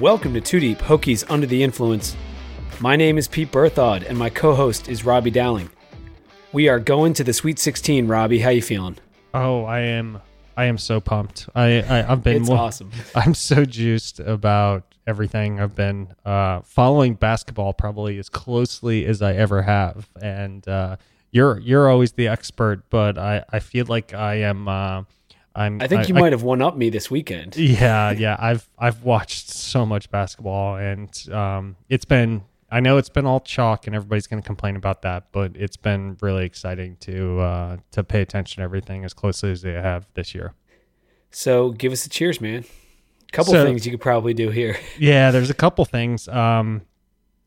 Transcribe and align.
Welcome 0.00 0.34
to 0.34 0.42
Two 0.42 0.60
Deep 0.60 0.76
Hokies 0.76 1.24
Under 1.30 1.46
the 1.46 1.62
Influence. 1.62 2.14
My 2.80 2.96
name 2.96 3.16
is 3.16 3.28
Pete 3.28 3.50
Berthaud, 3.50 4.06
and 4.06 4.18
my 4.18 4.28
co-host 4.28 4.90
is 4.90 5.06
Robbie 5.06 5.30
Dowling. 5.30 5.70
We 6.52 6.68
are 6.68 6.78
going 6.78 7.14
to 7.14 7.24
the 7.24 7.32
Sweet 7.32 7.58
16. 7.58 8.06
Robbie, 8.06 8.40
how 8.40 8.50
you 8.50 8.60
feeling? 8.60 8.98
Oh, 9.32 9.64
I 9.64 9.80
am. 9.80 10.20
I 10.54 10.66
am 10.66 10.76
so 10.76 11.00
pumped. 11.00 11.48
I, 11.54 11.80
I 11.80 12.12
I've 12.12 12.22
been. 12.22 12.42
It's 12.42 12.50
awesome. 12.50 12.90
I'm 13.14 13.32
so 13.32 13.64
juiced 13.64 14.20
about 14.20 14.84
everything. 15.06 15.60
I've 15.60 15.74
been 15.74 16.08
uh, 16.26 16.60
following 16.60 17.14
basketball 17.14 17.72
probably 17.72 18.18
as 18.18 18.28
closely 18.28 19.06
as 19.06 19.22
I 19.22 19.32
ever 19.32 19.62
have, 19.62 20.10
and 20.20 20.68
uh, 20.68 20.96
you're 21.30 21.58
you're 21.60 21.88
always 21.88 22.12
the 22.12 22.28
expert, 22.28 22.82
but 22.90 23.16
I 23.16 23.44
I 23.50 23.60
feel 23.60 23.86
like 23.88 24.12
I 24.12 24.34
am. 24.40 24.68
Uh, 24.68 25.04
I'm. 25.56 25.80
I 25.80 25.88
think 25.88 26.08
you 26.08 26.14
I, 26.16 26.20
might 26.20 26.32
have 26.32 26.42
won 26.42 26.60
up 26.62 26.76
me 26.76 26.90
this 26.90 27.10
weekend. 27.10 27.56
Yeah, 27.76 28.10
yeah. 28.10 28.36
I've 28.38 28.68
I've 28.78 29.02
watched 29.02 29.48
so 29.48 29.84
much 29.86 30.10
basketball, 30.10 30.76
and 30.76 31.10
um, 31.32 31.76
it's 31.88 32.04
been. 32.04 32.42
I 32.70 32.80
know 32.80 32.98
it's 32.98 33.08
been 33.08 33.26
all 33.26 33.40
chalk, 33.40 33.86
and 33.86 33.94
everybody's 33.96 34.26
going 34.26 34.42
to 34.42 34.46
complain 34.46 34.74
about 34.76 35.02
that, 35.02 35.28
but 35.32 35.52
it's 35.54 35.76
been 35.76 36.16
really 36.20 36.44
exciting 36.44 36.96
to 37.00 37.40
uh, 37.40 37.76
to 37.92 38.04
pay 38.04 38.20
attention 38.20 38.60
to 38.60 38.64
everything 38.64 39.04
as 39.04 39.14
closely 39.14 39.50
as 39.50 39.62
they 39.62 39.72
have 39.72 40.06
this 40.14 40.34
year. 40.34 40.52
So 41.30 41.70
give 41.70 41.92
us 41.92 42.04
a 42.06 42.08
cheers, 42.08 42.40
man. 42.40 42.64
A 43.28 43.32
couple 43.32 43.52
So- 43.52 43.64
things 43.64 43.84
you 43.86 43.92
could 43.92 44.00
probably 44.00 44.34
do 44.34 44.50
here. 44.50 44.76
Yeah, 44.98 45.30
there's 45.30 45.50
a 45.50 45.54
couple 45.54 45.84
things. 45.84 46.28
Um, 46.28 46.82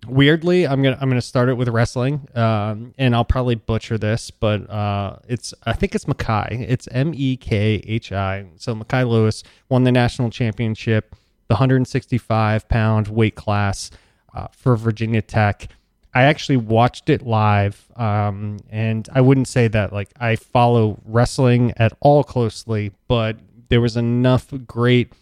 weirdly, 0.10 0.68
I'm 0.68 0.82
gonna 0.82 0.98
I'm 1.00 1.10
gonna 1.10 1.22
start 1.22 1.50
it 1.50 1.54
with 1.54 1.68
wrestling, 1.70 2.28
um, 2.36 2.94
and 2.98 3.16
I'll 3.16 3.26
probably 3.26 3.56
butcher 3.56 3.98
this, 3.98 4.32
but 4.32 4.70
uh, 4.70 5.18
it's 5.28 5.54
I 5.66 5.74
think 5.74 5.96
it's 5.96 6.06
Mekhi. 6.06 6.66
It's 6.68 6.88
M 6.92 7.14
E 7.16 7.38
K 7.38 7.82
H 7.86 8.12
I. 8.12 8.46
So 8.58 8.76
Mekhi 8.76 9.08
Lewis 9.08 9.44
won 9.70 9.84
the 9.84 9.92
national 9.92 10.30
championship, 10.30 11.16
the 11.48 11.56
165 11.56 12.68
pound 12.70 13.08
weight 13.08 13.36
class 13.36 13.92
uh, 14.34 14.48
for 14.52 14.76
Virginia 14.76 15.22
Tech. 15.22 15.68
I 16.14 16.24
actually 16.24 16.58
watched 16.58 17.10
it 17.10 17.22
live, 17.22 17.88
um, 17.96 18.58
and 18.70 19.08
I 19.14 19.22
wouldn't 19.22 19.48
say 19.48 19.68
that 19.68 19.94
like 19.94 20.10
I 20.20 20.36
follow 20.36 21.00
wrestling 21.06 21.74
at 21.78 21.94
all 22.00 22.24
closely, 22.24 22.92
but 23.08 23.38
there 23.70 23.82
was 23.82 23.96
enough 23.96 24.52
great 24.66 25.14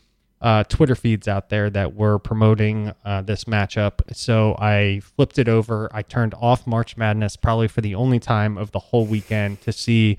uh, 0.42 0.64
Twitter 0.66 0.96
feeds 0.96 1.28
out 1.28 1.50
there 1.50 1.70
that 1.70 1.96
were 1.96 2.20
promoting 2.20 2.94
uh, 3.04 3.22
this 3.22 3.46
matchup. 3.46 4.02
So 4.14 4.56
I 4.60 5.02
flipped 5.16 5.40
it 5.40 5.50
over. 5.50 5.90
I 5.92 6.02
turned 6.04 6.36
off 6.36 6.68
March 6.68 6.96
Madness 6.96 7.36
probably 7.36 7.68
for 7.68 7.82
the 7.82 7.96
only 7.96 8.20
time 8.20 8.58
of 8.58 8.72
the 8.72 8.80
whole 8.80 9.06
weekend 9.06 9.62
to 9.62 9.72
see 9.72 10.18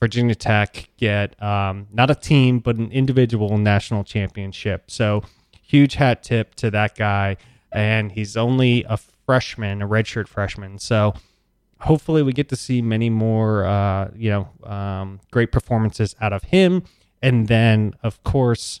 Virginia 0.00 0.34
Tech 0.34 0.88
get 0.96 1.40
um, 1.42 1.86
not 1.92 2.10
a 2.10 2.14
team, 2.14 2.60
but 2.60 2.76
an 2.76 2.90
individual 2.92 3.58
national 3.58 4.04
championship. 4.04 4.90
So 4.90 5.22
huge 5.60 5.94
hat 5.94 6.22
tip 6.22 6.54
to 6.56 6.70
that 6.70 6.94
guy. 6.94 7.36
And 7.70 8.12
he's 8.12 8.36
only 8.36 8.84
a 8.88 8.96
freshman, 9.26 9.82
a 9.82 9.88
redshirt 9.88 10.28
freshman. 10.28 10.78
So 10.78 11.12
hopefully 11.80 12.22
we 12.22 12.32
get 12.32 12.48
to 12.48 12.56
see 12.56 12.80
many 12.80 13.10
more, 13.10 13.66
uh, 13.66 14.10
you 14.16 14.30
know, 14.30 14.70
um, 14.70 15.20
great 15.30 15.52
performances 15.52 16.16
out 16.20 16.32
of 16.32 16.44
him. 16.44 16.84
And 17.20 17.48
then, 17.48 17.94
of 18.02 18.22
course, 18.22 18.80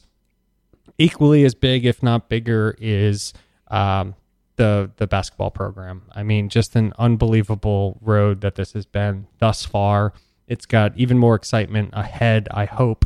equally 0.98 1.44
as 1.44 1.54
big, 1.54 1.86
if 1.86 2.02
not 2.02 2.28
bigger, 2.28 2.76
is 2.80 3.32
um, 3.68 4.14
the 4.56 4.90
the 4.96 5.06
basketball 5.06 5.50
program. 5.50 6.02
I 6.14 6.22
mean, 6.22 6.48
just 6.48 6.74
an 6.76 6.92
unbelievable 6.98 7.98
road 8.00 8.40
that 8.42 8.56
this 8.56 8.72
has 8.72 8.86
been 8.86 9.26
thus 9.38 9.64
far. 9.64 10.12
It's 10.46 10.66
got 10.66 10.96
even 10.96 11.18
more 11.18 11.34
excitement 11.34 11.90
ahead. 11.92 12.48
I 12.50 12.64
hope 12.64 13.04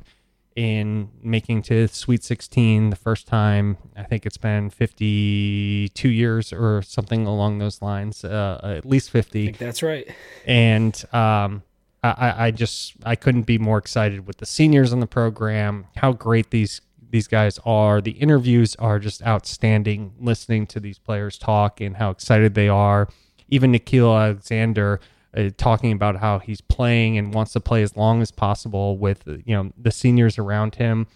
in 0.54 1.08
making 1.22 1.62
to 1.62 1.88
Sweet 1.88 2.22
16 2.22 2.90
the 2.90 2.96
first 2.96 3.26
time. 3.26 3.78
I 3.96 4.02
think 4.02 4.26
it's 4.26 4.36
been 4.36 4.68
52 4.70 6.08
years 6.10 6.52
or 6.52 6.82
something 6.82 7.26
along 7.26 7.58
those 7.58 7.80
lines, 7.82 8.24
uh, 8.24 8.60
at 8.62 8.84
least 8.84 9.10
50 9.10 9.42
I 9.42 9.44
think 9.46 9.58
that's 9.58 9.82
right. 9.82 10.06
and 10.46 10.94
um, 11.12 11.62
I- 12.04 12.10
I, 12.10 12.46
I 12.46 12.50
just 12.50 12.94
I 13.04 13.14
couldn't 13.16 13.42
be 13.42 13.58
more 13.58 13.78
excited 13.78 14.26
with 14.26 14.38
the 14.38 14.46
seniors 14.46 14.92
on 14.92 15.00
the 15.00 15.06
program. 15.06 15.86
How 15.96 16.12
great 16.12 16.50
these 16.50 16.80
these 17.12 17.28
guys 17.28 17.60
are. 17.64 18.00
The 18.00 18.12
interviews 18.12 18.74
are 18.76 18.98
just 18.98 19.22
outstanding. 19.24 20.14
Listening 20.18 20.66
to 20.68 20.80
these 20.80 20.98
players 20.98 21.38
talk 21.38 21.80
and 21.80 21.96
how 21.96 22.10
excited 22.10 22.54
they 22.54 22.68
are. 22.68 23.08
Even 23.48 23.72
Nickeil 23.72 24.18
Alexander 24.18 24.98
uh, 25.36 25.50
talking 25.56 25.92
about 25.92 26.16
how 26.16 26.38
he's 26.38 26.60
playing 26.62 27.18
and 27.18 27.32
wants 27.32 27.52
to 27.52 27.60
play 27.60 27.82
as 27.82 27.96
long 27.96 28.22
as 28.22 28.30
possible 28.30 28.96
with 28.96 29.22
you 29.26 29.54
know 29.54 29.70
the 29.78 29.90
seniors 29.90 30.38
around 30.38 30.76
him. 30.76 31.06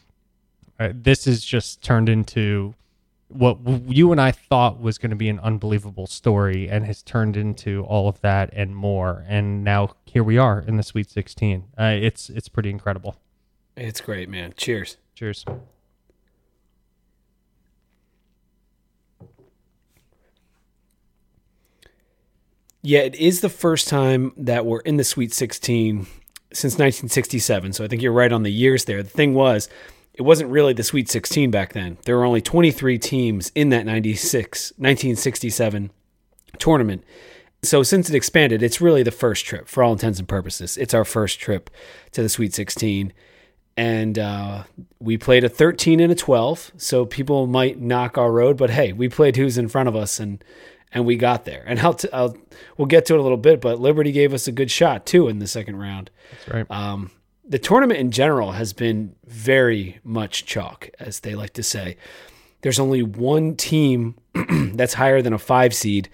Uh, 0.79 0.91
this 0.95 1.25
has 1.25 1.43
just 1.43 1.83
turned 1.83 2.09
into 2.09 2.75
what 3.28 3.59
you 3.89 4.13
and 4.13 4.21
I 4.21 4.31
thought 4.31 4.78
was 4.81 4.99
going 4.99 5.11
to 5.11 5.17
be 5.17 5.31
an 5.31 5.41
unbelievable 5.41 6.07
story 6.07 6.69
and 6.69 6.84
has 6.84 7.03
turned 7.03 7.37
into 7.37 7.84
all 7.84 8.09
of 8.09 8.21
that 8.21 8.51
and 8.53 8.77
more. 8.77 9.25
And 9.27 9.65
now 9.65 9.97
here 10.05 10.23
we 10.23 10.37
are 10.39 10.61
in 10.61 10.77
the 10.77 10.83
Sweet 10.83 11.11
16. 11.11 11.65
Uh, 11.78 11.84
it's 11.84 12.28
it's 12.28 12.49
pretty 12.49 12.71
incredible. 12.71 13.17
It's 13.77 14.01
great, 14.01 14.28
man. 14.28 14.53
Cheers. 14.57 14.99
Cheers. 15.15 15.45
Yeah, 22.86 23.00
it 23.00 23.16
is 23.16 23.41
the 23.41 23.48
first 23.48 23.88
time 23.88 24.32
that 24.36 24.64
we're 24.64 24.78
in 24.78 24.97
the 24.97 25.02
Sweet 25.02 25.34
16 25.34 26.06
since 26.52 26.74
1967. 26.74 27.72
So 27.72 27.82
I 27.82 27.88
think 27.88 28.00
you're 28.00 28.12
right 28.12 28.30
on 28.30 28.44
the 28.44 28.52
years 28.52 28.84
there. 28.84 29.02
The 29.02 29.10
thing 29.10 29.34
was, 29.34 29.69
it 30.14 30.22
wasn't 30.22 30.52
really 30.52 30.72
the 30.72 30.84
Sweet 30.84 31.10
16 31.10 31.50
back 31.50 31.72
then. 31.72 31.98
There 32.04 32.16
were 32.16 32.24
only 32.24 32.41
23 32.41 32.97
teams 33.00 33.50
in 33.56 33.70
that 33.70 33.86
96 33.86 34.74
1967 34.76 35.91
tournament. 36.60 37.02
So 37.64 37.82
since 37.82 38.08
it 38.08 38.14
expanded, 38.14 38.62
it's 38.62 38.80
really 38.80 39.03
the 39.03 39.10
first 39.10 39.44
trip 39.47 39.66
for 39.66 39.82
all 39.82 39.91
intents 39.91 40.20
and 40.20 40.28
purposes. 40.28 40.76
It's 40.76 40.94
our 40.94 41.04
first 41.04 41.41
trip 41.41 41.70
to 42.12 42.22
the 42.22 42.28
Sweet 42.28 42.54
16. 42.54 43.12
And 43.76 44.16
uh, 44.16 44.62
we 45.00 45.18
played 45.18 45.42
a 45.42 45.48
13 45.48 45.98
and 45.98 46.12
a 46.12 46.14
12. 46.14 46.70
So 46.76 47.04
people 47.04 47.48
might 47.48 47.80
knock 47.80 48.16
our 48.16 48.30
road, 48.30 48.56
but 48.56 48.70
hey, 48.70 48.92
we 48.92 49.08
played 49.08 49.34
who's 49.34 49.58
in 49.58 49.66
front 49.66 49.88
of 49.88 49.97
us 49.97 50.20
and 50.20 50.41
and 50.97 51.05
we 51.05 51.15
got 51.15 51.45
there. 51.45 51.62
And 51.67 51.79
I'll, 51.79 51.93
t- 51.93 52.09
I'll 52.11 52.34
we'll 52.79 52.87
get 52.87 53.05
to 53.07 53.15
it 53.15 53.21
a 53.21 53.23
little 53.23 53.37
bit, 53.37 53.61
but 53.61 53.79
Liberty 53.79 54.12
gave 54.12 54.33
us 54.33 54.49
a 54.49 54.53
good 54.53 54.71
shot 54.71 55.05
too 55.05 55.29
in 55.29 55.41
the 55.41 55.47
second 55.47 55.77
round. 55.77 56.11
That's 56.31 56.49
right. 56.49 56.71
Um, 56.71 57.11
the 57.47 57.59
tournament 57.59 58.01
in 58.01 58.11
general 58.11 58.53
has 58.53 58.73
been 58.73 59.15
very 59.27 60.01
much 60.03 60.47
chalk, 60.47 60.89
as 60.99 61.21
they 61.21 61.34
like 61.34 61.53
to 61.53 61.62
say. 61.62 61.99
There's 62.62 62.81
only 62.81 63.03
one 63.03 63.57
team 63.57 64.15
that's 64.73 64.95
higher 64.95 65.21
than 65.21 65.34
a 65.34 65.39
five 65.39 65.75
seed 65.75 66.09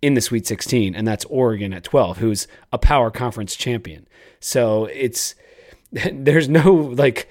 in 0.00 0.14
the 0.14 0.22
Sweet 0.22 0.46
16, 0.46 0.94
and 0.94 1.06
that's 1.06 1.26
Oregon 1.26 1.74
at 1.74 1.84
12, 1.84 2.16
who's 2.16 2.48
a 2.72 2.78
power 2.78 3.10
conference 3.10 3.54
champion. 3.54 4.08
So 4.40 4.86
it's 4.86 5.34
there's 5.92 6.48
no 6.48 6.72
like 6.72 7.28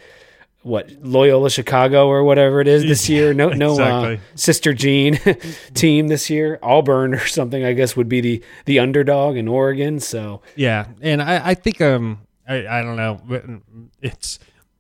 what 0.64 0.92
Loyola 1.02 1.50
Chicago 1.50 2.08
or 2.08 2.24
whatever 2.24 2.62
it 2.62 2.68
is 2.68 2.84
this 2.84 3.10
year. 3.10 3.34
No, 3.34 3.50
no 3.50 3.80
uh, 3.80 4.18
Sister 4.36 4.74
Jean 4.74 5.20
team 5.74 6.08
this 6.08 6.30
year. 6.30 6.60
Auburn 6.62 7.14
or 7.14 7.26
something, 7.26 7.64
I 7.64 7.74
guess, 7.74 7.96
would 7.96 8.10
be 8.10 8.22
the 8.22 8.44
the 8.66 8.80
underdog 8.80 9.38
in 9.38 9.48
Oregon. 9.48 10.00
So 10.00 10.42
Yeah, 10.56 10.88
and 11.02 11.22
I, 11.22 11.50
I 11.50 11.54
think 11.54 11.82
um 11.82 12.22
I, 12.48 12.68
I 12.68 12.82
don't 12.82 12.96
know 12.96 13.62
it's 14.02 14.40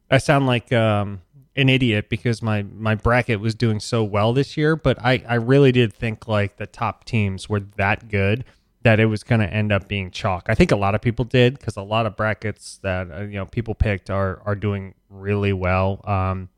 I 0.09 0.18
sound 0.18 0.47
like 0.47 0.72
um 0.72 1.22
an 1.56 1.70
idiot 1.70 2.09
because 2.09 2.41
my 2.41 2.64
my 2.64 2.96
bracket 2.96 3.40
was 3.40 3.56
doing 3.56 3.80
so 3.80 4.03
well 4.03 4.34
this 4.34 4.56
year, 4.56 4.75
but 4.75 5.00
I 5.03 5.24
I 5.28 5.36
really 5.36 5.72
did 5.72 5.94
think 5.94 6.28
like 6.28 6.58
the 6.58 6.68
top 6.68 7.06
teams 7.06 7.50
were 7.50 7.59
that 7.78 8.09
good 8.09 8.46
that 8.84 9.00
it 9.00 9.06
was 9.06 9.24
going 9.24 9.42
to 9.42 9.47
end 9.47 9.72
up 9.72 9.88
being 9.88 10.09
chalk. 10.12 10.46
I 10.47 10.56
think 10.56 10.72
a 10.72 10.75
lot 10.75 10.96
of 10.96 11.02
people 11.02 11.25
did 11.25 11.58
because 11.58 11.78
a 11.78 11.82
lot 11.82 12.05
of 12.05 12.16
brackets 12.16 12.79
that 12.82 13.11
uh, 13.11 13.22
you 13.22 13.35
know 13.35 13.46
people 13.46 13.76
picked 13.76 14.09
are 14.09 14.41
are 14.46 14.55
doing 14.55 14.96
really 15.09 15.53
well. 15.53 16.02
Um, 16.05 16.50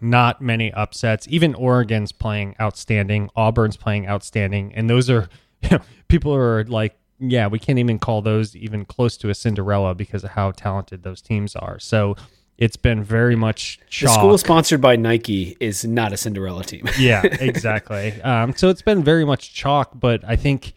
not 0.00 0.40
many 0.40 0.72
upsets. 0.72 1.26
Even 1.28 1.54
Oregon's 1.54 2.12
playing 2.12 2.54
outstanding. 2.60 3.30
Auburn's 3.36 3.76
playing 3.76 4.08
outstanding, 4.08 4.72
and 4.74 4.88
those 4.88 5.10
are 5.10 5.28
you 5.62 5.70
know, 5.70 5.80
people 6.08 6.34
are 6.34 6.64
like, 6.64 6.96
yeah, 7.18 7.48
we 7.48 7.58
can't 7.58 7.78
even 7.78 7.98
call 7.98 8.22
those 8.22 8.54
even 8.54 8.84
close 8.84 9.16
to 9.18 9.28
a 9.28 9.34
Cinderella 9.34 9.94
because 9.94 10.24
of 10.24 10.30
how 10.30 10.52
talented 10.52 11.02
those 11.02 11.20
teams 11.20 11.56
are. 11.56 11.78
So 11.80 12.16
it's 12.58 12.76
been 12.76 13.02
very 13.02 13.36
much 13.36 13.80
chalk. 13.88 14.14
the 14.14 14.14
school 14.14 14.38
sponsored 14.38 14.80
by 14.80 14.96
Nike 14.96 15.56
is 15.60 15.84
not 15.84 16.12
a 16.12 16.16
Cinderella 16.16 16.64
team. 16.64 16.88
yeah, 16.98 17.22
exactly. 17.40 18.20
Um, 18.22 18.54
so 18.56 18.68
it's 18.68 18.82
been 18.82 19.02
very 19.02 19.24
much 19.24 19.52
chalk, 19.52 19.92
but 19.98 20.22
I 20.24 20.36
think 20.36 20.74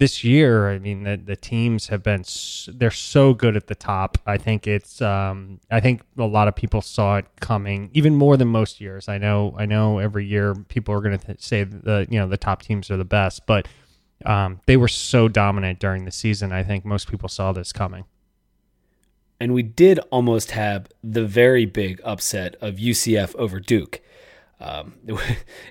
this 0.00 0.24
year, 0.24 0.70
I 0.70 0.78
mean, 0.78 1.02
the, 1.02 1.18
the 1.18 1.36
teams 1.36 1.88
have 1.88 2.02
been 2.02 2.24
they're 2.68 2.90
so 2.90 3.34
good 3.34 3.54
at 3.54 3.66
the 3.66 3.74
top. 3.74 4.16
I 4.26 4.38
think 4.38 4.66
it's 4.66 5.02
um, 5.02 5.60
I 5.70 5.80
think 5.80 6.00
a 6.16 6.24
lot 6.24 6.48
of 6.48 6.56
people 6.56 6.80
saw 6.80 7.18
it 7.18 7.26
coming 7.40 7.90
even 7.92 8.14
more 8.14 8.38
than 8.38 8.48
most 8.48 8.80
years. 8.80 9.10
I 9.10 9.18
know 9.18 9.54
I 9.58 9.66
know 9.66 9.98
every 9.98 10.24
year 10.24 10.54
people 10.54 10.94
are 10.94 11.02
going 11.02 11.18
to 11.18 11.36
say 11.38 11.64
the 11.64 12.06
you 12.10 12.18
know 12.18 12.26
the 12.26 12.38
top 12.38 12.62
teams 12.62 12.90
are 12.90 12.96
the 12.96 13.04
best, 13.04 13.44
but 13.44 13.68
um, 14.24 14.60
they 14.64 14.78
were 14.78 14.88
so 14.88 15.28
dominant 15.28 15.78
during 15.78 16.06
the 16.06 16.10
season. 16.10 16.50
I 16.50 16.62
think 16.62 16.86
most 16.86 17.10
people 17.10 17.28
saw 17.28 17.52
this 17.52 17.70
coming. 17.70 18.04
and 19.38 19.52
we 19.52 19.62
did 19.62 19.98
almost 20.10 20.52
have 20.52 20.88
the 21.04 21.26
very 21.26 21.66
big 21.66 22.00
upset 22.04 22.56
of 22.62 22.76
UCF 22.76 23.36
over 23.36 23.60
Duke. 23.60 24.00
um, 24.60 24.94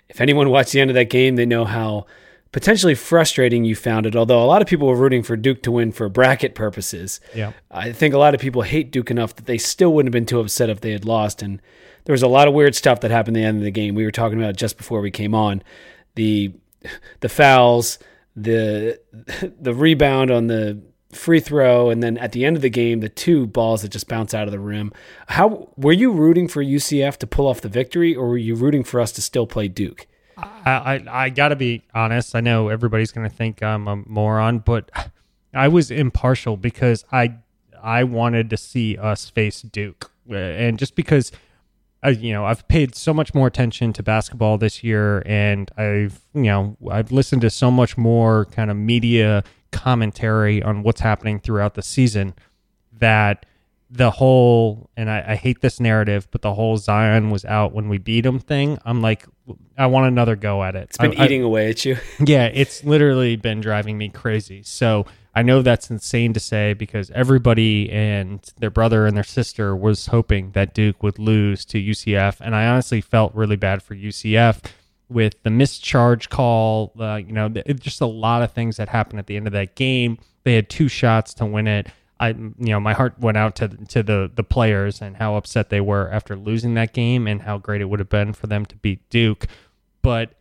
if 0.08 0.22
anyone 0.22 0.52
watched 0.52 0.74
the 0.74 0.82
end 0.82 0.92
of 0.92 0.96
that 0.96 1.10
game, 1.10 1.36
they 1.36 1.48
know 1.48 1.66
how 1.66 2.06
potentially 2.52 2.96
frustrating 2.96 3.64
you 3.64 3.76
found 3.76 4.06
it. 4.06 4.16
Although 4.16 4.44
a 4.44 4.46
lot 4.46 4.62
of 4.62 4.68
people 4.68 4.88
were 4.88 4.96
rooting 4.96 5.24
for 5.24 5.36
Duke 5.36 5.62
to 5.64 5.72
win 5.72 5.92
for 5.92 6.10
bracket 6.10 6.56
purposes. 6.56 7.20
Yeah. 7.36 7.54
I 7.70 7.92
think 7.92 8.14
a 8.14 8.18
lot 8.18 8.34
of 8.34 8.42
people 8.42 8.64
hate 8.64 8.92
Duke 8.92 9.12
enough 9.12 9.36
that 9.36 9.46
they 9.46 9.58
still 9.58 9.94
wouldn't 9.94 10.14
have 10.14 10.20
been 10.20 10.26
too 10.26 10.40
upset 10.40 10.70
if 10.70 10.82
they 10.82 10.92
had 10.92 11.06
lost. 11.06 11.42
And 11.42 11.62
there 12.06 12.14
was 12.14 12.24
a 12.24 12.28
lot 12.28 12.48
of 12.48 12.54
weird 12.54 12.76
stuff 12.76 13.02
that 13.02 13.12
happened 13.12 13.38
at 13.38 13.42
the 13.42 13.46
end 13.46 13.58
of 13.58 13.64
the 13.64 13.72
game. 13.72 13.96
We 13.96 14.06
were 14.06 14.12
talking 14.12 14.42
about 14.42 14.56
just 14.56 14.78
before 14.78 15.02
we 15.02 15.12
came 15.12 15.36
on 15.36 15.62
the 16.16 16.54
the 17.20 17.30
fouls, 17.30 18.00
the 18.36 19.00
the 19.60 19.74
rebound 19.74 20.32
on 20.32 20.48
the 20.48 20.82
free 21.12 21.40
throw, 21.40 21.90
and 21.90 22.04
then 22.04 22.18
at 22.18 22.32
the 22.32 22.46
end 22.46 22.56
of 22.56 22.62
the 22.62 22.70
game, 22.70 23.00
the 23.00 23.10
two 23.10 23.48
balls 23.48 23.82
that 23.82 23.90
just 23.90 24.08
bounce 24.08 24.34
out 24.34 24.48
of 24.48 24.52
the 24.52 24.60
rim. 24.60 24.92
How 25.28 25.70
were 25.76 25.92
you 25.92 26.12
rooting 26.12 26.48
for 26.48 26.64
UCF 26.64 27.18
to 27.18 27.28
pull 27.28 27.48
off 27.48 27.62
the 27.62 27.70
victory, 27.70 28.16
or 28.16 28.30
were 28.30 28.38
you 28.38 28.56
rooting 28.56 28.84
for 28.84 29.00
us 29.00 29.12
to 29.14 29.22
still 29.22 29.48
play 29.48 29.68
Duke? 29.68 30.08
I, 30.66 31.02
I, 31.10 31.24
I 31.26 31.30
got 31.30 31.50
to 31.50 31.56
be 31.56 31.84
honest. 31.94 32.36
I 32.36 32.42
know 32.42 32.70
everybody's 32.70 33.12
going 33.12 33.30
to 33.30 33.36
think 33.36 33.62
I'm 33.64 33.88
a 33.88 33.98
moron, 33.98 34.60
but 34.60 34.90
I 35.54 35.68
was 35.68 35.92
impartial 35.92 36.58
because 36.58 37.06
I 37.12 37.36
I 37.82 38.04
wanted 38.04 38.50
to 38.50 38.58
see 38.58 38.98
us 38.98 39.30
face 39.30 39.62
Duke, 39.62 40.12
uh, 40.30 40.36
and 40.36 40.78
just 40.80 40.96
because. 40.96 41.32
I, 42.02 42.12
you 42.12 42.32
know, 42.32 42.46
I've 42.46 42.66
paid 42.70 42.96
so 42.96 43.14
much 43.14 43.34
more 43.34 43.46
attention 43.46 43.92
to 43.92 44.02
basketball 44.02 44.58
this 44.58 44.86
year, 44.86 45.22
and 45.26 45.70
I've, 45.76 46.22
you 46.34 46.44
know, 46.44 46.78
I've 46.90 47.12
listened 47.12 47.42
to 47.42 47.50
so 47.50 47.70
much 47.70 47.98
more 47.98 48.46
kind 48.46 48.72
of 48.72 48.78
media 48.78 49.44
commentary 49.74 50.64
on 50.64 50.82
what's 50.84 51.02
happening 51.02 51.42
throughout 51.42 51.74
the 51.74 51.82
season 51.82 52.36
that 52.98 53.46
the 53.92 54.12
whole 54.12 54.90
and 54.96 55.10
I, 55.10 55.24
I, 55.30 55.36
hate 55.36 55.62
this 55.62 55.80
narrative, 55.80 56.28
but 56.32 56.42
the 56.42 56.54
whole 56.54 56.78
Zion 56.78 57.32
was 57.32 57.44
out 57.46 57.74
when 57.74 57.90
we 57.90 57.98
beat 57.98 58.26
him 58.26 58.40
thing. 58.40 58.78
I'm 58.86 59.02
like, 59.02 59.26
I 59.78 59.88
want 59.88 60.08
another 60.08 60.36
go 60.36 60.64
at 60.64 60.76
it. 60.76 60.90
It's 60.90 60.98
been 60.98 61.20
I, 61.20 61.26
eating 61.26 61.42
I, 61.42 61.46
away 61.46 61.70
at 61.70 61.86
you. 61.86 61.98
yeah, 62.20 62.46
it's 62.54 62.84
literally 62.84 63.36
been 63.36 63.62
driving 63.62 63.98
me 63.98 64.10
crazy. 64.10 64.62
So 64.62 65.08
I 65.34 65.42
know 65.42 65.62
that's 65.62 65.90
insane 65.90 66.34
to 66.34 66.40
say 66.40 66.74
because 66.74 67.10
everybody 67.12 67.90
and 67.90 68.42
their 68.60 68.70
brother 68.70 69.08
and 69.08 69.18
their 69.18 69.24
sister 69.24 69.76
was 69.76 70.08
hoping 70.08 70.52
that 70.52 70.74
Duke 70.76 71.02
would 71.02 71.18
lose 71.18 71.66
to 71.66 71.82
UCF, 71.82 72.38
and 72.42 72.56
I 72.56 72.68
honestly 72.68 73.02
felt 73.02 73.34
really 73.34 73.56
bad 73.56 73.82
for 73.82 73.96
UCF 73.96 74.62
with 75.10 75.42
the 75.42 75.50
mischarge 75.50 76.30
call. 76.30 76.94
Uh, 77.00 77.16
you 77.16 77.34
know, 77.34 77.50
just 77.50 78.02
a 78.02 78.06
lot 78.06 78.44
of 78.44 78.52
things 78.52 78.78
that 78.78 78.90
happened 78.90 79.20
at 79.20 79.28
the 79.28 79.36
end 79.36 79.48
of 79.48 79.54
that 79.54 79.76
game. 79.76 80.20
They 80.44 80.54
had 80.54 80.70
two 80.70 80.88
shots 80.88 81.34
to 81.36 81.46
win 81.46 81.68
it. 81.68 81.88
I 82.20 82.30
you 82.30 82.54
know 82.58 82.80
my 82.80 82.94
heart 82.94 83.20
went 83.20 83.38
out 83.38 83.56
to 83.58 83.68
to 83.68 84.04
the 84.04 84.32
the 84.34 84.44
players 84.44 85.02
and 85.02 85.18
how 85.18 85.36
upset 85.36 85.70
they 85.70 85.82
were 85.82 86.10
after 86.12 86.36
losing 86.36 86.74
that 86.76 86.94
game 86.94 87.28
and 87.28 87.42
how 87.44 87.58
great 87.58 87.82
it 87.82 87.86
would 87.86 88.00
have 88.00 88.10
been 88.10 88.34
for 88.34 88.48
them 88.48 88.66
to 88.66 88.76
beat 88.76 89.10
Duke, 89.10 89.48
but 90.02 90.34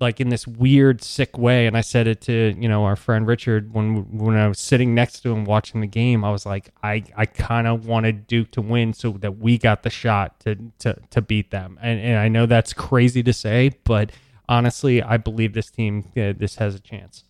like 0.00 0.18
in 0.18 0.30
this 0.30 0.46
weird 0.46 1.02
sick 1.02 1.36
way 1.36 1.66
and 1.66 1.76
I 1.76 1.82
said 1.82 2.06
it 2.06 2.22
to 2.22 2.54
you 2.58 2.68
know 2.68 2.84
our 2.84 2.96
friend 2.96 3.26
Richard 3.26 3.72
when 3.72 4.18
when 4.18 4.34
I 4.34 4.48
was 4.48 4.58
sitting 4.58 4.94
next 4.94 5.20
to 5.20 5.30
him 5.30 5.44
watching 5.44 5.80
the 5.82 5.86
game 5.86 6.24
I 6.24 6.30
was 6.30 6.46
like 6.46 6.70
I 6.82 7.04
I 7.16 7.26
kind 7.26 7.66
of 7.66 7.86
wanted 7.86 8.26
Duke 8.26 8.50
to 8.52 8.62
win 8.62 8.94
so 8.94 9.12
that 9.12 9.38
we 9.38 9.58
got 9.58 9.82
the 9.82 9.90
shot 9.90 10.40
to 10.40 10.56
to 10.80 10.96
to 11.10 11.20
beat 11.20 11.50
them 11.50 11.78
and 11.82 12.00
and 12.00 12.18
I 12.18 12.28
know 12.28 12.46
that's 12.46 12.72
crazy 12.72 13.22
to 13.22 13.32
say 13.32 13.72
but 13.84 14.10
honestly 14.48 15.02
I 15.02 15.18
believe 15.18 15.52
this 15.52 15.70
team 15.70 16.06
uh, 16.16 16.32
this 16.36 16.56
has 16.56 16.74
a 16.74 16.80
chance. 16.80 17.24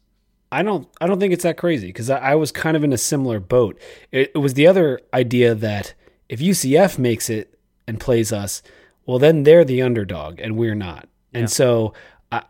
I 0.52 0.62
don't 0.62 0.88
I 1.00 1.06
don't 1.06 1.20
think 1.20 1.32
it's 1.32 1.44
that 1.44 1.56
crazy 1.56 1.86
because 1.88 2.10
I, 2.10 2.18
I, 2.18 2.34
was 2.34 2.50
kind 2.50 2.76
of 2.76 2.82
in 2.82 2.92
a 2.92 2.98
similar 2.98 3.38
boat. 3.38 3.78
It, 4.10 4.32
it, 4.34 4.38
was 4.38 4.54
the 4.54 4.66
other 4.66 5.00
idea 5.14 5.54
that 5.54 5.94
if 6.28 6.40
UCF 6.40 6.98
makes 6.98 7.30
it 7.30 7.56
and 7.86 8.00
plays 8.00 8.32
us, 8.32 8.62
well 9.06 9.18
then 9.18 9.44
they're 9.44 9.64
the 9.64 9.82
underdog 9.82 10.40
and 10.40 10.56
we're 10.56 10.74
not. 10.74 11.08
And 11.32 11.48
so 11.48 11.94
I 12.32 12.42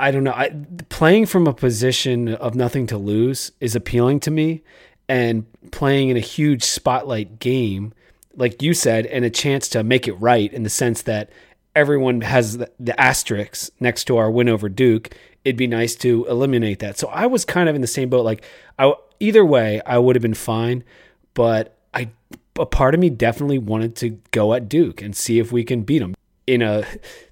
I 0.00 0.10
don't 0.10 0.24
know. 0.24 0.32
I, 0.32 0.50
playing 0.88 1.26
from 1.26 1.46
a 1.46 1.52
position 1.52 2.28
of 2.34 2.54
nothing 2.54 2.86
to 2.88 2.98
lose 2.98 3.52
is 3.60 3.76
appealing 3.76 4.20
to 4.20 4.30
me, 4.30 4.62
and 5.08 5.44
playing 5.72 6.08
in 6.08 6.16
a 6.16 6.20
huge 6.20 6.62
spotlight 6.62 7.38
game, 7.38 7.92
like 8.34 8.62
you 8.62 8.72
said, 8.72 9.04
and 9.06 9.26
a 9.26 9.30
chance 9.30 9.68
to 9.68 9.84
make 9.84 10.08
it 10.08 10.14
right 10.14 10.50
in 10.52 10.62
the 10.62 10.70
sense 10.70 11.02
that 11.02 11.30
everyone 11.74 12.22
has 12.22 12.58
the, 12.58 12.70
the 12.80 12.98
asterisk 12.98 13.70
next 13.78 14.04
to 14.04 14.16
our 14.16 14.30
win 14.30 14.48
over 14.48 14.68
Duke 14.68 15.14
it'd 15.44 15.56
be 15.56 15.66
nice 15.66 15.94
to 15.96 16.24
eliminate 16.26 16.78
that. 16.80 16.98
So 16.98 17.08
I 17.08 17.26
was 17.26 17.44
kind 17.44 17.68
of 17.68 17.74
in 17.74 17.80
the 17.80 17.86
same 17.86 18.08
boat. 18.08 18.24
Like, 18.24 18.44
I, 18.78 18.92
either 19.20 19.44
way, 19.44 19.80
I 19.86 19.98
would 19.98 20.16
have 20.16 20.22
been 20.22 20.34
fine, 20.34 20.84
but 21.34 21.78
I 21.94 22.10
a 22.58 22.66
part 22.66 22.94
of 22.94 23.00
me 23.00 23.08
definitely 23.08 23.58
wanted 23.58 23.96
to 23.96 24.20
go 24.30 24.52
at 24.54 24.68
Duke 24.68 25.00
and 25.00 25.16
see 25.16 25.38
if 25.38 25.52
we 25.52 25.64
can 25.64 25.82
beat 25.82 26.00
them 26.00 26.14
in 26.46 26.62
a 26.62 26.84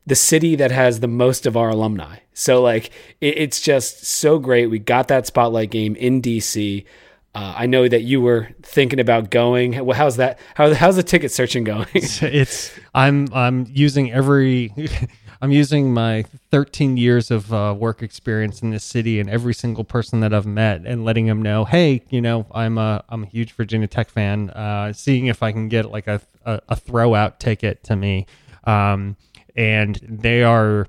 the 0.07 0.15
city 0.15 0.57
that 0.57 0.71
has 0.71 1.01
the 1.01 1.09
most 1.09 1.47
of 1.47 1.57
our 1.57 1.69
alumni. 1.69 2.19
So 2.33 2.62
like, 2.62 2.87
it, 3.21 3.39
it's 3.39 3.61
just 3.61 4.05
so 4.05 4.39
great. 4.39 4.67
We 4.67 4.79
got 4.79 5.09
that 5.09 5.27
spotlight 5.27 5.71
game 5.71 5.95
in 5.97 6.23
DC. 6.23 6.85
Uh, 7.33 7.55
I 7.56 7.67
know 7.67 7.87
that 7.87 8.03
you 8.03 8.21
were 8.21 8.49
thinking 8.63 8.99
about 8.99 9.31
going. 9.31 9.85
Well, 9.85 9.97
how's 9.97 10.17
that? 10.17 10.41
How, 10.55 10.75
how's 10.75 10.97
the 10.97 11.05
ticket 11.05 11.31
searching 11.31 11.63
going? 11.63 11.87
it's 11.93 12.73
I'm 12.93 13.29
I'm 13.33 13.67
using 13.69 14.11
every 14.11 14.73
I'm 15.43 15.53
using 15.53 15.95
my 15.95 16.25
13 16.51 16.99
years 16.99 17.31
of 17.31 17.53
uh, 17.53 17.75
work 17.77 18.03
experience 18.03 18.61
in 18.61 18.71
this 18.71 18.85
city 18.85 19.21
and 19.21 19.31
every 19.31 19.55
single 19.55 19.85
person 19.85 20.21
that 20.21 20.35
I've 20.35 20.47
met 20.47 20.83
and 20.85 21.03
letting 21.05 21.27
them 21.27 21.41
know, 21.41 21.65
hey, 21.65 22.03
you 22.11 22.21
know, 22.21 22.47
I'm 22.53 22.77
a 22.77 23.03
I'm 23.09 23.23
a 23.23 23.27
huge 23.27 23.53
Virginia 23.53 23.87
Tech 23.87 24.11
fan. 24.11 24.51
Uh, 24.51 24.93
seeing 24.93 25.27
if 25.27 25.43
I 25.43 25.53
can 25.53 25.69
get 25.69 25.91
like 25.91 26.07
a 26.07 26.21
a, 26.45 26.61
a 26.69 26.77
throw 26.77 27.15
out 27.15 27.41
ticket 27.41 27.83
to 27.85 27.97
me, 27.97 28.27
um, 28.65 29.17
and 29.57 29.97
they 30.03 30.43
are 30.43 30.87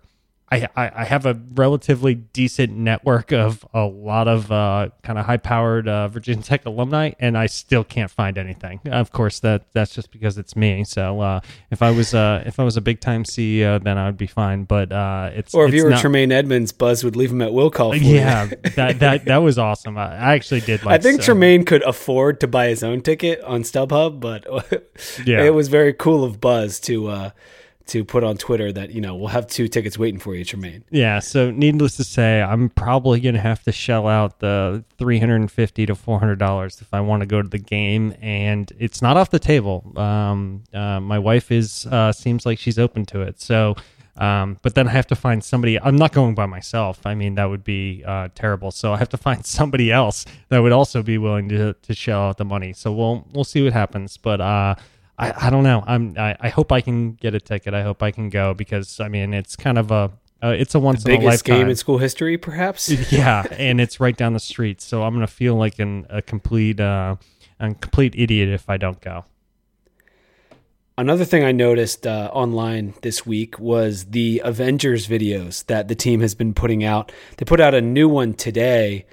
I, 0.51 0.91
I, 0.93 1.05
have 1.05 1.25
a 1.25 1.39
relatively 1.53 2.13
decent 2.13 2.73
network 2.73 3.31
of 3.31 3.65
a 3.73 3.85
lot 3.85 4.27
of 4.27 4.51
uh, 4.51 4.89
kind 5.01 5.17
of 5.17 5.25
high 5.25 5.37
powered 5.37 5.87
uh, 5.87 6.09
Virginia 6.09 6.43
Tech 6.43 6.65
alumni, 6.65 7.11
and 7.19 7.37
I 7.37 7.45
still 7.45 7.85
can't 7.85 8.11
find 8.11 8.37
anything. 8.37 8.81
Of 8.85 9.13
course, 9.13 9.39
that 9.39 9.71
that's 9.71 9.95
just 9.95 10.11
because 10.11 10.37
it's 10.37 10.57
me. 10.57 10.83
So 10.83 11.21
uh, 11.21 11.39
if 11.71 11.81
I 11.81 11.91
was 11.91 12.13
uh, 12.13 12.43
if 12.45 12.59
I 12.59 12.63
was 12.63 12.75
a 12.75 12.81
big 12.81 12.99
time 12.99 13.23
CEO, 13.23 13.81
then 13.81 13.97
I 13.97 14.07
would 14.07 14.17
be 14.17 14.27
fine. 14.27 14.65
But 14.65 14.91
uh, 14.91 15.31
it's 15.33 15.53
or 15.53 15.65
if 15.65 15.69
it's 15.69 15.77
you 15.77 15.85
were 15.85 15.91
not... 15.91 16.01
Tremaine 16.01 16.33
Edmunds, 16.33 16.73
Buzz 16.73 17.01
would 17.05 17.15
leave 17.15 17.31
him 17.31 17.41
at 17.41 17.53
will 17.53 17.71
call. 17.71 17.95
yeah, 17.95 18.47
that 18.75 18.99
that 18.99 19.25
that 19.25 19.37
was 19.37 19.57
awesome. 19.57 19.97
I, 19.97 20.13
I 20.17 20.33
actually 20.33 20.61
did. 20.61 20.83
like 20.83 20.99
I 20.99 21.01
think 21.01 21.21
so. 21.21 21.27
Tremaine 21.27 21.63
could 21.63 21.83
afford 21.83 22.41
to 22.41 22.47
buy 22.47 22.67
his 22.67 22.83
own 22.83 22.99
ticket 22.99 23.41
on 23.43 23.63
StubHub, 23.63 24.19
but 24.19 24.45
yeah, 25.25 25.43
it 25.43 25.53
was 25.53 25.69
very 25.69 25.93
cool 25.93 26.25
of 26.25 26.41
Buzz 26.41 26.81
to 26.81 27.07
uh, 27.07 27.29
to 27.91 28.05
put 28.05 28.23
on 28.23 28.37
Twitter 28.37 28.71
that 28.71 28.91
you 28.91 29.01
know 29.01 29.15
we'll 29.15 29.27
have 29.27 29.47
two 29.47 29.67
tickets 29.67 29.97
waiting 29.97 30.19
for 30.19 30.33
you, 30.33 30.45
Tremaine. 30.45 30.83
Yeah. 30.91 31.19
So 31.19 31.51
needless 31.51 31.97
to 31.97 32.05
say, 32.05 32.41
I'm 32.41 32.69
probably 32.69 33.19
going 33.19 33.35
to 33.35 33.41
have 33.41 33.61
to 33.63 33.73
shell 33.73 34.07
out 34.07 34.39
the 34.39 34.85
350 34.97 35.85
to 35.85 35.95
400 35.95 36.39
dollars 36.39 36.79
if 36.81 36.93
I 36.93 37.01
want 37.01 37.19
to 37.21 37.25
go 37.25 37.41
to 37.41 37.49
the 37.49 37.57
game, 37.57 38.15
and 38.21 38.71
it's 38.79 39.01
not 39.01 39.17
off 39.17 39.29
the 39.29 39.39
table. 39.39 39.91
Um, 39.97 40.63
uh, 40.73 41.01
my 41.01 41.19
wife 41.19 41.51
is 41.51 41.85
uh, 41.87 42.13
seems 42.13 42.45
like 42.45 42.59
she's 42.59 42.79
open 42.79 43.05
to 43.07 43.21
it. 43.21 43.41
So. 43.41 43.75
Um, 44.17 44.59
but 44.61 44.75
then 44.75 44.89
I 44.89 44.91
have 44.91 45.07
to 45.07 45.15
find 45.15 45.41
somebody. 45.41 45.79
I'm 45.79 45.95
not 45.95 46.11
going 46.11 46.35
by 46.35 46.45
myself. 46.45 46.99
I 47.05 47.15
mean, 47.15 47.35
that 47.35 47.45
would 47.45 47.63
be 47.63 48.03
uh, 48.05 48.27
terrible. 48.35 48.69
So 48.69 48.91
I 48.93 48.97
have 48.97 49.07
to 49.09 49.17
find 49.17 49.45
somebody 49.57 49.89
else 49.89 50.25
that 50.49 50.59
would 50.59 50.73
also 50.73 51.01
be 51.01 51.17
willing 51.17 51.47
to 51.49 51.73
to 51.73 51.93
shell 51.95 52.23
out 52.27 52.37
the 52.37 52.45
money. 52.45 52.73
So 52.73 52.91
we'll 52.91 53.25
we'll 53.33 53.45
see 53.45 53.63
what 53.63 53.71
happens. 53.71 54.17
But 54.17 54.41
uh, 54.41 54.75
I, 55.21 55.47
I 55.47 55.49
don't 55.51 55.63
know. 55.63 55.83
I'm 55.85 56.15
I, 56.17 56.35
I 56.39 56.49
hope 56.49 56.71
I 56.71 56.81
can 56.81 57.13
get 57.13 57.35
a 57.35 57.39
ticket. 57.39 57.73
I 57.73 57.83
hope 57.83 58.01
I 58.01 58.09
can 58.11 58.29
go 58.29 58.53
because 58.55 58.99
I 58.99 59.07
mean 59.07 59.33
it's 59.33 59.55
kind 59.55 59.77
of 59.77 59.91
a 59.91 60.11
uh, 60.43 60.55
it's 60.57 60.73
a 60.73 60.79
once 60.79 61.03
the 61.03 61.13
in 61.13 61.21
a 61.21 61.25
lifetime 61.25 61.57
game 61.57 61.69
in 61.69 61.75
school 61.75 61.99
history, 61.99 62.37
perhaps. 62.37 62.89
yeah, 63.11 63.43
and 63.51 63.79
it's 63.79 63.99
right 63.99 64.17
down 64.17 64.33
the 64.33 64.39
street, 64.39 64.81
so 64.81 65.03
I'm 65.03 65.13
gonna 65.13 65.27
feel 65.27 65.55
like 65.55 65.77
an, 65.77 66.07
a 66.09 66.23
complete 66.23 66.79
uh, 66.79 67.17
a 67.59 67.73
complete 67.75 68.15
idiot 68.17 68.49
if 68.49 68.67
I 68.67 68.77
don't 68.77 68.99
go. 68.99 69.25
Another 70.97 71.25
thing 71.25 71.43
I 71.43 71.51
noticed 71.51 72.05
uh, 72.05 72.29
online 72.33 72.95
this 73.01 73.25
week 73.25 73.59
was 73.59 74.05
the 74.05 74.41
Avengers 74.43 75.07
videos 75.07 75.65
that 75.67 75.87
the 75.87 75.95
team 75.95 76.19
has 76.21 76.35
been 76.35 76.53
putting 76.53 76.83
out. 76.83 77.11
They 77.37 77.45
put 77.45 77.59
out 77.59 77.73
a 77.73 77.81
new 77.81 78.09
one 78.09 78.33
today, 78.33 79.05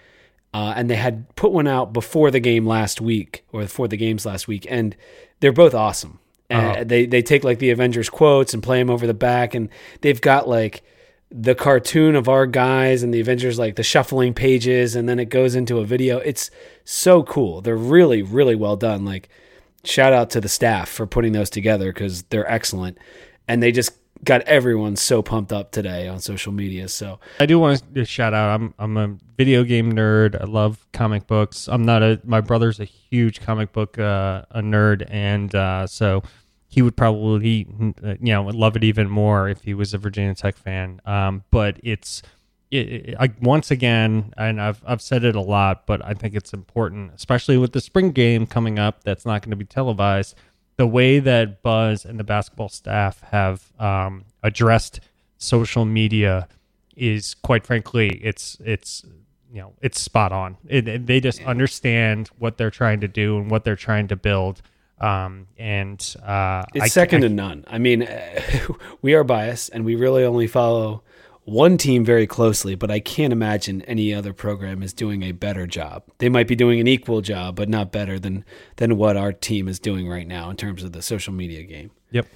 uh, 0.53 0.73
and 0.77 0.89
they 0.91 0.97
had 0.97 1.35
put 1.37 1.53
one 1.53 1.67
out 1.67 1.93
before 1.93 2.31
the 2.31 2.41
game 2.41 2.67
last 2.67 3.01
week, 3.01 3.45
or 3.53 3.61
before 3.61 3.89
the 3.89 3.97
games 3.99 4.25
last 4.25 4.49
week, 4.49 4.67
and 4.69 4.97
they're 5.41 5.53
both 5.53 5.75
awesome. 5.75 6.19
Uh, 6.51 6.83
they 6.85 7.05
they 7.05 7.21
take 7.21 7.45
like 7.45 7.59
the 7.59 7.71
Avengers 7.71 8.09
quotes 8.09 8.55
and 8.55 8.63
play 8.63 8.79
them 8.79 8.89
over 8.89 9.07
the 9.07 9.15
back, 9.15 9.55
and 9.55 9.69
they've 10.01 10.21
got 10.21 10.49
like 10.49 10.83
the 11.31 11.55
cartoon 11.55 12.17
of 12.17 12.27
our 12.27 12.47
guys 12.47 13.03
and 13.03 13.13
the 13.13 13.21
Avengers 13.21 13.59
like 13.59 13.77
the 13.77 13.83
shuffling 13.83 14.33
pages, 14.33 14.97
and 14.97 15.09
then 15.09 15.19
it 15.19 15.27
goes 15.27 15.55
into 15.55 15.79
a 15.79 15.85
video. 15.85 16.19
It's 16.19 16.51
so 16.85 17.23
cool. 17.23 17.61
They're 17.61 17.77
really 17.77 18.23
really 18.23 18.55
well 18.55 18.77
done. 18.77 19.05
Like 19.05 19.29
shout 19.85 20.15
out 20.15 20.31
to 20.31 20.41
the 20.41 20.49
staff 20.49 20.89
for 20.89 21.07
putting 21.07 21.33
those 21.33 21.51
together 21.51 21.93
because 21.93 22.23
they're 22.25 22.51
excellent, 22.51 22.97
and 23.47 23.63
they 23.63 23.71
just 23.71 23.93
got 24.25 24.43
everyone 24.43 24.97
so 24.97 25.23
pumped 25.23 25.53
up 25.53 25.71
today 25.71 26.09
on 26.09 26.21
social 26.21 26.53
media. 26.53 26.89
So 26.89 27.21
I 27.41 27.47
do 27.47 27.59
want 27.59 27.83
to 27.95 28.05
shout 28.05 28.35
out. 28.35 28.55
I'm 28.55 28.75
I'm 28.79 28.97
a 28.97 29.17
video 29.37 29.65
game 29.65 29.93
nerd. 29.93 30.41
I 30.41 30.45
love 30.45 30.87
comic 30.93 31.27
books. 31.27 31.69
I'm 31.69 31.85
not 31.85 32.03
a. 32.03 32.21
My 32.25 32.41
brother's 32.41 32.81
a 32.81 32.85
huge 32.85 33.41
comic 33.41 33.73
book 33.73 33.99
uh, 33.99 34.43
a 34.51 34.61
nerd, 34.61 35.07
and 35.09 35.55
uh, 35.55 35.87
so 35.87 36.23
he 36.69 36.83
would 36.83 36.97
probably 36.97 37.67
uh, 38.05 38.15
you 38.21 38.33
know 38.33 38.45
love 38.45 38.77
it 38.77 38.85
even 38.85 39.09
more 39.09 39.49
if 39.49 39.63
he 39.63 39.75
was 39.75 39.95
a 39.95 39.99
Virginia 39.99 40.35
Tech 40.35 40.57
fan. 40.57 41.01
Um, 41.05 41.45
but 41.51 41.79
it's 41.83 42.23
it, 42.71 42.89
it, 42.89 43.17
I, 43.19 43.33
once 43.41 43.71
again, 43.71 44.33
and 44.37 44.61
I've 44.61 44.83
I've 44.87 45.01
said 45.01 45.25
it 45.25 45.37
a 45.37 45.41
lot, 45.41 45.87
but 45.87 46.05
I 46.05 46.15
think 46.15 46.35
it's 46.35 46.53
important, 46.53 47.13
especially 47.15 47.57
with 47.57 47.73
the 47.73 47.81
spring 47.81 48.13
game 48.13 48.47
coming 48.47 48.79
up. 48.79 49.05
That's 49.05 49.25
not 49.25 49.43
going 49.43 49.51
to 49.51 49.57
be 49.57 49.65
televised. 49.65 50.35
The 50.79 50.87
way 50.87 51.19
that 51.19 51.63
Buzz 51.63 52.05
and 52.05 52.19
the 52.19 52.25
basketball 52.25 52.71
staff 52.71 53.21
have 53.31 53.71
um, 53.79 54.25
addressed 54.43 55.01
social 55.37 55.85
media 55.85 56.49
is, 56.97 57.35
quite 57.35 57.67
frankly, 57.67 58.21
it's 58.23 58.57
it's 58.65 59.05
you 59.53 59.61
know 59.61 59.75
it's 59.83 60.01
spot 60.01 60.33
on. 60.33 60.57
It, 60.67 61.07
they 61.07 61.21
just 61.21 61.43
understand 61.43 62.31
what 62.39 62.57
they're 62.57 62.71
trying 62.71 63.01
to 63.01 63.09
do 63.09 63.39
and 63.39 63.51
what 63.51 63.65
they're 63.65 63.77
trying 63.77 64.09
to 64.09 64.17
build. 64.17 64.63
Um, 65.01 65.47
and 65.59 66.01
uh, 66.25 66.65
it's 66.75 66.85
I, 66.85 66.89
second 66.89 67.25
I, 67.25 67.29
to 67.29 67.35
none. 67.35 67.65
I 67.69 67.79
mean, 67.79 68.09
we 69.03 69.15
are 69.15 69.25
biased, 69.25 69.71
and 69.71 69.85
we 69.85 69.95
really 69.95 70.25
only 70.25 70.47
follow 70.47 71.03
one 71.49 71.79
team 71.79 72.05
very 72.05 72.27
closely, 72.27 72.75
but 72.75 72.91
I 72.91 73.01
can't 73.01 73.33
imagine 73.33 73.83
any 73.83 74.13
other 74.13 74.33
program 74.33 74.83
is 74.83 74.93
doing 74.93 75.23
a 75.23 75.33
better 75.33 75.67
job. 75.67 76.05
They 76.19 76.29
might 76.29 76.47
be 76.47 76.55
doing 76.55 76.79
an 76.79 76.87
equal 76.87 77.21
job, 77.21 77.57
but 77.57 77.69
not 77.69 77.91
better 77.91 78.19
than 78.19 78.45
than 78.77 78.97
what 78.97 79.17
our 79.17 79.33
team 79.33 79.67
is 79.69 79.79
doing 79.79 80.09
right 80.09 80.27
now 80.27 80.51
in 80.51 80.57
terms 80.57 80.85
of 80.85 80.93
the 80.93 81.03
social 81.03 81.33
media 81.33 81.63
game. 81.63 81.91
Yep. 82.11 82.27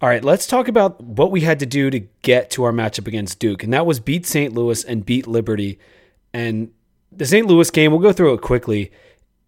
All 0.00 0.08
right, 0.08 0.22
let's 0.22 0.46
talk 0.46 0.68
about 0.68 1.00
what 1.02 1.30
we 1.30 1.40
had 1.40 1.58
to 1.60 1.66
do 1.66 1.90
to 1.90 2.00
get 2.22 2.50
to 2.50 2.64
our 2.64 2.72
matchup 2.72 3.06
against 3.06 3.38
Duke, 3.38 3.64
and 3.64 3.72
that 3.72 3.86
was 3.86 3.98
beat 3.98 4.26
St. 4.26 4.52
Louis 4.52 4.84
and 4.84 5.04
beat 5.04 5.26
Liberty. 5.26 5.78
And 6.34 6.70
the 7.10 7.24
St. 7.24 7.46
Louis 7.46 7.70
game, 7.70 7.90
we'll 7.90 8.00
go 8.00 8.12
through 8.12 8.34
it 8.34 8.42
quickly. 8.42 8.92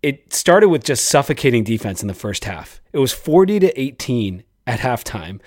It 0.02 0.32
started 0.32 0.70
with 0.70 0.84
just 0.84 1.06
suffocating 1.06 1.64
defense 1.64 2.00
in 2.02 2.08
the 2.08 2.14
first 2.14 2.46
half. 2.46 2.80
It 2.92 2.98
was 2.98 3.12
40 3.12 3.60
to 3.60 3.80
18 3.80 4.42
at 4.68 4.80
halftime. 4.80 5.40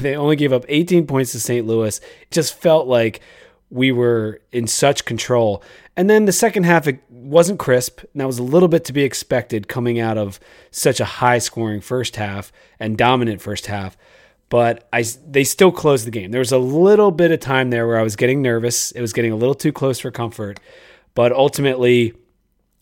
They 0.00 0.14
only 0.14 0.36
gave 0.36 0.52
up 0.52 0.64
18 0.68 1.06
points 1.08 1.32
to 1.32 1.40
St. 1.40 1.66
Louis. 1.66 1.98
It 1.98 2.30
just 2.30 2.54
felt 2.54 2.86
like 2.86 3.20
we 3.68 3.90
were 3.90 4.40
in 4.52 4.68
such 4.68 5.04
control. 5.04 5.62
And 5.96 6.08
then 6.08 6.24
the 6.24 6.32
second 6.32 6.62
half, 6.62 6.86
it 6.86 7.00
wasn't 7.10 7.58
crisp. 7.58 8.00
And 8.00 8.20
that 8.20 8.26
was 8.26 8.38
a 8.38 8.44
little 8.44 8.68
bit 8.68 8.84
to 8.84 8.92
be 8.92 9.02
expected 9.02 9.66
coming 9.66 9.98
out 9.98 10.16
of 10.16 10.38
such 10.70 11.00
a 11.00 11.04
high 11.04 11.38
scoring 11.38 11.80
first 11.80 12.14
half 12.14 12.52
and 12.78 12.96
dominant 12.96 13.42
first 13.42 13.66
half. 13.66 13.96
But 14.48 14.88
I, 14.92 15.04
they 15.26 15.42
still 15.42 15.72
closed 15.72 16.06
the 16.06 16.12
game. 16.12 16.30
There 16.30 16.38
was 16.38 16.52
a 16.52 16.58
little 16.58 17.10
bit 17.10 17.32
of 17.32 17.40
time 17.40 17.70
there 17.70 17.88
where 17.88 17.98
I 17.98 18.02
was 18.04 18.14
getting 18.14 18.40
nervous. 18.40 18.92
It 18.92 19.00
was 19.00 19.12
getting 19.12 19.32
a 19.32 19.36
little 19.36 19.54
too 19.54 19.72
close 19.72 19.98
for 19.98 20.12
comfort. 20.12 20.60
But 21.14 21.32
ultimately, 21.32 22.14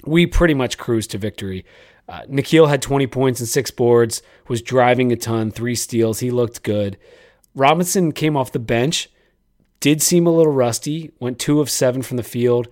we 0.05 0.27
pretty 0.27 0.55
much 0.55 0.77
cruised 0.77 1.11
to 1.13 1.19
victory. 1.19 1.65
Uh, 2.09 2.23
Nickeil 2.23 2.69
had 2.69 2.81
20 2.81 3.07
points 3.07 3.41
and 3.41 3.49
six 3.49 3.71
boards, 3.71 4.23
was 4.49 4.63
driving 4.63 5.13
a 5.13 5.17
ton, 5.17 5.51
three 5.51 5.75
steals. 5.75 6.21
He 6.21 6.31
looked 6.31 6.63
good. 6.63 6.97
Robinson 7.55 8.13
came 8.13 8.37
off 8.37 8.53
the 8.53 8.59
bench, 8.59 9.11
did 9.81 10.01
seem 10.01 10.27
a 10.27 10.31
little 10.31 10.53
rusty, 10.53 11.13
went 11.21 11.39
two 11.39 11.61
of 11.61 11.69
seven 11.69 12.03
from 12.03 12.17
the 12.17 12.23
field. 12.23 12.69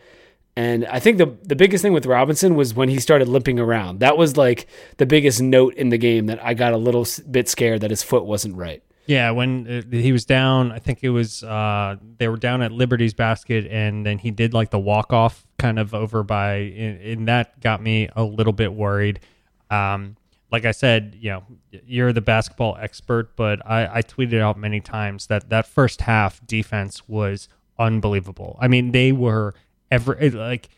And 0.59 0.87
I 0.87 1.01
think 1.01 1.19
the 1.19 1.37
the 1.43 1.55
biggest 1.55 1.83
thing 1.83 1.93
with 1.93 2.07
Robinson 2.07 2.55
was 2.55 2.73
when 2.73 2.89
he 2.89 2.99
started 2.99 3.29
limping 3.29 3.61
around. 3.61 4.01
That 4.01 4.17
was 4.17 4.39
like 4.39 4.67
the 4.97 5.05
biggest 5.05 5.43
note 5.43 5.75
in 5.75 5.91
the 5.91 5.99
game 5.99 6.27
that 6.27 6.43
I 6.43 6.55
got 6.55 6.73
a 6.73 6.79
little 6.79 7.07
bit 7.31 7.49
scared 7.51 7.83
that 7.83 7.91
his 7.91 8.03
foot 8.03 8.25
wasn't 8.25 8.57
right. 8.57 8.83
Yeah, 9.07 9.31
when 9.31 9.67
uh, 9.69 9.97
he 9.97 10.13
was 10.13 10.25
down, 10.25 10.73
I 10.73 10.79
think 10.79 11.01
it 11.03 11.11
was 11.11 11.43
uh, 11.45 11.97
they 12.19 12.29
were 12.29 12.37
down 12.37 12.63
at 12.63 12.73
Liberty's 12.73 13.15
basket, 13.15 13.67
and 13.71 14.05
then 14.05 14.19
he 14.19 14.31
did 14.31 14.53
like 14.53 14.71
the 14.71 14.79
walk 14.79 15.13
off 15.13 15.47
kind 15.59 15.79
of 15.79 15.95
over 15.95 16.23
by, 16.23 16.55
and, 16.57 17.29
that 17.29 17.61
got 17.61 17.83
me 17.83 18.09
a 18.15 18.25
little 18.25 18.53
bit 18.53 18.73
worried. 18.73 19.21
Um, 19.71 20.17
like 20.51 20.65
I 20.65 20.73
said, 20.73 21.17
you 21.19 21.31
know, 21.31 21.45
you're 21.87 22.13
the 22.13 22.21
basketball 22.21 22.77
expert, 22.81 23.37
but 23.37 23.65
I, 23.69 23.99
I 23.99 24.03
tweeted 24.03 24.41
out 24.41 24.59
many 24.59 24.81
times 24.81 25.27
that 25.29 25.51
that 25.51 25.67
first 25.67 26.03
half 26.03 26.45
defense 26.47 27.09
was 27.09 27.49
unbelievable. 27.79 28.59
I 28.61 28.69
mean, 28.69 28.93
they 28.93 29.13
were 29.13 29.55
ever 29.91 30.17
like 30.31 30.69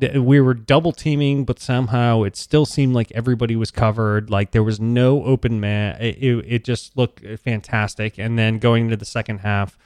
we 0.00 0.40
were 0.40 0.54
double 0.54 0.92
teaming, 0.92 1.44
but 1.44 1.58
somehow 1.58 2.22
it 2.22 2.36
still 2.36 2.66
seemed 2.66 2.94
like 2.94 3.12
everybody 3.12 3.56
was 3.56 3.70
covered. 3.70 4.30
Like 4.30 4.50
there 4.52 4.62
was 4.62 4.80
no 4.80 5.24
open 5.24 5.60
man. 5.60 6.00
It, 6.00 6.16
it, 6.22 6.44
it 6.46 6.64
just 6.64 6.96
looked 6.96 7.24
fantastic. 7.40 8.18
And 8.18 8.38
then 8.38 8.58
going 8.58 8.84
into 8.84 8.96
the 8.96 9.04
second 9.04 9.38
half, 9.38 9.78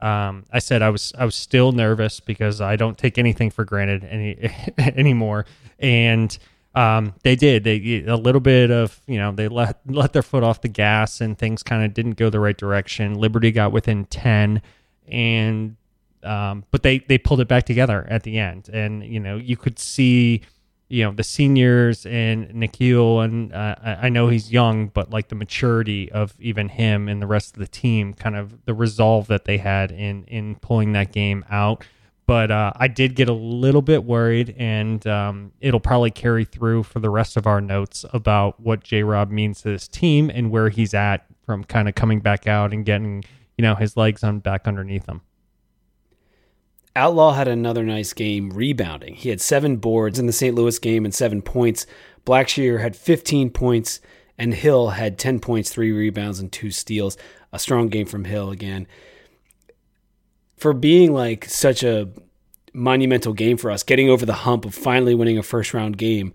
um, 0.00 0.44
I 0.52 0.58
said 0.58 0.82
I 0.82 0.90
was 0.90 1.12
I 1.16 1.24
was 1.24 1.36
still 1.36 1.72
nervous 1.72 2.18
because 2.20 2.60
I 2.60 2.76
don't 2.76 2.98
take 2.98 3.18
anything 3.18 3.50
for 3.50 3.64
granted 3.64 4.04
any 4.04 4.50
anymore. 4.78 5.46
And 5.78 6.36
um, 6.74 7.14
they 7.22 7.36
did. 7.36 7.64
They 7.64 8.04
a 8.06 8.16
little 8.16 8.40
bit 8.40 8.70
of 8.70 9.00
you 9.06 9.18
know 9.18 9.32
they 9.32 9.48
let 9.48 9.80
let 9.86 10.12
their 10.12 10.22
foot 10.22 10.42
off 10.42 10.60
the 10.60 10.68
gas 10.68 11.20
and 11.20 11.38
things 11.38 11.62
kind 11.62 11.84
of 11.84 11.94
didn't 11.94 12.16
go 12.16 12.30
the 12.30 12.40
right 12.40 12.56
direction. 12.56 13.14
Liberty 13.14 13.52
got 13.52 13.72
within 13.72 14.06
ten, 14.06 14.62
and 15.06 15.76
um, 16.24 16.64
but 16.70 16.82
they 16.82 16.98
they 17.00 17.18
pulled 17.18 17.40
it 17.40 17.48
back 17.48 17.64
together 17.64 18.06
at 18.08 18.22
the 18.22 18.38
end, 18.38 18.68
and 18.72 19.04
you 19.04 19.20
know 19.20 19.36
you 19.36 19.56
could 19.56 19.78
see, 19.78 20.42
you 20.88 21.04
know, 21.04 21.12
the 21.12 21.24
seniors 21.24 22.06
and 22.06 22.48
Nickeil, 22.50 23.24
and 23.24 23.52
uh, 23.52 23.76
I 23.82 24.08
know 24.08 24.28
he's 24.28 24.52
young, 24.52 24.88
but 24.88 25.10
like 25.10 25.28
the 25.28 25.34
maturity 25.34 26.10
of 26.12 26.34
even 26.40 26.68
him 26.68 27.08
and 27.08 27.20
the 27.20 27.26
rest 27.26 27.54
of 27.54 27.60
the 27.60 27.68
team, 27.68 28.14
kind 28.14 28.36
of 28.36 28.64
the 28.64 28.74
resolve 28.74 29.26
that 29.28 29.44
they 29.44 29.58
had 29.58 29.90
in 29.90 30.24
in 30.24 30.56
pulling 30.56 30.92
that 30.92 31.12
game 31.12 31.44
out. 31.50 31.84
But 32.24 32.52
uh, 32.52 32.72
I 32.76 32.86
did 32.86 33.16
get 33.16 33.28
a 33.28 33.32
little 33.32 33.82
bit 33.82 34.04
worried, 34.04 34.54
and 34.56 35.04
um, 35.06 35.52
it'll 35.60 35.80
probably 35.80 36.12
carry 36.12 36.44
through 36.44 36.84
for 36.84 37.00
the 37.00 37.10
rest 37.10 37.36
of 37.36 37.46
our 37.46 37.60
notes 37.60 38.04
about 38.12 38.60
what 38.60 38.84
J. 38.84 39.02
Rob 39.02 39.30
means 39.30 39.62
to 39.62 39.70
this 39.70 39.88
team 39.88 40.30
and 40.30 40.50
where 40.50 40.68
he's 40.68 40.94
at 40.94 41.26
from 41.44 41.64
kind 41.64 41.88
of 41.88 41.94
coming 41.96 42.20
back 42.20 42.46
out 42.46 42.72
and 42.72 42.84
getting 42.84 43.24
you 43.58 43.62
know 43.62 43.74
his 43.74 43.96
legs 43.96 44.22
on 44.22 44.38
back 44.38 44.66
underneath 44.66 45.06
him. 45.06 45.20
Outlaw 46.94 47.32
had 47.32 47.48
another 47.48 47.84
nice 47.84 48.12
game 48.12 48.50
rebounding. 48.50 49.14
He 49.14 49.30
had 49.30 49.40
seven 49.40 49.76
boards 49.76 50.18
in 50.18 50.26
the 50.26 50.32
St. 50.32 50.54
Louis 50.54 50.78
game 50.78 51.04
and 51.04 51.14
seven 51.14 51.40
points. 51.40 51.86
Blackshear 52.26 52.80
had 52.80 52.94
15 52.94 53.50
points, 53.50 54.00
and 54.36 54.52
Hill 54.52 54.90
had 54.90 55.18
10 55.18 55.40
points, 55.40 55.70
three 55.70 55.90
rebounds, 55.90 56.38
and 56.38 56.52
two 56.52 56.70
steals. 56.70 57.16
A 57.52 57.58
strong 57.58 57.88
game 57.88 58.06
from 58.06 58.24
Hill 58.24 58.50
again. 58.50 58.86
For 60.56 60.72
being 60.72 61.12
like 61.12 61.46
such 61.46 61.82
a 61.82 62.10
monumental 62.72 63.32
game 63.32 63.56
for 63.56 63.70
us, 63.70 63.82
getting 63.82 64.10
over 64.10 64.24
the 64.24 64.32
hump 64.32 64.64
of 64.64 64.74
finally 64.74 65.14
winning 65.14 65.38
a 65.38 65.42
first 65.42 65.74
round 65.74 65.98
game, 65.98 66.32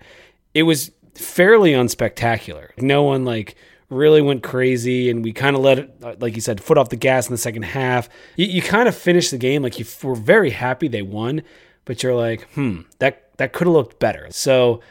it 0.54 0.64
was 0.64 0.92
fairly 1.16 1.72
unspectacular. 1.72 2.70
No 2.78 3.04
one 3.04 3.26
like 3.26 3.56
really 3.90 4.22
went 4.22 4.44
crazy 4.44 5.10
and 5.10 5.24
we 5.24 5.32
kind 5.32 5.56
of 5.56 5.62
let 5.62 5.80
it, 5.80 5.96
uh, 6.04 6.16
like 6.20 6.36
you 6.36 6.42
said, 6.42 6.62
foot 6.62 6.78
off 6.78 6.90
the 6.90 6.96
gas 6.96 7.28
in 7.28 7.34
the 7.34 7.38
second 7.38 7.64
half. 7.64 8.10
You, 8.36 8.46
you 8.48 8.62
kind 8.62 8.88
of 8.88 8.96
finished 8.96 9.32
the 9.32 9.38
game 9.38 9.64
like 9.64 9.80
you 9.80 9.86
were 10.04 10.16
very 10.16 10.50
happy 10.50 10.88
they 10.88 11.02
won, 11.02 11.44
but 11.86 12.04
you're 12.04 12.16
like, 12.16 12.50
hmm, 12.52 12.82
that 13.00 13.38
that 13.38 13.54
could 13.54 13.68
have 13.68 13.74
looked 13.74 14.00
better. 14.00 14.28
So 14.32 14.82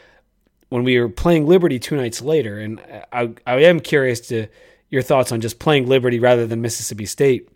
when 0.69 0.83
we 0.83 0.99
were 0.99 1.09
playing 1.09 1.45
Liberty 1.45 1.79
two 1.79 1.95
nights 1.95 2.21
later, 2.21 2.59
and 2.59 2.81
I, 3.11 3.33
I 3.45 3.61
am 3.63 3.79
curious 3.79 4.19
to 4.29 4.47
your 4.89 5.01
thoughts 5.01 5.31
on 5.31 5.41
just 5.41 5.59
playing 5.59 5.87
Liberty 5.87 6.19
rather 6.19 6.47
than 6.47 6.61
Mississippi 6.61 7.05
State. 7.05 7.49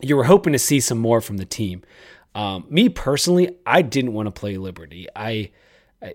You 0.00 0.16
were 0.16 0.24
hoping 0.24 0.52
to 0.52 0.58
see 0.58 0.80
some 0.80 0.98
more 0.98 1.20
from 1.20 1.38
the 1.38 1.46
team. 1.46 1.82
Um, 2.34 2.66
me 2.68 2.90
personally, 2.90 3.56
I 3.64 3.80
didn't 3.80 4.12
want 4.12 4.26
to 4.26 4.30
play 4.30 4.58
Liberty. 4.58 5.06
I, 5.16 5.50
I, 6.02 6.14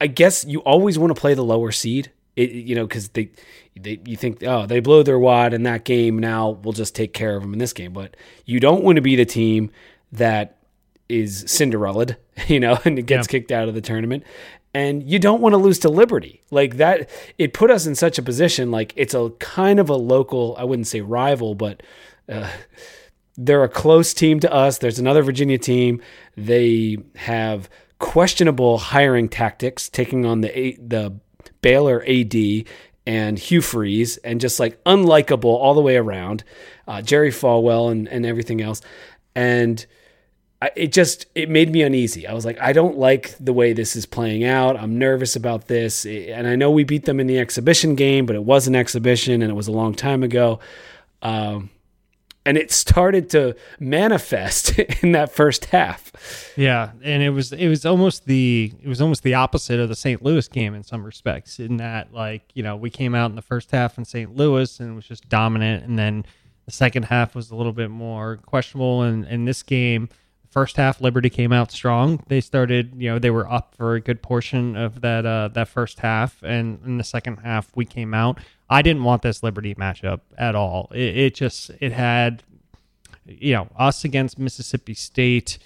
I 0.00 0.06
guess 0.06 0.46
you 0.46 0.60
always 0.60 0.98
want 0.98 1.14
to 1.14 1.20
play 1.20 1.34
the 1.34 1.44
lower 1.44 1.72
seed 1.72 2.10
it, 2.38 2.52
you 2.52 2.76
know, 2.76 2.86
because 2.86 3.08
they, 3.10 3.30
they, 3.74 4.00
you 4.04 4.16
think, 4.16 4.44
oh, 4.44 4.64
they 4.64 4.78
blow 4.78 5.02
their 5.02 5.18
wad 5.18 5.52
in 5.52 5.64
that 5.64 5.84
game. 5.84 6.18
Now 6.18 6.50
we'll 6.50 6.72
just 6.72 6.94
take 6.94 7.12
care 7.12 7.36
of 7.36 7.42
them 7.42 7.52
in 7.52 7.58
this 7.58 7.72
game. 7.72 7.92
But 7.92 8.16
you 8.46 8.60
don't 8.60 8.84
want 8.84 8.96
to 8.96 9.02
be 9.02 9.16
the 9.16 9.24
team 9.24 9.70
that 10.12 10.58
is 11.08 11.44
Cinderella, 11.48 12.06
you 12.46 12.60
know, 12.60 12.78
and 12.84 12.96
it 12.98 13.02
gets 13.02 13.26
yeah. 13.26 13.32
kicked 13.32 13.50
out 13.50 13.68
of 13.68 13.74
the 13.74 13.80
tournament. 13.80 14.22
And 14.72 15.02
you 15.02 15.18
don't 15.18 15.40
want 15.40 15.54
to 15.54 15.56
lose 15.56 15.80
to 15.80 15.88
Liberty. 15.88 16.42
Like 16.52 16.76
that, 16.76 17.10
it 17.38 17.52
put 17.52 17.70
us 17.70 17.86
in 17.86 17.96
such 17.96 18.18
a 18.18 18.22
position. 18.22 18.70
Like 18.70 18.92
it's 18.94 19.14
a 19.14 19.30
kind 19.40 19.80
of 19.80 19.88
a 19.88 19.96
local, 19.96 20.54
I 20.56 20.64
wouldn't 20.64 20.86
say 20.86 21.00
rival, 21.00 21.56
but 21.56 21.82
uh, 22.28 22.48
they're 23.36 23.64
a 23.64 23.68
close 23.68 24.14
team 24.14 24.38
to 24.40 24.52
us. 24.52 24.78
There's 24.78 25.00
another 25.00 25.22
Virginia 25.22 25.58
team. 25.58 26.00
They 26.36 26.98
have 27.16 27.68
questionable 27.98 28.78
hiring 28.78 29.28
tactics, 29.28 29.88
taking 29.88 30.24
on 30.24 30.42
the 30.42 30.56
eight, 30.56 30.88
the 30.88 31.18
Baylor 31.60 32.04
AD 32.06 32.34
and 33.06 33.38
Hugh 33.38 33.62
Freeze 33.62 34.18
and 34.18 34.40
just 34.40 34.60
like 34.60 34.82
unlikable 34.84 35.44
all 35.44 35.74
the 35.74 35.80
way 35.80 35.96
around, 35.96 36.44
uh, 36.86 37.00
Jerry 37.00 37.30
Falwell 37.30 37.90
and, 37.90 38.06
and 38.08 38.26
everything 38.26 38.60
else. 38.60 38.82
And 39.34 39.84
I, 40.60 40.70
it 40.76 40.92
just, 40.92 41.26
it 41.34 41.48
made 41.48 41.70
me 41.70 41.82
uneasy. 41.82 42.26
I 42.26 42.34
was 42.34 42.44
like, 42.44 42.60
I 42.60 42.72
don't 42.72 42.98
like 42.98 43.34
the 43.38 43.52
way 43.52 43.72
this 43.72 43.96
is 43.96 44.06
playing 44.06 44.44
out. 44.44 44.76
I'm 44.76 44.98
nervous 44.98 45.36
about 45.36 45.68
this. 45.68 46.04
And 46.04 46.46
I 46.46 46.56
know 46.56 46.70
we 46.70 46.84
beat 46.84 47.04
them 47.04 47.20
in 47.20 47.26
the 47.26 47.38
exhibition 47.38 47.94
game, 47.94 48.26
but 48.26 48.36
it 48.36 48.44
was 48.44 48.66
an 48.66 48.74
exhibition 48.74 49.40
and 49.40 49.50
it 49.50 49.54
was 49.54 49.68
a 49.68 49.72
long 49.72 49.94
time 49.94 50.22
ago. 50.22 50.58
Um, 51.22 51.70
and 52.48 52.56
it 52.56 52.72
started 52.72 53.28
to 53.28 53.54
manifest 53.78 54.78
in 55.02 55.12
that 55.12 55.30
first 55.30 55.66
half. 55.66 56.10
Yeah, 56.56 56.92
and 57.02 57.22
it 57.22 57.28
was 57.28 57.52
it 57.52 57.68
was 57.68 57.84
almost 57.84 58.24
the 58.24 58.72
it 58.82 58.88
was 58.88 59.02
almost 59.02 59.22
the 59.22 59.34
opposite 59.34 59.78
of 59.78 59.90
the 59.90 59.94
St. 59.94 60.22
Louis 60.22 60.48
game 60.48 60.74
in 60.74 60.82
some 60.82 61.04
respects. 61.04 61.60
In 61.60 61.76
that, 61.76 62.14
like 62.14 62.42
you 62.54 62.62
know, 62.62 62.74
we 62.74 62.88
came 62.88 63.14
out 63.14 63.28
in 63.28 63.36
the 63.36 63.42
first 63.42 63.70
half 63.70 63.98
in 63.98 64.06
St. 64.06 64.34
Louis 64.34 64.80
and 64.80 64.92
it 64.92 64.94
was 64.94 65.06
just 65.06 65.28
dominant, 65.28 65.84
and 65.84 65.98
then 65.98 66.24
the 66.64 66.72
second 66.72 67.04
half 67.04 67.34
was 67.34 67.50
a 67.50 67.54
little 67.54 67.74
bit 67.74 67.90
more 67.90 68.38
questionable. 68.38 69.02
And 69.02 69.26
in 69.26 69.44
this 69.44 69.62
game, 69.62 70.08
first 70.50 70.76
half 70.76 71.00
Liberty 71.00 71.30
came 71.30 71.52
out 71.52 71.70
strong. 71.70 72.22
They 72.28 72.40
started, 72.40 72.94
you 72.96 73.10
know, 73.10 73.18
they 73.18 73.30
were 73.30 73.50
up 73.50 73.74
for 73.76 73.94
a 73.94 74.00
good 74.00 74.22
portion 74.22 74.76
of 74.76 75.00
that 75.02 75.26
uh, 75.26 75.48
that 75.48 75.68
first 75.68 76.00
half, 76.00 76.42
and 76.42 76.80
in 76.84 76.98
the 76.98 77.04
second 77.04 77.38
half 77.38 77.70
we 77.74 77.84
came 77.84 78.14
out. 78.14 78.38
I 78.70 78.82
didn't 78.82 79.04
want 79.04 79.22
this 79.22 79.42
Liberty 79.42 79.74
matchup 79.74 80.20
at 80.36 80.54
all. 80.54 80.90
It, 80.92 81.16
it 81.16 81.34
just 81.34 81.70
it 81.80 81.92
had, 81.92 82.42
you 83.26 83.54
know, 83.54 83.68
us 83.76 84.04
against 84.04 84.38
Mississippi 84.38 84.94
State. 84.94 85.58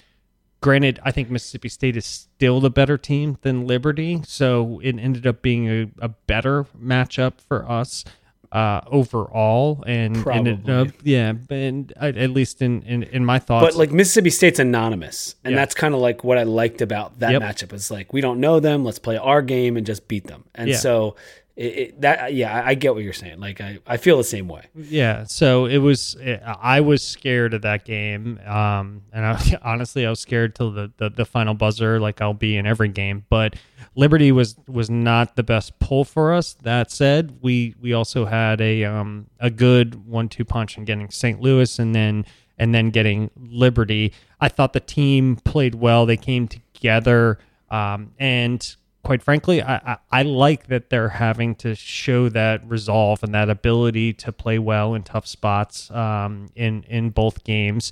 Granted, 0.61 0.99
I 1.03 1.11
think 1.11 1.29
Mississippi 1.29 1.67
State 1.67 1.97
is 1.97 2.05
still 2.05 2.61
the 2.61 2.69
better 2.69 2.97
team 2.97 3.37
than 3.41 3.67
Liberty, 3.67 4.21
so 4.25 4.79
it 4.81 4.97
ended 4.97 5.27
up 5.27 5.41
being 5.41 5.67
a, 5.67 5.91
a 5.99 6.07
better 6.07 6.63
matchup 6.81 7.41
for 7.41 7.69
us 7.69 8.05
uh, 8.53 8.81
overall, 8.85 9.83
and, 9.87 10.15
and 10.27 10.69
uh, 10.69 10.85
yeah, 11.01 11.33
and 11.49 11.91
at 11.97 12.29
least 12.29 12.61
in, 12.61 12.83
in 12.83 13.01
in 13.01 13.25
my 13.25 13.39
thoughts. 13.39 13.65
But 13.65 13.75
like 13.75 13.91
Mississippi 13.91 14.29
State's 14.29 14.59
anonymous, 14.59 15.35
and 15.43 15.57
that's 15.57 15.73
kind 15.73 15.95
of 15.95 15.99
like 15.99 16.23
what 16.23 16.37
I 16.37 16.43
liked 16.43 16.81
about 16.81 17.17
that 17.19 17.31
yep. 17.31 17.41
matchup. 17.41 17.73
Is 17.73 17.89
like 17.89 18.13
we 18.13 18.21
don't 18.21 18.39
know 18.39 18.59
them, 18.59 18.85
let's 18.85 18.99
play 18.99 19.17
our 19.17 19.41
game 19.41 19.75
and 19.75 19.85
just 19.85 20.07
beat 20.07 20.27
them. 20.27 20.43
And 20.53 20.69
yeah. 20.69 20.77
so 20.77 21.15
it, 21.55 21.65
it, 21.65 22.01
that 22.01 22.33
yeah, 22.33 22.63
I 22.65 22.75
get 22.75 22.95
what 22.95 23.03
you're 23.03 23.13
saying. 23.13 23.39
Like 23.39 23.59
I, 23.59 23.79
I 23.85 23.97
feel 23.97 24.17
the 24.17 24.23
same 24.23 24.47
way. 24.47 24.65
Yeah. 24.75 25.23
So 25.25 25.65
it 25.65 25.79
was. 25.79 26.15
It, 26.19 26.41
I 26.45 26.81
was 26.81 27.03
scared 27.03 27.53
of 27.53 27.63
that 27.63 27.85
game, 27.85 28.39
um, 28.45 29.01
and 29.11 29.25
I, 29.25 29.59
honestly, 29.63 30.05
I 30.05 30.09
was 30.09 30.19
scared 30.19 30.55
till 30.55 30.71
the, 30.71 30.91
the, 30.97 31.09
the 31.09 31.25
final 31.25 31.53
buzzer, 31.53 31.99
like 31.99 32.21
I'll 32.21 32.33
be 32.33 32.57
in 32.57 32.65
every 32.65 32.89
game. 32.89 33.25
But 33.29 33.55
Liberty 33.95 34.31
was 34.31 34.55
was 34.67 34.89
not 34.89 35.35
the 35.35 35.43
best 35.43 35.79
pull 35.79 36.03
for 36.03 36.33
us. 36.33 36.53
That 36.53 36.91
said, 36.91 37.37
we 37.41 37.75
we 37.79 37.93
also 37.93 38.25
had 38.25 38.59
a 38.61 38.83
um 38.83 39.27
a 39.39 39.49
good 39.49 40.07
one 40.07 40.29
two 40.29 40.45
punch 40.45 40.77
in 40.77 40.85
getting 40.85 41.09
St. 41.09 41.39
Louis, 41.39 41.77
and 41.79 41.93
then 41.93 42.25
and 42.57 42.73
then 42.73 42.89
getting 42.89 43.29
Liberty. 43.37 44.13
I 44.39 44.49
thought 44.49 44.73
the 44.73 44.79
team 44.79 45.35
played 45.37 45.75
well. 45.75 46.05
They 46.05 46.17
came 46.17 46.47
together. 46.47 47.39
Um, 47.69 48.13
and 48.19 48.75
quite 49.03 49.21
frankly, 49.21 49.61
I, 49.61 49.75
I, 49.75 49.97
I, 50.11 50.21
like 50.23 50.67
that 50.67 50.89
they're 50.89 51.09
having 51.09 51.55
to 51.55 51.75
show 51.75 52.29
that 52.29 52.67
resolve 52.67 53.23
and 53.23 53.33
that 53.33 53.49
ability 53.49 54.13
to 54.13 54.31
play 54.31 54.59
well 54.59 54.93
in 54.93 55.03
tough 55.03 55.27
spots 55.27 55.89
um, 55.91 56.49
in 56.55 56.83
in 56.83 57.09
both 57.09 57.43
games. 57.43 57.91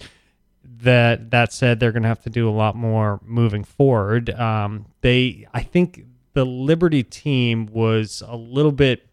That 0.63 1.31
that 1.31 1.53
said, 1.53 1.79
they're 1.79 1.91
going 1.91 2.03
to 2.03 2.09
have 2.09 2.23
to 2.23 2.29
do 2.29 2.49
a 2.49 2.51
lot 2.51 2.75
more 2.75 3.19
moving 3.23 3.63
forward. 3.63 4.29
Um, 4.31 4.85
they, 5.01 5.47
I 5.53 5.61
think, 5.61 6.05
the 6.33 6.45
Liberty 6.45 7.03
team 7.03 7.67
was 7.67 8.23
a 8.25 8.35
little 8.35 8.71
bit. 8.71 9.07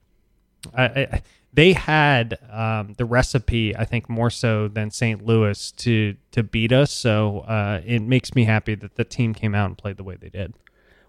I, 0.75 0.85
I, 0.85 1.23
they 1.52 1.73
had 1.73 2.38
um, 2.50 2.95
the 2.99 3.05
recipe, 3.05 3.75
I 3.75 3.85
think, 3.85 4.09
more 4.09 4.31
so 4.31 4.69
than 4.69 4.90
St. 4.90 5.25
Louis 5.25 5.73
to 5.73 6.17
to 6.33 6.43
beat 6.43 6.73
us. 6.73 6.93
So 6.93 7.40
uh, 7.40 7.81
it 7.85 8.00
makes 8.00 8.35
me 8.35 8.45
happy 8.45 8.75
that 8.76 8.97
the 8.97 9.05
team 9.05 9.35
came 9.35 9.55
out 9.55 9.67
and 9.67 9.76
played 9.76 9.97
the 9.97 10.05
way 10.05 10.17
they 10.17 10.28
did. 10.28 10.55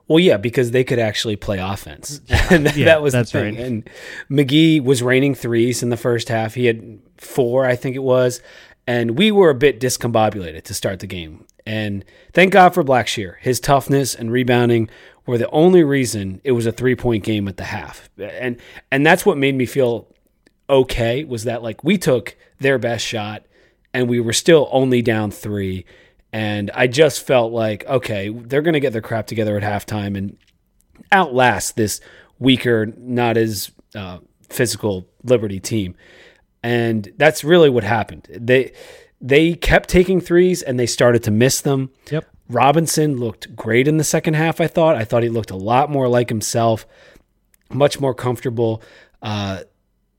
Well, 0.08 0.19
yeah, 0.19 0.38
because 0.38 0.72
they 0.72 0.84
could 0.84 0.98
actually 0.98 1.36
play 1.36 1.60
offense, 1.60 2.19
and 2.50 2.65
that, 2.65 2.75
yeah, 2.75 2.86
that 2.86 3.01
was 3.03 3.13
that's 3.13 3.31
the 3.31 3.41
thing. 3.41 3.55
Right. 3.55 3.63
And 3.63 3.89
McGhee 4.29 4.84
was 4.84 5.03
raining 5.03 5.36
threes 5.36 5.84
in 5.84 5.89
the 5.89 5.98
first 5.98 6.29
half. 6.29 6.55
He 6.55 6.65
had 6.65 7.00
four, 7.17 7.65
I 7.65 7.75
think 7.75 7.96
it 7.96 8.01
was, 8.01 8.41
and 8.89 9.17
we 9.17 9.31
were 9.31 9.51
a 9.51 9.55
bit 9.55 9.79
discombobulated 9.79 10.63
to 10.63 10.74
start 10.74 11.00
the 11.00 11.08
game. 11.08 11.46
And 11.65 12.03
thank 12.34 12.53
God 12.53 12.74
for 12.74 12.84
Blackshear. 12.84 13.36
His 13.39 13.60
toughness 13.60 14.15
and 14.15 14.31
rebounding 14.31 14.89
were 15.27 15.38
the 15.38 15.50
only 15.51 15.84
reason 15.84 16.41
it 16.43 16.53
was 16.53 16.65
a 16.65 16.72
three 16.72 16.96
point 16.96 17.24
game 17.24 17.48
at 17.48 17.58
the 17.58 17.65
half, 17.65 18.10
and 18.17 18.58
and 18.91 19.06
that's 19.06 19.25
what 19.25 19.38
made 19.38 19.54
me 19.54 19.67
feel 19.67 20.08
okay. 20.67 21.23
Was 21.23 21.43
that 21.43 21.62
like 21.62 21.84
we 21.84 21.99
took 21.99 22.36
their 22.60 22.80
best 22.80 23.06
shot, 23.06 23.45
and 23.93 24.10
we 24.10 24.19
were 24.19 24.34
still 24.34 24.67
only 24.71 25.04
down 25.04 25.30
three 25.30 25.86
and 26.32 26.69
I 26.73 26.88
just 26.88 27.25
felt 27.25 27.52
like, 27.52 27.86
okay, 27.88 28.30
they're 28.30 28.62
to 28.62 28.80
get 28.80 28.93
their 28.93 29.02
crap 29.02 29.28
together 29.28 29.58
at 29.58 29.63
halftime 29.63 30.15
and 30.17 30.38
outlast 31.12 31.75
this 31.75 32.02
weaker, 32.38 32.88
not 32.97 33.36
as 33.36 33.71
uh, 33.95 34.19
physical 34.47 35.08
Liberty 35.23 35.60
team. 35.60 35.95
And 36.63 37.12
that's 37.17 37.43
really 37.43 37.69
what 37.69 37.84
happened. 37.84 38.28
They 38.30 38.74
they 39.22 39.54
kept 39.54 39.89
taking 39.89 40.22
threes 40.22 40.62
and 40.62 40.80
they 40.80 40.86
started 40.86 41.24
to 41.24 41.32
miss 41.32 41.62
them. 41.62 41.91
Yep. 42.12 42.26
Robinson 42.50 43.17
looked 43.17 43.56
great 43.56 43.88
in 43.88 43.98
the 43.98 44.04
second 44.04 44.34
half. 44.34 44.60
I 44.60 44.67
thought. 44.67 44.95
I 44.95 45.04
thought 45.04 45.24
he 45.24 45.30
looked 45.30 45.52
a 45.52 45.56
lot 45.56 45.89
more 45.89 46.08
like 46.08 46.30
himself, 46.30 46.86
much 47.72 48.00
more 48.00 48.13
comfortable. 48.13 48.82
Uh, 49.22 49.62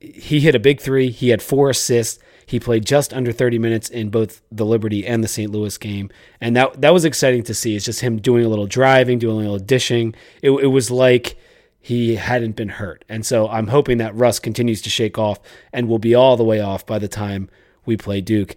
he 0.01 0.41
hit 0.41 0.55
a 0.55 0.61
big 0.61 0.81
three. 0.81 1.11
He 1.11 1.31
had 1.31 1.43
four 1.43 1.71
assists. 1.71 2.23
He 2.47 2.59
played 2.59 2.85
just 2.85 3.13
under 3.13 3.33
30 3.33 3.59
minutes 3.59 3.89
in 3.89 4.11
both 4.11 4.43
the 4.51 4.67
Liberty 4.67 5.07
and 5.07 5.23
the 5.23 5.29
St. 5.29 5.53
Louis 5.53 5.77
game, 5.79 6.11
and 6.41 6.57
that 6.57 6.81
that 6.81 6.93
was 6.93 7.05
exciting 7.05 7.43
to 7.45 7.55
see. 7.55 7.77
It's 7.77 7.85
just 7.85 8.01
him 8.01 8.21
doing 8.21 8.45
a 8.45 8.49
little 8.49 8.67
driving, 8.67 9.19
doing 9.19 9.37
a 9.37 9.41
little 9.41 9.59
dishing. 9.59 10.15
It, 10.43 10.51
it 10.51 10.67
was 10.67 10.91
like 10.91 11.37
he 11.81 12.17
hadn't 12.17 12.57
been 12.57 12.69
hurt, 12.69 13.05
and 13.09 13.25
so 13.25 13.49
I'm 13.49 13.69
hoping 13.69 13.99
that 13.99 14.15
Russ 14.15 14.39
continues 14.39 14.83
to 14.83 14.91
shake 14.91 15.19
off 15.19 15.41
and 15.73 15.89
will 15.89 15.99
be 15.99 16.15
all 16.15 16.37
the 16.37 16.45
way 16.45 16.61
off 16.61 16.85
by 16.85 16.99
the 16.99 17.09
time 17.09 17.49
we 17.87 17.97
play 17.97 18.21
Duke. 18.21 18.55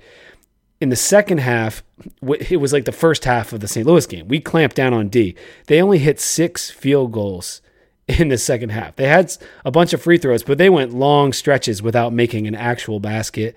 In 0.81 0.89
the 0.89 0.95
second 0.97 1.37
half, 1.37 1.83
it 2.21 2.59
was 2.59 2.73
like 2.73 2.83
the 2.83 2.91
first 2.91 3.23
half 3.23 3.53
of 3.53 3.61
the 3.61 3.67
St. 3.67 3.87
Louis 3.87 4.05
game. 4.05 4.27
We 4.27 4.41
clamped 4.41 4.75
down 4.75 4.93
on 4.93 5.07
D. 5.07 5.35
They 5.67 5.81
only 5.81 5.99
hit 5.99 6.19
six 6.19 6.69
field 6.69 7.13
goals 7.13 7.61
in 8.07 8.27
the 8.27 8.37
second 8.37 8.69
half. 8.69 8.95
They 8.95 9.07
had 9.07 9.35
a 9.63 9.71
bunch 9.71 9.93
of 9.93 10.01
free 10.01 10.17
throws, 10.17 10.43
but 10.43 10.57
they 10.57 10.69
went 10.69 10.93
long 10.93 11.31
stretches 11.31 11.81
without 11.81 12.11
making 12.11 12.47
an 12.47 12.55
actual 12.55 12.99
basket. 12.99 13.55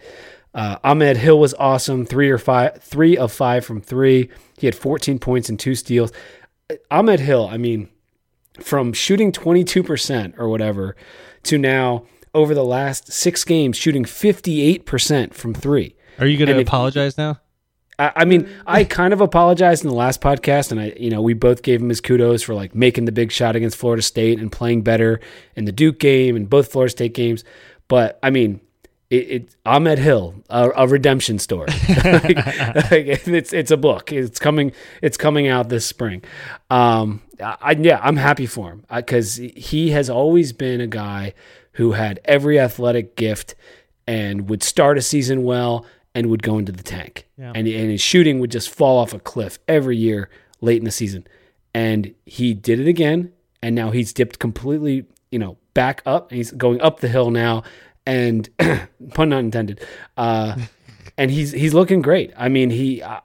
Uh, 0.55 0.79
Ahmed 0.85 1.17
Hill 1.17 1.39
was 1.39 1.55
awesome, 1.55 2.07
three 2.07 2.31
or 2.31 2.39
five, 2.39 2.81
three 2.83 3.17
of 3.17 3.33
five 3.33 3.65
from 3.65 3.81
three. 3.81 4.31
He 4.57 4.67
had 4.67 4.75
14 4.75 5.19
points 5.19 5.49
and 5.49 5.59
two 5.59 5.75
steals. 5.75 6.13
Ahmed 6.91 7.21
Hill, 7.21 7.49
I 7.51 7.59
mean, 7.59 7.89
from 8.61 8.93
shooting 8.93 9.33
22% 9.33 10.39
or 10.39 10.49
whatever 10.49 10.97
to 11.45 11.59
now 11.59 12.05
over 12.35 12.55
the 12.55 12.65
last 12.65 13.13
six 13.13 13.45
games 13.45 13.77
shooting 13.77 14.05
58% 14.05 15.35
from 15.35 15.55
three. 15.55 15.97
Are 16.19 16.27
you 16.27 16.39
going 16.39 16.55
to 16.55 16.61
apologize 16.61 17.17
now? 17.17 17.41
I, 17.99 18.27
mean, 18.27 18.47
I 18.67 18.85
kind 18.85 19.15
of 19.15 19.23
apologized 19.23 19.83
in 19.83 19.89
the 19.89 19.97
last 19.97 20.21
podcast, 20.21 20.71
and 20.71 20.79
I, 20.79 20.93
you 20.99 21.09
know, 21.09 21.23
we 21.23 21.33
both 21.33 21.63
gave 21.63 21.81
him 21.81 21.89
his 21.89 22.03
kudos 22.03 22.43
for 22.43 22.55
like 22.55 22.75
making 22.75 23.07
the 23.07 23.13
big 23.13 23.33
shot 23.33 23.57
against 23.57 23.79
Florida 23.79 24.03
State 24.03 24.39
and 24.39 24.53
playing 24.53 24.83
better 24.83 25.19
in 25.55 25.65
the 25.65 25.73
Duke 25.73 25.99
game 25.99 26.37
and 26.37 26.49
both 26.49 26.71
Florida 26.71 26.91
State 26.91 27.15
games. 27.15 27.43
But 27.89 28.19
I 28.23 28.29
mean, 28.29 28.61
it, 29.11 29.17
it 29.17 29.57
Ahmed 29.65 29.99
Hill, 29.99 30.35
a, 30.51 30.71
a 30.77 30.89
redemption 30.89 31.39
story. 31.39 31.69
like, 32.05 32.91
like, 32.91 33.07
it's 33.07 33.53
it's 33.53 33.71
a 33.71 33.77
book. 33.77 34.13
It's 34.13 34.39
coming. 34.39 34.73
It's 35.03 35.17
coming 35.17 35.49
out 35.49 35.69
this 35.69 35.87
spring. 35.87 36.23
Um, 36.71 37.23
I, 37.41 37.77
yeah, 37.79 38.01
I'm 38.03 38.17
happy 38.17 38.47
for 38.47 38.71
him 38.71 38.85
because 38.95 39.37
he 39.37 39.91
has 39.91 40.11
always 40.11 40.53
been 40.53 40.81
a 40.81 40.87
guy 40.87 41.35
who 41.73 41.93
had 41.93 42.21
every 42.25 42.59
athletic 42.59 43.17
gift 43.17 43.55
and 44.07 44.49
would 44.49 44.63
start 44.63 44.99
a 44.99 45.03
season 45.03 45.45
well 45.45 45.85
and 46.15 46.31
would 46.31 46.43
go 46.43 46.59
into 46.59 46.73
the 46.73 46.83
tank. 46.83 47.27
Yeah. 47.37 47.53
And, 47.55 47.69
and 47.69 47.91
his 47.91 48.01
shooting 48.01 48.41
would 48.41 48.51
just 48.51 48.71
fall 48.71 48.99
off 48.99 49.13
a 49.13 49.19
cliff 49.19 49.59
every 49.69 49.97
year 49.97 50.31
late 50.63 50.79
in 50.79 50.85
the 50.85 50.91
season. 50.91 51.27
And 51.75 52.15
he 52.25 52.55
did 52.55 52.81
it 52.81 52.89
again. 52.89 53.33
And 53.63 53.75
now 53.75 53.91
he's 53.91 54.15
dipped 54.15 54.39
completely, 54.39 55.05
you 55.31 55.39
know, 55.39 55.59
back 55.75 56.01
up. 56.07 56.31
And 56.31 56.39
he's 56.39 56.53
going 56.53 56.81
up 56.81 57.01
the 57.01 57.09
hill 57.09 57.31
now. 57.31 57.63
And 58.07 58.49
pun 59.15 59.29
not 59.31 59.41
intended. 59.41 59.85
Uh, 60.17 60.57
and 61.19 61.31
he's 61.31 61.53
he's 61.53 61.75
looking 61.75 62.03
great. 62.03 62.33
I 62.37 62.49
mean, 62.49 62.71
he 62.71 63.03
uh, 63.03 63.21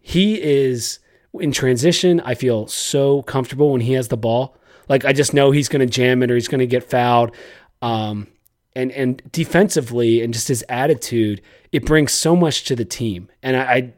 he 0.00 0.40
is 0.40 1.00
in 1.34 1.52
transition. 1.52 2.20
I 2.20 2.34
feel 2.34 2.66
so 2.66 3.22
comfortable 3.22 3.72
when 3.72 3.82
he 3.82 3.92
has 3.92 4.08
the 4.08 4.16
ball. 4.16 4.56
Like 4.88 5.04
I 5.04 5.12
just 5.12 5.34
know 5.34 5.50
he's 5.50 5.68
going 5.68 5.86
to 5.86 5.92
jam 5.92 6.22
it 6.22 6.30
or 6.30 6.34
he's 6.34 6.48
going 6.48 6.60
to 6.60 6.66
get 6.66 6.88
fouled. 6.88 7.34
Um, 7.82 8.28
and 8.74 8.92
and 8.92 9.22
defensively 9.32 10.22
and 10.22 10.32
just 10.32 10.48
his 10.48 10.64
attitude, 10.68 11.42
it 11.72 11.84
brings 11.84 12.12
so 12.12 12.36
much 12.36 12.64
to 12.64 12.76
the 12.76 12.84
team. 12.84 13.28
And 13.42 13.56
I, 13.56 13.62
I 13.62 13.92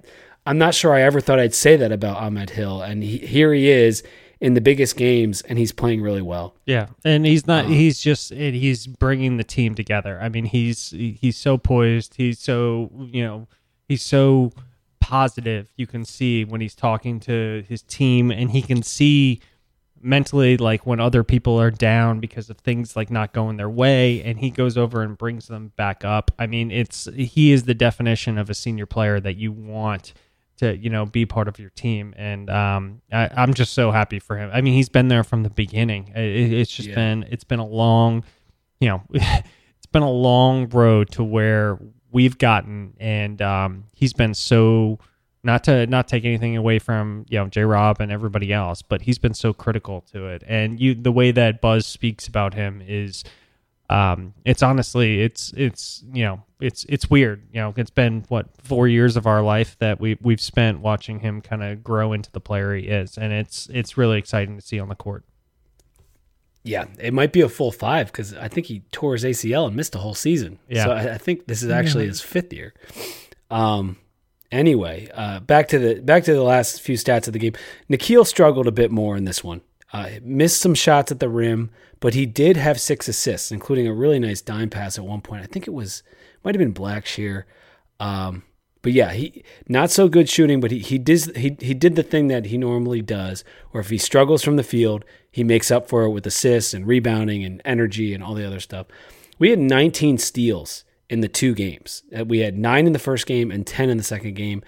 I'm 0.47 0.59
not 0.59 0.75
sure 0.75 0.95
I 0.95 1.03
ever 1.03 1.21
thought 1.21 1.39
I'd 1.39 1.55
say 1.55 1.77
that 1.77 1.93
about 1.93 2.17
Ahmed 2.17 2.51
Hill, 2.51 2.81
and 2.81 3.03
he, 3.03 3.19
here 3.19 3.53
he 3.53 3.69
is 3.69 4.03
in 4.41 4.55
the 4.55 4.61
biggest 4.61 4.97
games, 4.97 5.43
and 5.43 5.59
he's 5.59 5.73
playing 5.73 6.03
really 6.03 6.23
well. 6.23 6.55
Yeah, 6.65 6.89
and 7.05 7.27
he's 7.27 7.47
not. 7.47 7.67
Um, 7.67 7.73
he's 7.73 8.01
just. 8.01 8.33
He's 8.33 8.87
bringing 8.87 9.37
the 9.37 9.45
team 9.45 9.75
together. 9.75 10.19
I 10.21 10.29
mean, 10.29 10.47
he's 10.47 10.91
he's 10.91 11.37
so 11.37 11.59
poised. 11.59 12.15
He's 12.15 12.39
so 12.39 12.91
you 12.99 13.25
know. 13.25 13.49
He's 13.89 14.03
so 14.03 14.53
positive. 15.01 15.73
You 15.77 15.87
can 15.87 16.05
see 16.05 16.45
when 16.45 16.61
he's 16.61 16.75
talking 16.75 17.21
to 17.21 17.65
his 17.69 17.83
team, 17.83 18.31
and 18.31 18.51
he 18.51 18.63
can 18.63 18.83
see 18.83 19.41
mentally 20.03 20.57
like 20.57 20.87
when 20.87 20.99
other 20.99 21.23
people 21.23 21.61
are 21.61 21.71
down 21.71 22.21
because 22.21 22.49
of 22.49 22.57
things 22.59 22.97
like 22.97 23.11
not 23.11 23.35
going 23.35 23.59
their 23.59 23.69
way 23.69 24.23
and 24.23 24.39
he 24.39 24.49
goes 24.49 24.79
over 24.79 25.03
and 25.03 25.19
brings 25.19 25.47
them 25.49 25.73
back 25.77 26.07
up 26.07 26.31
i 26.39 26.47
mean 26.47 26.71
it's 26.71 27.07
he 27.15 27.53
is 27.53 27.65
the 27.65 27.75
definition 27.75 28.39
of 28.39 28.49
a 28.49 28.55
senior 28.55 28.87
player 28.87 29.21
that 29.21 29.37
you 29.37 29.53
want 29.53 30.15
to 30.61 30.77
you 30.77 30.89
know 30.89 31.05
be 31.05 31.27
part 31.27 31.49
of 31.49 31.59
your 31.59 31.71
team 31.71 32.15
and 32.17 32.49
um 32.49 33.03
I, 33.13 33.29
i'm 33.37 33.53
just 33.55 33.73
so 33.75 33.91
happy 33.91 34.19
for 34.19 34.37
him 34.37 34.51
i 34.53 34.61
mean 34.61 34.75
he's 34.75 34.89
been 34.89 35.09
there 35.09 35.25
from 35.25 35.43
the 35.43 35.51
beginning 35.51 36.13
it, 36.15 36.53
it's 36.53 36.71
just 36.71 36.89
Yeah. 36.89 36.95
been 36.95 37.27
it's 37.31 37.45
been 37.45 37.59
a 37.59 37.67
long 37.67 38.25
you 38.81 38.89
know 38.89 39.03
it's 39.13 39.87
been 39.93 40.03
a 40.03 40.11
long 40.11 40.69
road 40.71 41.11
to 41.13 41.25
where 41.25 41.79
we've 42.13 42.39
gotten 42.39 42.95
and 43.01 43.41
um 43.43 43.85
he's 43.95 44.13
been 44.13 44.35
so 44.35 44.99
not 45.43 45.65
to 45.65 45.87
not 45.87 46.07
take 46.07 46.25
anything 46.27 46.57
away 46.57 46.79
from 46.79 47.25
you 47.31 47.39
know 47.39 47.47
J 47.49 47.63
Rob 47.63 47.99
and 47.99 48.13
everybody 48.13 48.53
else, 48.53 48.83
but 48.83 49.01
he's 49.01 49.17
been 49.19 49.33
so 49.33 49.55
critical 49.55 50.03
to 50.13 50.27
it. 50.27 50.43
And 50.47 50.79
you 50.79 50.95
the 50.95 51.11
way 51.13 51.31
that 51.31 51.63
Buzz 51.63 51.87
speaks 51.87 52.29
about 52.29 52.53
him 52.53 52.83
is 52.87 53.25
um 53.91 54.33
it's 54.45 54.63
honestly 54.63 55.21
it's 55.21 55.53
it's 55.57 56.03
you 56.13 56.25
know 56.25 56.43
it's 56.61 56.85
it's 56.89 57.09
weird. 57.09 57.43
You 57.53 57.61
know, 57.61 57.75
it's 57.77 57.91
been 57.91 58.25
what 58.29 58.47
four 58.63 58.87
years 58.87 59.17
of 59.17 59.27
our 59.27 59.43
life 59.43 59.77
that 59.79 60.01
we 60.01 60.19
we've 60.21 60.41
spent 60.41 60.81
watching 60.81 61.21
him 61.21 61.41
kind 61.41 61.63
of 61.63 61.83
grow 61.83 62.13
into 62.13 62.31
the 62.31 62.41
player 62.41 62.75
he 62.75 62.87
is, 62.87 63.17
and 63.19 63.33
it's 63.33 63.69
it's 63.73 63.97
really 63.97 64.19
exciting 64.19 64.57
to 64.57 64.63
see 64.63 64.79
on 64.79 64.89
the 64.89 64.95
court. 64.95 65.25
Yeah, 66.63 66.87
it 66.99 67.15
might 67.15 67.33
be 67.33 67.41
a 67.41 67.49
full 67.49 67.73
five 67.73 68.09
because 68.09 68.35
I 68.35 68.49
think 68.49 68.67
he 68.67 68.81
tore 68.93 69.15
his 69.15 69.25
ACL 69.25 69.67
and 69.67 69.75
missed 69.75 69.95
a 69.95 69.99
whole 69.99 70.15
season. 70.15 70.59
Yeah. 70.69 70.85
so 70.85 70.91
I, 70.91 71.15
I 71.15 71.19
think 71.19 71.47
this 71.47 71.63
is 71.63 71.71
actually 71.71 72.07
his 72.07 72.21
fifth 72.21 72.53
year. 72.53 72.75
Um. 73.51 73.97
Anyway, 74.53 75.09
uh, 75.15 75.39
back 75.39 75.69
to 75.69 75.79
the 75.79 76.01
back 76.01 76.25
to 76.25 76.35
the 76.35 76.43
last 76.43 76.81
few 76.81 76.97
stats 76.97 77.29
of 77.29 77.33
the 77.33 77.39
game. 77.39 77.53
Nickeil 77.89 78.27
struggled 78.27 78.67
a 78.67 78.73
bit 78.73 78.91
more 78.91 79.17
in 79.17 79.25
this 79.25 79.45
one. 79.45 79.61
Uh, 79.93 80.11
missed 80.23 80.61
some 80.61 80.75
shots 80.75 81.11
at 81.11 81.19
the 81.19 81.29
rim, 81.29 81.71
but 81.99 82.15
he 82.15 82.25
did 82.25 82.57
have 82.57 82.81
six 82.81 83.09
assists, 83.09 83.51
including 83.51 83.87
a 83.87 83.93
really 83.93 84.21
nice 84.21 84.41
dime 84.41 84.71
pass 84.71 84.99
at 84.99 85.05
one 85.05 85.21
point. 85.21 85.43
I 85.43 85.47
think 85.47 85.67
it 85.67 85.75
was 85.75 86.03
might 86.45 86.55
have 86.55 86.61
been 86.61 86.75
Blackshear. 86.75 87.45
Um, 87.99 88.45
but 88.83 88.93
yeah, 88.93 89.13
he 89.13 89.45
not 89.69 89.91
so 89.91 90.09
good 90.09 90.29
shooting, 90.29 90.61
but 90.61 90.71
he 90.71 90.79
he 90.79 90.99
did 90.99 91.37
he 91.37 91.57
he 91.61 91.75
did 91.75 91.97
the 91.97 92.03
thing 92.03 92.29
that 92.29 92.47
he 92.47 92.57
normally 92.57 93.03
does, 93.03 93.45
Or 93.73 93.81
if 93.81 93.91
he 93.91 93.99
struggles 93.99 94.43
from 94.43 94.57
the 94.57 94.63
field, 94.63 95.05
he 95.31 95.45
makes 95.45 95.71
up 95.71 95.89
for 95.89 96.03
it 96.05 96.11
with 96.11 96.27
assists 96.27 96.73
and 96.73 96.87
rebounding 96.87 97.45
and 97.45 97.61
energy 97.65 98.15
and 98.15 98.23
all 98.23 98.35
the 98.35 98.47
other 98.47 98.61
stuff. 98.61 98.87
We 99.39 99.51
had 99.51 99.59
19 99.59 100.19
steals 100.19 100.85
in 101.09 101.21
the 101.21 101.29
two 101.29 101.55
games. 101.55 102.03
Uh, 102.17 102.25
We 102.25 102.39
had 102.39 102.57
nine 102.57 102.87
in 102.87 102.93
the 102.93 102.99
first 102.99 103.27
game 103.27 103.51
and 103.51 103.67
10 103.67 103.91
in 103.91 103.97
the 103.97 104.05
second 104.05 104.35
game, 104.35 104.63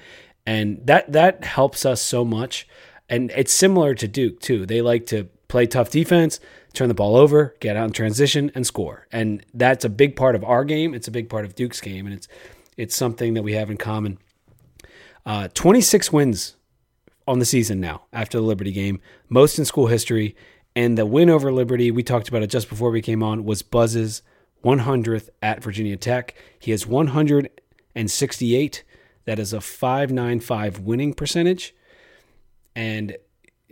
and 0.45 0.81
that 0.87 1.13
that 1.13 1.45
helps 1.45 1.87
us 1.87 2.03
so 2.03 2.25
much. 2.25 2.67
And 3.09 3.31
it's 3.37 3.53
similar 3.53 3.95
to 3.95 4.09
Duke 4.09 4.41
too. 4.41 4.67
They 4.67 4.81
like 4.81 5.07
to 5.07 5.29
play 5.49 5.67
tough 5.67 5.91
defense, 5.91 6.41
turn 6.73 6.89
the 6.89 6.95
ball 6.95 7.17
over, 7.17 7.55
get 7.61 7.77
out 7.77 7.87
in 7.87 7.93
transition, 7.93 8.51
and 8.55 8.67
score. 8.67 9.07
And 9.13 9.45
that's 9.53 9.85
a 9.85 9.91
big 9.91 10.17
part 10.17 10.35
of 10.35 10.43
our 10.45 10.65
game. 10.65 10.95
It's 10.95 11.09
a 11.09 11.11
big 11.11 11.29
part 11.29 11.45
of 11.45 11.55
Duke's 11.55 11.81
game, 11.81 12.07
and 12.07 12.15
it's 12.15 12.29
it's 12.77 12.97
something 12.97 13.35
that 13.35 13.43
we 13.43 13.53
have 13.53 13.71
in 13.71 13.77
common. 13.77 14.19
Uh, 15.27 15.49
26 15.53 16.11
wins 16.13 16.57
on 17.29 17.39
the 17.39 17.45
season 17.45 17.81
now 17.81 18.03
after 18.13 18.39
the 18.39 18.45
Liberty 18.45 18.73
game, 18.73 19.01
most 19.29 19.59
in 19.59 19.65
school 19.65 19.87
history. 19.89 20.35
And 20.75 20.97
the 20.97 21.05
win 21.05 21.29
over 21.29 21.53
Liberty, 21.53 21.91
we 21.91 22.03
talked 22.03 22.29
about 22.29 22.43
it 22.43 22.49
just 22.49 22.69
before 22.69 22.91
we 22.91 23.03
came 23.03 23.23
on, 23.23 23.45
was 23.45 23.61
Buzz's 23.63 24.23
100th 24.65 25.29
at 25.43 25.63
Virginia 25.63 25.97
Tech. 25.97 26.35
He 26.59 26.71
has 26.71 26.87
168. 26.87 28.85
That 29.25 29.39
is 29.39 29.53
a 29.53 29.61
595 29.61 30.81
winning 30.81 31.13
percentage. 31.15 31.75
And 32.75 33.17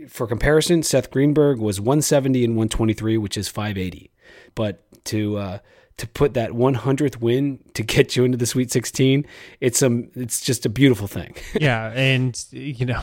for 0.09 0.27
comparison, 0.27 0.83
Seth 0.83 1.11
Greenberg 1.11 1.59
was 1.59 1.81
170 1.81 2.45
and 2.45 2.55
123, 2.55 3.17
which 3.19 3.37
is 3.37 3.49
580. 3.49 4.11
But 4.55 4.85
to 5.07 5.37
uh, 5.37 5.59
to 5.97 6.09
put 6.09 6.35
that 6.35 6.53
100th 6.53 7.21
win 7.21 7.59
to 7.75 7.83
get 7.83 8.17
you 8.17 8.25
into 8.25 8.39
the 8.39 8.47
Sweet 8.47 8.71
16, 8.71 9.27
it's 9.61 9.83
um 9.83 10.11
it's 10.15 10.41
just 10.41 10.65
a 10.65 10.69
beautiful 10.69 11.07
thing. 11.07 11.35
yeah, 11.61 11.93
and 11.93 12.43
you 12.51 12.87
know, 12.87 13.03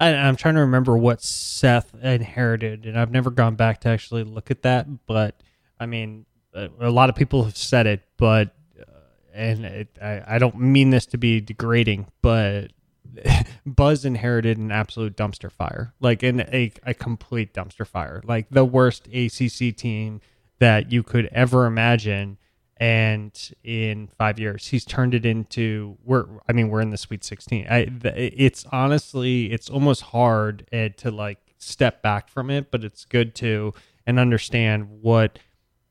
I, 0.00 0.14
I'm 0.14 0.36
trying 0.36 0.54
to 0.54 0.62
remember 0.62 0.96
what 0.96 1.22
Seth 1.22 1.94
inherited, 2.02 2.86
and 2.86 2.98
I've 2.98 3.12
never 3.12 3.30
gone 3.30 3.54
back 3.54 3.80
to 3.82 3.88
actually 3.88 4.24
look 4.24 4.50
at 4.50 4.62
that. 4.62 4.86
But 5.06 5.40
I 5.78 5.86
mean, 5.86 6.26
a, 6.52 6.68
a 6.80 6.90
lot 6.90 7.10
of 7.10 7.16
people 7.16 7.44
have 7.44 7.56
said 7.56 7.86
it, 7.86 8.02
but 8.16 8.54
uh, 8.80 8.90
and 9.32 9.64
it, 9.64 9.98
I, 10.02 10.22
I 10.26 10.38
don't 10.38 10.58
mean 10.58 10.90
this 10.90 11.06
to 11.06 11.18
be 11.18 11.40
degrading, 11.40 12.06
but 12.22 12.72
Buzz 13.66 14.04
inherited 14.04 14.58
an 14.58 14.70
absolute 14.70 15.16
dumpster 15.16 15.50
fire, 15.50 15.94
like 16.00 16.22
in 16.22 16.40
a, 16.40 16.72
a 16.84 16.94
complete 16.94 17.54
dumpster 17.54 17.86
fire, 17.86 18.22
like 18.24 18.48
the 18.50 18.64
worst 18.64 19.06
ACC 19.08 19.76
team 19.76 20.20
that 20.58 20.90
you 20.92 21.02
could 21.02 21.26
ever 21.32 21.66
imagine. 21.66 22.38
And 22.78 23.32
in 23.62 24.08
five 24.08 24.40
years, 24.40 24.66
he's 24.66 24.84
turned 24.84 25.14
it 25.14 25.24
into 25.24 25.96
we're. 26.04 26.26
I 26.48 26.52
mean, 26.52 26.68
we're 26.68 26.80
in 26.80 26.90
the 26.90 26.96
Sweet 26.96 27.22
Sixteen. 27.22 27.64
I, 27.70 27.88
it's 28.04 28.66
honestly, 28.72 29.52
it's 29.52 29.70
almost 29.70 30.02
hard 30.02 30.66
uh, 30.72 30.88
to 30.96 31.12
like 31.12 31.38
step 31.58 32.02
back 32.02 32.28
from 32.28 32.50
it, 32.50 32.72
but 32.72 32.82
it's 32.82 33.04
good 33.04 33.36
to 33.36 33.72
and 34.06 34.18
understand 34.18 34.88
what 35.00 35.38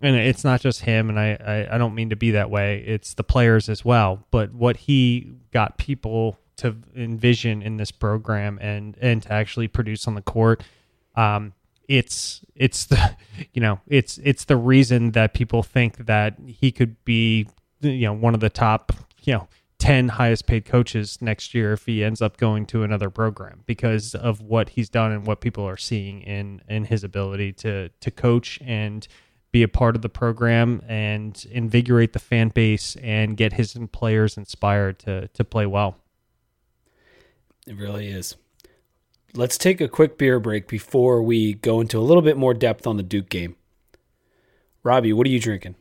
and 0.01 0.15
it's 0.15 0.43
not 0.43 0.61
just 0.61 0.81
him 0.81 1.09
and 1.09 1.19
I, 1.19 1.37
I 1.39 1.75
i 1.75 1.77
don't 1.77 1.95
mean 1.95 2.09
to 2.09 2.15
be 2.15 2.31
that 2.31 2.49
way 2.49 2.83
it's 2.85 3.13
the 3.13 3.23
players 3.23 3.69
as 3.69 3.85
well 3.85 4.25
but 4.31 4.53
what 4.53 4.77
he 4.77 5.31
got 5.51 5.77
people 5.77 6.37
to 6.61 6.75
envision 6.95 7.61
in 7.61 7.77
this 7.77 7.91
program 7.91 8.57
and 8.61 8.97
and 9.01 9.23
to 9.23 9.31
actually 9.31 9.67
produce 9.67 10.07
on 10.07 10.15
the 10.15 10.21
court 10.21 10.63
um 11.15 11.53
it's 11.87 12.41
it's 12.55 12.85
the 12.85 13.15
you 13.53 13.61
know 13.61 13.79
it's 13.87 14.19
it's 14.23 14.45
the 14.45 14.55
reason 14.55 15.11
that 15.11 15.33
people 15.33 15.63
think 15.63 15.97
that 16.05 16.35
he 16.45 16.71
could 16.71 17.03
be 17.03 17.47
you 17.81 18.05
know 18.05 18.13
one 18.13 18.33
of 18.33 18.39
the 18.39 18.49
top 18.49 18.91
you 19.23 19.33
know 19.33 19.47
10 19.79 20.09
highest 20.09 20.45
paid 20.45 20.63
coaches 20.63 21.17
next 21.21 21.55
year 21.55 21.73
if 21.73 21.87
he 21.87 22.03
ends 22.03 22.21
up 22.21 22.37
going 22.37 22.67
to 22.67 22.83
another 22.83 23.09
program 23.09 23.63
because 23.65 24.13
of 24.13 24.39
what 24.39 24.69
he's 24.69 24.89
done 24.89 25.11
and 25.11 25.25
what 25.25 25.41
people 25.41 25.67
are 25.67 25.77
seeing 25.77 26.21
in 26.21 26.61
in 26.69 26.85
his 26.85 27.03
ability 27.03 27.51
to 27.51 27.89
to 27.99 28.11
coach 28.11 28.59
and 28.61 29.07
be 29.51 29.63
a 29.63 29.67
part 29.67 29.95
of 29.95 30.01
the 30.01 30.09
program 30.09 30.81
and 30.87 31.45
invigorate 31.51 32.13
the 32.13 32.19
fan 32.19 32.49
base 32.49 32.95
and 32.97 33.35
get 33.35 33.53
his 33.53 33.77
players 33.91 34.37
inspired 34.37 34.99
to 34.99 35.27
to 35.29 35.43
play 35.43 35.65
well. 35.65 35.97
It 37.67 37.77
really 37.77 38.07
is. 38.07 38.35
Let's 39.33 39.57
take 39.57 39.79
a 39.79 39.87
quick 39.87 40.17
beer 40.17 40.39
break 40.39 40.67
before 40.67 41.21
we 41.23 41.53
go 41.53 41.79
into 41.79 41.97
a 41.97 42.01
little 42.01 42.21
bit 42.21 42.37
more 42.37 42.53
depth 42.53 42.85
on 42.85 42.97
the 42.97 43.03
Duke 43.03 43.29
game. 43.29 43.55
Robbie, 44.83 45.13
what 45.13 45.25
are 45.27 45.29
you 45.29 45.39
drinking? 45.39 45.75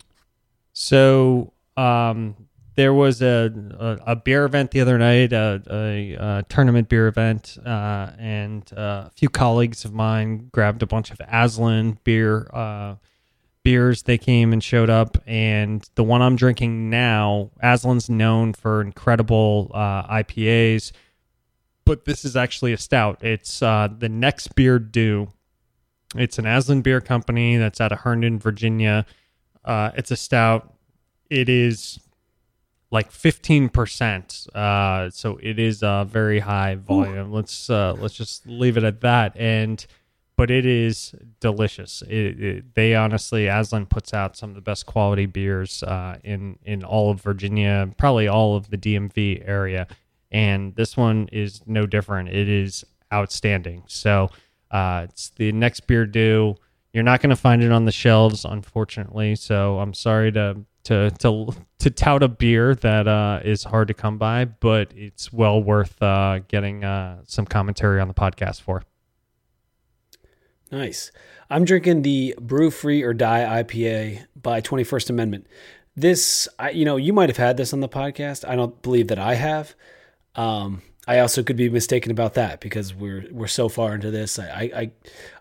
So 0.73 1.53
um, 1.77 2.37
there 2.77 2.95
was 2.95 3.23
a, 3.23 3.53
a, 3.79 4.13
a 4.13 4.17
beer 4.17 4.45
event 4.45 4.71
the 4.71 4.81
other 4.81 4.99
night, 4.99 5.33
a, 5.33 5.63
a, 5.71 6.13
a 6.15 6.43
tournament 6.49 6.89
beer 6.89 7.09
event, 7.09 7.59
uh, 7.65 8.11
and 8.19 8.71
uh, 8.77 9.05
a 9.07 9.11
few 9.17 9.29
colleagues 9.29 9.85
of 9.85 9.93
mine 9.93 10.49
grabbed 10.53 10.83
a 10.83 10.87
bunch 10.87 11.11
of 11.11 11.19
Aslin 11.19 11.99
beer 12.05 12.49
uh, 12.53 12.97
beers. 13.65 14.05
They 14.05 14.19
came 14.19 14.53
and 14.53 14.63
showed 14.63 14.91
up, 14.91 15.19
and 15.27 15.89
the 15.95 16.05
one 16.05 16.23
I'm 16.23 16.37
drinking 16.37 16.89
now, 16.89 17.51
Aslin's 17.63 18.09
known 18.09 18.53
for 18.53 18.81
incredible 18.81 19.71
uh, 19.75 20.07
IPAs, 20.15 20.93
but 21.91 22.05
this 22.05 22.25
is 22.25 22.37
actually 22.37 22.73
a 22.73 22.77
stout. 22.77 23.19
It's 23.21 23.61
uh, 23.61 23.89
the 23.99 24.09
Next 24.09 24.55
Beer 24.55 24.79
Due. 24.79 25.27
It's 26.15 26.39
an 26.39 26.45
Aslin 26.45 26.85
Beer 26.85 27.01
Company 27.01 27.57
that's 27.57 27.81
out 27.81 27.91
of 27.91 27.99
Herndon, 27.99 28.39
Virginia. 28.39 29.05
Uh, 29.65 29.91
it's 29.97 30.13
a 30.13 30.17
stout. 30.17 30.73
It 31.31 31.49
is 31.49 31.99
like 32.93 33.11
15%. 33.11 34.55
Uh, 34.55 35.11
so 35.11 35.41
it 35.43 35.59
is 35.59 35.83
a 35.83 36.07
very 36.09 36.39
high 36.39 36.77
volume. 36.77 37.33
Let's 37.33 37.69
uh, 37.69 37.97
let's 37.99 38.15
just 38.15 38.47
leave 38.47 38.77
it 38.77 38.85
at 38.85 39.01
that. 39.01 39.37
And 39.37 39.85
but 40.37 40.49
it 40.49 40.65
is 40.65 41.13
delicious. 41.41 42.05
It, 42.09 42.41
it, 42.41 42.75
they 42.77 42.95
honestly, 42.95 43.47
Aslin 43.47 43.89
puts 43.89 44.15
out 44.15 44.37
some 44.37 44.51
of 44.51 44.55
the 44.55 44.63
best 44.63 44.87
quality 44.87 45.27
beers 45.27 45.83
uh, 45.83 46.19
in 46.23 46.57
in 46.65 46.85
all 46.85 47.11
of 47.11 47.21
Virginia, 47.21 47.93
probably 47.99 48.29
all 48.29 48.55
of 48.55 48.71
the 48.71 48.79
DMV 48.79 49.43
area, 49.45 49.89
and 50.31 50.75
this 50.77 50.97
one 50.97 51.29
is 51.33 51.63
no 51.67 51.87
different. 51.87 52.29
It 52.29 52.49
is 52.49 52.85
outstanding. 53.13 53.83
So 53.87 54.31
uh, 54.71 55.07
it's 55.09 55.31
the 55.31 55.53
next 55.53 55.87
beer 55.87 56.07
due. 56.07 56.57
You're 56.93 57.05
not 57.05 57.21
going 57.21 57.31
to 57.31 57.37
find 57.37 57.63
it 57.63 57.73
on 57.73 57.85
the 57.85 57.93
shelves, 57.93 58.45
unfortunately. 58.45 59.37
So 59.37 59.79
I'm 59.79 59.95
sorry 59.95 60.33
to 60.33 60.59
to 60.85 61.11
to 61.19 61.53
to 61.79 61.91
tout 61.91 62.23
a 62.23 62.29
beer 62.29 62.75
that 62.77 63.07
uh, 63.07 63.41
is 63.45 63.65
hard 63.65 63.89
to 63.89 63.95
come 63.95 64.19
by, 64.19 64.45
but 64.45 64.93
it's 64.95 65.33
well 65.33 65.63
worth 65.63 66.01
uh, 66.03 66.41
getting 66.49 66.85
uh, 66.85 67.19
some 67.27 67.47
commentary 67.47 68.01
on 68.01 68.09
the 68.09 68.15
podcast 68.15 68.61
for. 68.61 68.83
Nice. 70.73 71.11
I'm 71.49 71.65
drinking 71.65 72.03
the 72.03 72.35
Brew 72.41 72.71
Free 72.71 73.03
or 73.03 73.13
Die 73.13 73.63
IPA 73.63 74.27
by 74.41 74.61
21st 74.61 75.11
Amendment. 75.11 75.47
This, 75.97 76.49
I, 76.61 76.71
you 76.71 76.85
know, 76.85 76.97
you 76.97 77.13
might 77.13 77.29
have 77.29 77.37
had 77.37 77.57
this 77.57 77.73
on 77.73 77.81
the 77.81 77.89
podcast. 77.89 78.49
I 78.49 78.55
don't 78.55 78.81
believe 78.81 79.09
that 79.09 79.19
I 79.19 79.35
have. 79.35 79.75
Um, 80.41 80.81
I 81.07 81.19
also 81.19 81.43
could 81.43 81.57
be 81.57 81.69
mistaken 81.69 82.11
about 82.11 82.35
that 82.35 82.61
because 82.61 82.95
we're 82.95 83.27
we're 83.31 83.47
so 83.47 83.69
far 83.69 83.95
into 83.95 84.11
this. 84.11 84.39
I 84.39 84.71
I 84.75 84.91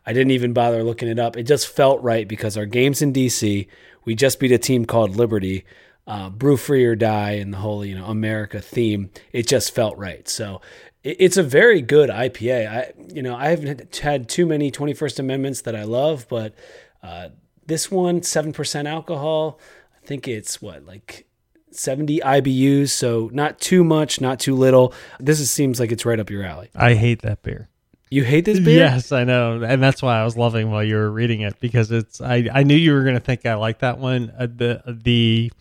I 0.05 0.13
didn't 0.13 0.31
even 0.31 0.51
bother 0.51 0.83
looking 0.83 1.07
it 1.07 1.19
up. 1.19 1.37
It 1.37 1.43
just 1.43 1.69
felt 1.69 2.01
right 2.01 2.27
because 2.27 2.57
our 2.57 2.65
games 2.65 3.01
in 3.01 3.13
DC. 3.13 3.67
We 4.05 4.15
just 4.15 4.39
beat 4.39 4.51
a 4.51 4.57
team 4.57 4.85
called 4.85 5.15
Liberty. 5.15 5.65
Uh, 6.07 6.31
brew 6.31 6.57
free 6.57 6.83
or 6.85 6.95
die 6.95 7.33
and 7.33 7.53
the 7.53 7.59
whole 7.59 7.85
you 7.85 7.95
know 7.95 8.07
America 8.07 8.59
theme. 8.59 9.09
It 9.31 9.47
just 9.47 9.73
felt 9.73 9.97
right. 9.97 10.27
So 10.27 10.59
it's 11.03 11.37
a 11.37 11.43
very 11.43 11.81
good 11.81 12.09
IPA. 12.09 12.67
I 12.67 12.93
you 13.13 13.21
know 13.21 13.35
I 13.35 13.49
haven't 13.49 13.97
had 13.97 14.27
too 14.27 14.45
many 14.45 14.71
21st 14.71 15.19
Amendments 15.19 15.61
that 15.61 15.75
I 15.75 15.83
love, 15.83 16.27
but 16.27 16.55
uh, 17.03 17.29
this 17.65 17.89
one 17.89 18.23
seven 18.23 18.51
percent 18.51 18.87
alcohol. 18.87 19.59
I 20.01 20.05
think 20.05 20.27
it's 20.27 20.61
what 20.61 20.85
like 20.85 21.28
70 21.71 22.19
IBUs, 22.19 22.89
so 22.89 23.29
not 23.33 23.59
too 23.59 23.83
much, 23.83 24.21
not 24.21 24.39
too 24.39 24.55
little. 24.55 24.93
This 25.19 25.39
is, 25.39 25.51
seems 25.51 25.79
like 25.79 25.91
it's 25.91 26.05
right 26.05 26.19
up 26.19 26.29
your 26.29 26.43
alley. 26.43 26.69
I 26.75 26.93
hate 26.93 27.21
that 27.23 27.43
beer. 27.43 27.69
You 28.11 28.23
hate 28.23 28.45
this 28.45 28.59
beer? 28.59 28.77
Yes, 28.77 29.11
I 29.11 29.23
know, 29.23 29.61
and 29.61 29.83
that's 29.83 30.01
why 30.01 30.19
I 30.19 30.23
was 30.23 30.35
loving 30.35 30.71
while 30.71 30.83
you 30.83 30.95
were 30.95 31.11
reading 31.11 31.41
it 31.41 31.59
because 31.59 31.91
it's. 31.91 32.19
I 32.19 32.49
I 32.51 32.63
knew 32.63 32.75
you 32.75 32.93
were 32.93 33.03
going 33.03 33.13
to 33.13 33.19
think 33.19 33.45
I 33.45 33.53
like 33.53 33.79
that 33.79 33.99
one. 33.99 34.33
Uh, 34.37 34.47
the 34.47 34.81
the 34.87 35.51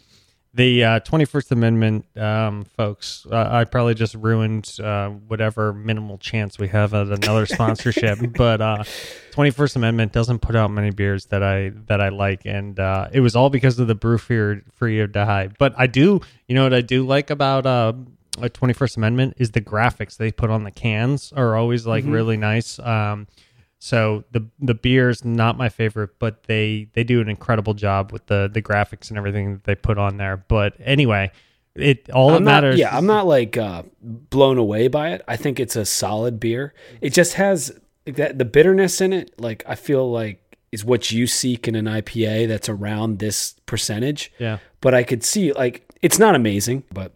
the 0.58 1.00
Twenty 1.04 1.22
uh, 1.22 1.26
First 1.26 1.52
Amendment 1.52 2.04
um, 2.18 2.64
folks, 2.64 3.26
uh, 3.30 3.48
I 3.48 3.64
probably 3.64 3.94
just 3.94 4.14
ruined 4.14 4.76
uh, 4.82 5.08
whatever 5.08 5.72
minimal 5.72 6.18
chance 6.18 6.58
we 6.58 6.66
have 6.68 6.92
at 6.94 7.06
another 7.06 7.46
sponsorship. 7.56 8.18
but 8.36 8.60
uh, 8.60 8.82
Twenty 9.30 9.52
First 9.52 9.76
Amendment 9.76 10.12
doesn't 10.12 10.40
put 10.40 10.56
out 10.56 10.72
many 10.72 10.90
beers 10.90 11.26
that 11.26 11.44
I 11.44 11.70
that 11.86 12.00
I 12.00 12.08
like, 12.08 12.44
and 12.44 12.78
uh, 12.78 13.08
it 13.12 13.20
was 13.20 13.36
all 13.36 13.50
because 13.50 13.78
of 13.78 13.86
the 13.86 13.94
brew 13.94 14.18
fear 14.18 14.64
free, 14.74 14.98
of 15.00 15.12
die. 15.12 15.48
But 15.58 15.74
I 15.78 15.86
do, 15.86 16.20
you 16.48 16.56
know 16.56 16.64
what 16.64 16.74
I 16.74 16.80
do 16.80 17.06
like 17.06 17.30
about 17.30 17.64
uh, 17.64 17.92
Twenty 18.52 18.74
First 18.74 18.96
Amendment 18.96 19.34
is 19.38 19.52
the 19.52 19.60
graphics 19.60 20.16
they 20.16 20.32
put 20.32 20.50
on 20.50 20.64
the 20.64 20.72
cans 20.72 21.32
are 21.36 21.54
always 21.54 21.86
like 21.86 22.02
mm-hmm. 22.02 22.12
really 22.12 22.36
nice. 22.36 22.80
Um, 22.80 23.28
so 23.78 24.24
the 24.32 24.46
the 24.58 24.74
beer 24.74 25.08
is 25.08 25.24
not 25.24 25.56
my 25.56 25.68
favorite, 25.68 26.18
but 26.18 26.44
they 26.44 26.88
they 26.94 27.04
do 27.04 27.20
an 27.20 27.28
incredible 27.28 27.74
job 27.74 28.12
with 28.12 28.26
the 28.26 28.50
the 28.52 28.60
graphics 28.60 29.08
and 29.08 29.18
everything 29.18 29.52
that 29.52 29.64
they 29.64 29.74
put 29.74 29.98
on 29.98 30.16
there. 30.16 30.36
But 30.36 30.74
anyway, 30.80 31.30
it 31.74 32.10
all 32.10 32.30
I'm 32.30 32.44
that 32.44 32.50
not, 32.50 32.62
matters. 32.62 32.78
Yeah, 32.78 32.96
I'm 32.96 33.06
not 33.06 33.26
like 33.26 33.56
uh, 33.56 33.84
blown 34.02 34.58
away 34.58 34.88
by 34.88 35.10
it. 35.10 35.22
I 35.28 35.36
think 35.36 35.60
it's 35.60 35.76
a 35.76 35.84
solid 35.84 36.40
beer. 36.40 36.74
It 37.00 37.10
just 37.10 37.34
has 37.34 37.78
that 38.06 38.38
the 38.38 38.44
bitterness 38.44 39.00
in 39.00 39.12
it. 39.12 39.40
Like 39.40 39.62
I 39.66 39.76
feel 39.76 40.10
like 40.10 40.56
is 40.72 40.84
what 40.84 41.10
you 41.10 41.26
seek 41.26 41.66
in 41.66 41.74
an 41.74 41.86
IPA 41.86 42.48
that's 42.48 42.68
around 42.68 43.20
this 43.20 43.54
percentage. 43.66 44.32
Yeah. 44.38 44.58
But 44.80 44.94
I 44.94 45.02
could 45.02 45.22
see 45.22 45.52
like 45.52 45.88
it's 46.02 46.18
not 46.18 46.34
amazing, 46.34 46.84
but 46.92 47.14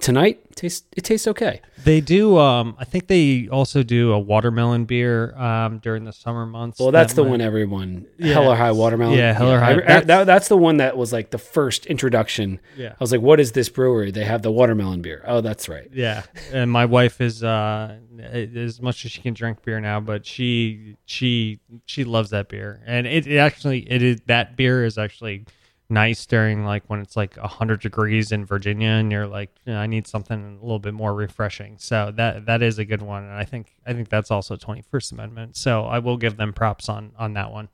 tonight 0.00 0.40
it 0.50 0.56
tastes 0.56 0.86
it 0.96 1.04
tastes 1.04 1.26
okay. 1.26 1.60
They 1.84 2.00
do. 2.00 2.36
Um, 2.36 2.74
I 2.78 2.84
think 2.84 3.06
they 3.06 3.48
also 3.48 3.82
do 3.84 4.12
a 4.12 4.18
watermelon 4.18 4.86
beer 4.86 5.36
um, 5.36 5.78
during 5.78 6.04
the 6.04 6.12
summer 6.12 6.44
months. 6.44 6.80
Well, 6.80 6.90
that's 6.90 7.12
that 7.12 7.22
the 7.22 7.24
might... 7.24 7.30
one 7.30 7.40
everyone 7.40 8.06
yeah. 8.18 8.32
Hell 8.32 8.50
or 8.50 8.56
High 8.56 8.72
watermelon. 8.72 9.16
Yeah, 9.16 9.32
Hell 9.32 9.52
or 9.52 9.60
High. 9.60 9.74
I, 9.74 9.80
that's... 9.80 10.06
that, 10.06 10.24
that's 10.24 10.48
the 10.48 10.56
one 10.56 10.78
that 10.78 10.96
was 10.96 11.12
like 11.12 11.30
the 11.30 11.38
first 11.38 11.86
introduction. 11.86 12.60
Yeah, 12.76 12.90
I 12.90 12.96
was 12.98 13.12
like, 13.12 13.20
"What 13.20 13.38
is 13.40 13.52
this 13.52 13.68
brewery? 13.68 14.10
They 14.10 14.24
have 14.24 14.42
the 14.42 14.50
watermelon 14.50 15.00
beer." 15.02 15.22
Oh, 15.26 15.40
that's 15.40 15.68
right. 15.68 15.88
Yeah, 15.92 16.24
and 16.52 16.70
my 16.70 16.86
wife 16.86 17.20
is 17.20 17.44
uh, 17.44 17.96
as 18.20 18.82
much 18.82 19.04
as 19.04 19.12
she 19.12 19.22
can 19.22 19.34
drink 19.34 19.62
beer 19.62 19.80
now, 19.80 20.00
but 20.00 20.26
she 20.26 20.96
she 21.06 21.60
she 21.86 22.04
loves 22.04 22.30
that 22.30 22.48
beer, 22.48 22.82
and 22.86 23.06
it, 23.06 23.26
it 23.26 23.38
actually 23.38 23.90
it 23.90 24.02
is 24.02 24.20
that 24.26 24.56
beer 24.56 24.84
is 24.84 24.98
actually 24.98 25.44
nice 25.88 26.26
during 26.26 26.64
like 26.64 26.82
when 26.88 27.00
it's 27.00 27.16
like 27.16 27.36
100 27.36 27.80
degrees 27.80 28.32
in 28.32 28.44
Virginia 28.44 28.88
and 28.88 29.12
you're 29.12 29.26
like 29.26 29.50
you 29.64 29.72
know, 29.72 29.78
I 29.78 29.86
need 29.86 30.06
something 30.06 30.58
a 30.60 30.64
little 30.64 30.78
bit 30.78 30.94
more 30.94 31.14
refreshing. 31.14 31.76
So 31.78 32.12
that 32.16 32.46
that 32.46 32.62
is 32.62 32.78
a 32.78 32.84
good 32.84 33.02
one 33.02 33.24
and 33.24 33.32
I 33.32 33.44
think 33.44 33.74
I 33.86 33.92
think 33.92 34.08
that's 34.08 34.30
also 34.30 34.56
21st 34.56 35.12
amendment. 35.12 35.56
So 35.56 35.84
I 35.84 35.98
will 35.98 36.16
give 36.16 36.36
them 36.36 36.52
props 36.52 36.88
on 36.88 37.12
on 37.18 37.34
that 37.34 37.52
one. 37.52 37.68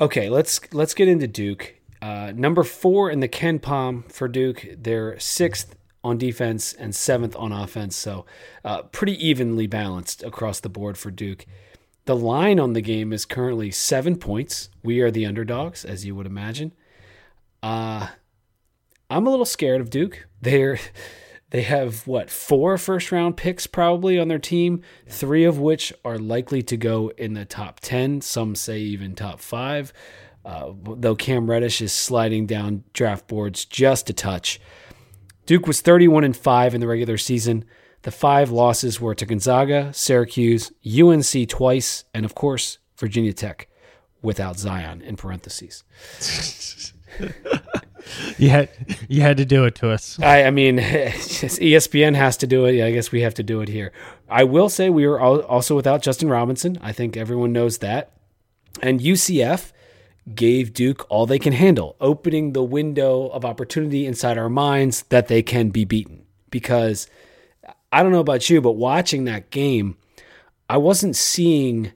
Okay, 0.00 0.28
let's 0.28 0.60
let's 0.72 0.94
get 0.94 1.08
into 1.08 1.26
Duke. 1.26 1.76
Uh, 2.02 2.30
number 2.36 2.62
4 2.62 3.10
in 3.10 3.20
the 3.20 3.28
KenPom 3.28 4.12
for 4.12 4.28
Duke. 4.28 4.66
They're 4.76 5.14
6th 5.14 5.68
on 6.04 6.18
defense 6.18 6.72
and 6.74 6.92
7th 6.92 7.38
on 7.38 7.50
offense. 7.50 7.96
So 7.96 8.26
uh, 8.64 8.82
pretty 8.82 9.26
evenly 9.26 9.66
balanced 9.66 10.22
across 10.22 10.60
the 10.60 10.68
board 10.68 10.98
for 10.98 11.10
Duke. 11.10 11.46
The 12.06 12.16
line 12.16 12.60
on 12.60 12.72
the 12.72 12.80
game 12.80 13.12
is 13.12 13.24
currently 13.24 13.72
seven 13.72 14.16
points. 14.16 14.70
We 14.82 15.00
are 15.00 15.10
the 15.10 15.26
underdogs, 15.26 15.84
as 15.84 16.06
you 16.06 16.14
would 16.14 16.26
imagine. 16.26 16.72
Uh, 17.62 18.08
I'm 19.10 19.26
a 19.26 19.30
little 19.30 19.44
scared 19.44 19.80
of 19.80 19.90
Duke. 19.90 20.28
They're 20.40 20.78
they 21.50 21.62
have 21.62 22.06
what 22.06 22.30
four 22.30 22.78
first 22.78 23.10
round 23.10 23.36
picks 23.36 23.66
probably 23.66 24.20
on 24.20 24.28
their 24.28 24.38
team, 24.38 24.82
three 25.08 25.44
of 25.44 25.58
which 25.58 25.92
are 26.04 26.18
likely 26.18 26.62
to 26.62 26.76
go 26.76 27.10
in 27.18 27.34
the 27.34 27.44
top 27.44 27.80
ten. 27.80 28.20
Some 28.20 28.54
say 28.54 28.78
even 28.78 29.16
top 29.16 29.40
five. 29.40 29.92
Uh, 30.44 30.72
though 30.84 31.16
Cam 31.16 31.50
Reddish 31.50 31.80
is 31.80 31.92
sliding 31.92 32.46
down 32.46 32.84
draft 32.92 33.26
boards 33.26 33.64
just 33.64 34.08
a 34.10 34.12
touch. 34.12 34.60
Duke 35.44 35.66
was 35.66 35.80
31 35.80 36.22
and 36.22 36.36
5 36.36 36.74
in 36.74 36.80
the 36.80 36.86
regular 36.86 37.16
season. 37.16 37.64
The 38.06 38.12
five 38.12 38.52
losses 38.52 39.00
were 39.00 39.16
to 39.16 39.26
Gonzaga, 39.26 39.92
Syracuse, 39.92 40.70
UNC 40.86 41.48
twice, 41.48 42.04
and 42.14 42.24
of 42.24 42.36
course, 42.36 42.78
Virginia 42.96 43.32
Tech 43.32 43.66
without 44.22 44.56
Zion 44.60 45.02
in 45.02 45.16
parentheses. 45.16 45.82
you 48.38 48.50
had 48.50 48.68
you 49.08 49.22
had 49.22 49.36
to 49.38 49.44
do 49.44 49.64
it 49.64 49.74
to 49.74 49.90
us. 49.90 50.20
I, 50.20 50.44
I 50.44 50.50
mean, 50.52 50.78
ESPN 50.78 52.14
has 52.14 52.36
to 52.36 52.46
do 52.46 52.66
it. 52.66 52.76
Yeah, 52.76 52.86
I 52.86 52.92
guess 52.92 53.10
we 53.10 53.22
have 53.22 53.34
to 53.34 53.42
do 53.42 53.60
it 53.60 53.68
here. 53.68 53.90
I 54.30 54.44
will 54.44 54.68
say 54.68 54.88
we 54.88 55.04
were 55.08 55.20
also 55.20 55.74
without 55.74 56.00
Justin 56.00 56.28
Robinson. 56.28 56.78
I 56.80 56.92
think 56.92 57.16
everyone 57.16 57.52
knows 57.52 57.78
that. 57.78 58.12
And 58.80 59.00
UCF 59.00 59.72
gave 60.32 60.72
Duke 60.72 61.04
all 61.10 61.26
they 61.26 61.40
can 61.40 61.54
handle, 61.54 61.96
opening 62.00 62.52
the 62.52 62.62
window 62.62 63.26
of 63.30 63.44
opportunity 63.44 64.06
inside 64.06 64.38
our 64.38 64.48
minds 64.48 65.02
that 65.08 65.26
they 65.26 65.42
can 65.42 65.70
be 65.70 65.84
beaten. 65.84 66.24
Because 66.50 67.08
I 67.92 68.02
don't 68.02 68.12
know 68.12 68.20
about 68.20 68.50
you, 68.50 68.60
but 68.60 68.72
watching 68.72 69.24
that 69.24 69.50
game, 69.50 69.96
I 70.68 70.76
wasn't 70.76 71.16
seeing 71.16 71.92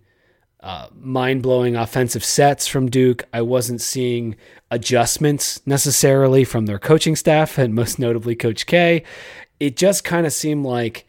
uh, 0.61 0.89
mind 0.95 1.43
blowing 1.43 1.77
offensive 1.77 2.25
sets 2.25 2.67
from 2.67 2.91
Duke. 2.91 3.25
I 3.33 3.43
wasn't 3.43 3.81
seeing 3.81 4.37
adjustments 4.71 5.61
necessarily 5.67 6.45
from 6.45 6.67
their 6.67 6.79
coaching 6.79 7.17
staff, 7.17 7.59
and 7.59 7.75
most 7.75 7.99
notably 7.99 8.37
Coach 8.37 8.67
K. 8.67 9.05
It 9.59 9.77
just 9.77 10.05
kind 10.05 10.27
of 10.27 10.33
seemed 10.33 10.65
like 10.65 11.07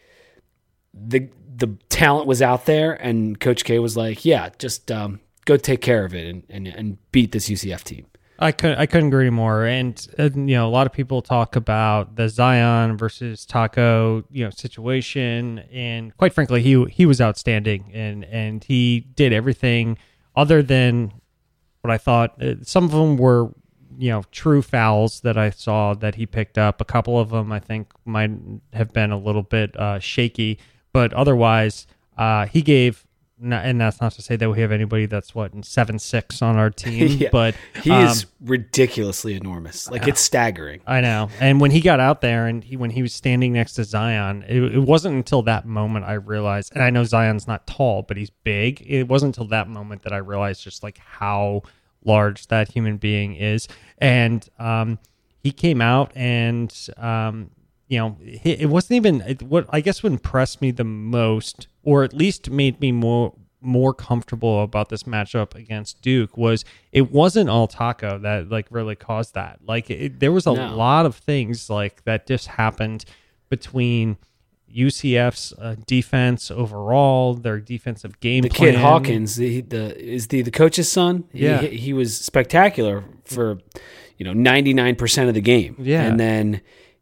the 0.93 1.29
the 1.53 1.77
talent 1.89 2.27
was 2.27 2.41
out 2.41 2.65
there, 2.65 2.93
and 2.93 3.39
Coach 3.39 3.63
K 3.63 3.79
was 3.79 3.95
like, 3.95 4.25
"Yeah, 4.25 4.49
just 4.57 4.91
um, 4.91 5.19
go 5.45 5.57
take 5.57 5.81
care 5.81 6.05
of 6.05 6.15
it 6.15 6.27
and, 6.27 6.43
and, 6.49 6.67
and 6.67 7.11
beat 7.11 7.31
this 7.31 7.49
UCF 7.49 7.83
team." 7.83 8.05
I 8.41 8.51
could 8.51 8.77
I 8.77 8.87
couldn't 8.87 9.09
agree 9.09 9.29
more. 9.29 9.65
And 9.65 10.05
uh, 10.17 10.29
you 10.33 10.55
know, 10.55 10.67
a 10.67 10.71
lot 10.71 10.87
of 10.87 10.93
people 10.93 11.21
talk 11.21 11.55
about 11.55 12.15
the 12.15 12.27
Zion 12.27 12.97
versus 12.97 13.45
Tacko, 13.45 14.23
you 14.31 14.43
know 14.43 14.49
situation, 14.49 15.59
and 15.71 16.15
quite 16.17 16.33
frankly, 16.33 16.63
he 16.63 16.83
he 16.85 17.05
was 17.05 17.21
outstanding, 17.21 17.91
and 17.93 18.25
and 18.25 18.63
he 18.63 19.01
did 19.01 19.31
everything 19.31 19.97
other 20.35 20.63
than 20.63 21.13
what 21.81 21.91
I 21.91 21.99
thought. 21.99 22.41
Uh, 22.41 22.55
some 22.63 22.83
of 22.83 22.91
them 22.91 23.15
were 23.17 23.51
you 23.99 24.09
know 24.09 24.23
true 24.31 24.63
fouls 24.63 25.21
that 25.21 25.37
I 25.37 25.51
saw 25.51 25.93
that 25.93 26.15
he 26.15 26.25
picked 26.25 26.57
up. 26.57 26.81
A 26.81 26.85
couple 26.85 27.19
of 27.19 27.29
them 27.29 27.51
I 27.51 27.59
think 27.59 27.91
might 28.05 28.31
have 28.73 28.91
been 28.91 29.11
a 29.11 29.19
little 29.19 29.43
bit 29.43 29.77
uh, 29.77 29.99
shaky, 29.99 30.57
but 30.91 31.13
otherwise, 31.13 31.85
uh, 32.17 32.47
he 32.47 32.63
gave 32.63 33.05
and 33.43 33.81
that's 33.81 33.99
not 33.99 34.11
to 34.13 34.21
say 34.21 34.35
that 34.35 34.49
we 34.49 34.61
have 34.61 34.71
anybody 34.71 35.05
that's 35.05 35.33
what 35.33 35.51
seven 35.65 35.99
six 35.99 36.41
on 36.41 36.57
our 36.57 36.69
team, 36.69 37.07
yeah. 37.07 37.29
but 37.31 37.55
he 37.81 37.91
um, 37.91 38.05
is 38.05 38.25
ridiculously 38.41 39.35
enormous. 39.35 39.89
Like 39.89 40.07
it's 40.07 40.21
staggering. 40.21 40.81
I 40.85 41.01
know. 41.01 41.29
And 41.39 41.59
when 41.59 41.71
he 41.71 41.81
got 41.81 41.99
out 41.99 42.21
there 42.21 42.47
and 42.47 42.63
he, 42.63 42.77
when 42.77 42.91
he 42.91 43.01
was 43.01 43.13
standing 43.13 43.53
next 43.53 43.73
to 43.73 43.83
Zion, 43.83 44.43
it, 44.47 44.61
it, 44.61 44.79
wasn't 44.79 45.15
until 45.15 45.41
that 45.43 45.65
moment 45.65 46.05
I 46.05 46.13
realized. 46.13 46.73
And 46.73 46.83
I 46.83 46.89
know 46.89 47.03
Zion's 47.03 47.47
not 47.47 47.65
tall, 47.67 48.03
but 48.03 48.17
he's 48.17 48.29
big. 48.29 48.83
It 48.85 49.07
wasn't 49.07 49.35
until 49.37 49.49
that 49.49 49.67
moment 49.67 50.03
that 50.03 50.13
I 50.13 50.17
realized 50.17 50.63
just 50.63 50.83
like 50.83 50.97
how 50.97 51.63
large 52.03 52.47
that 52.47 52.71
human 52.71 52.97
being 52.97 53.35
is. 53.35 53.67
And 53.97 54.47
um, 54.59 54.99
he 55.39 55.51
came 55.51 55.81
out 55.81 56.11
and 56.15 56.73
um, 56.97 57.51
you 57.91 57.97
know, 57.97 58.15
it 58.21 58.69
wasn't 58.69 58.93
even 58.93 59.19
what 59.49 59.65
I 59.69 59.81
guess 59.81 60.01
what 60.01 60.13
impressed 60.13 60.61
me 60.61 60.71
the 60.71 60.85
most, 60.85 61.67
or 61.83 62.05
at 62.05 62.13
least 62.13 62.49
made 62.49 62.79
me 62.79 62.93
more 62.93 63.33
more 63.59 63.93
comfortable 63.93 64.63
about 64.63 64.87
this 64.87 65.03
matchup 65.03 65.55
against 65.55 66.01
Duke 66.01 66.37
was 66.37 66.63
it 66.93 67.11
wasn't 67.11 67.49
all 67.49 67.67
Tacko 67.67 68.21
that 68.21 68.49
like 68.49 68.67
really 68.69 68.95
caused 68.95 69.33
that. 69.33 69.59
Like 69.67 69.89
it, 69.89 70.21
there 70.21 70.31
was 70.31 70.47
a 70.47 70.53
no. 70.53 70.73
lot 70.73 71.05
of 71.05 71.17
things 71.17 71.69
like 71.69 72.05
that 72.05 72.25
just 72.25 72.47
happened 72.47 73.03
between 73.49 74.15
UCF's 74.73 75.51
uh, 75.59 75.75
defense 75.85 76.49
overall, 76.49 77.33
their 77.33 77.59
defensive 77.59 78.21
game. 78.21 78.43
The 78.43 78.49
plan. 78.51 78.71
kid 78.71 78.79
Dawkins, 78.79 79.35
the, 79.35 79.59
the 79.59 80.01
is 80.01 80.29
the 80.29 80.43
the 80.43 80.51
coach's 80.51 80.89
son. 80.89 81.25
Yeah, 81.33 81.59
he, 81.59 81.75
he 81.75 81.93
was 81.93 82.17
spectacular 82.17 83.03
for 83.25 83.57
you 84.17 84.23
know 84.23 84.31
ninety 84.31 84.73
nine 84.73 84.95
percent 84.95 85.27
of 85.27 85.35
the 85.35 85.41
game. 85.41 85.75
Yeah, 85.77 86.03
and 86.03 86.17
then 86.17 86.61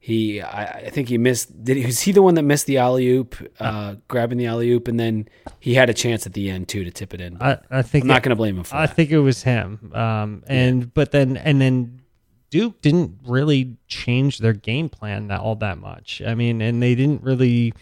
He, 0.10 0.42
I, 0.42 0.66
I 0.66 0.90
think 0.90 1.08
he 1.08 1.18
missed. 1.18 1.64
Did 1.64 1.78
he, 1.78 1.86
was 1.86 2.02
he 2.02 2.12
the 2.12 2.22
one 2.22 2.36
that 2.36 2.44
missed 2.44 2.66
the 2.66 2.78
alley 2.78 3.08
oop, 3.08 3.36
uh, 3.60 3.96
grabbing 4.08 4.38
the 4.38 4.46
alley 4.48 4.70
oop, 4.72 4.88
and 4.88 5.00
then 5.00 5.30
he 5.60 5.76
had 5.76 5.90
a 5.90 5.94
chance 5.94 6.26
at 6.26 6.34
the 6.34 6.50
end 6.50 6.68
too 6.68 6.84
to 6.84 6.92
tip 6.92 7.14
it 7.14 7.22
in. 7.22 7.42
I, 7.42 7.60
I 7.70 7.82
think 7.82 8.04
I'm 8.04 8.08
not 8.08 8.24
going 8.24 8.32
to 8.32 8.36
blame 8.36 8.58
him 8.58 8.64
for 8.64 8.76
I 8.76 8.86
that. 8.86 8.96
think 8.96 9.12
it 9.12 9.20
was 9.20 9.44
him. 9.44 9.92
Um, 9.94 10.44
and 10.48 10.94
but 10.94 11.12
then 11.12 11.38
and 11.38 11.62
then 11.62 12.02
Duke 12.50 12.82
didn't 12.82 13.20
really 13.26 13.78
change 13.88 14.40
their 14.40 14.54
game 14.54 14.90
plan 14.90 15.28
that 15.28 15.40
all 15.40 15.56
that 15.56 15.78
much. 15.78 16.22
I 16.26 16.36
mean, 16.36 16.62
and 16.62 16.82
they 16.82 16.96
didn't 16.96 17.22
really, 17.22 17.74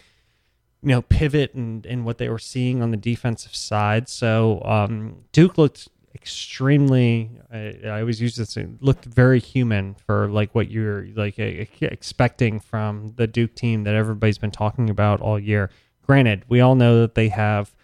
you 0.82 0.90
know, 0.90 1.02
pivot 1.02 1.54
and 1.54 1.86
in 1.86 2.04
what 2.04 2.18
they 2.18 2.28
were 2.28 2.38
seeing 2.38 2.82
on 2.82 2.90
the 2.90 2.96
defensive 2.96 3.56
side. 3.56 4.08
So 4.08 4.62
um, 4.64 5.24
Duke 5.32 5.56
looked 5.56 5.88
extremely. 6.20 7.30
I, 7.52 7.76
I 7.84 8.00
always 8.00 8.20
use 8.20 8.36
this. 8.36 8.58
Looked 8.80 9.04
very 9.04 9.40
human 9.40 9.94
for 9.94 10.28
like 10.28 10.54
what 10.54 10.70
you're 10.70 11.06
like 11.14 11.38
expecting 11.38 12.60
from 12.60 13.14
the 13.16 13.26
Duke 13.26 13.54
team 13.54 13.84
that 13.84 13.94
everybody's 13.94 14.38
been 14.38 14.50
talking 14.50 14.90
about 14.90 15.20
all 15.20 15.38
year. 15.38 15.70
Granted, 16.06 16.44
we 16.48 16.60
all 16.60 16.74
know 16.74 17.00
that 17.00 17.14
they 17.14 17.28
have 17.28 17.74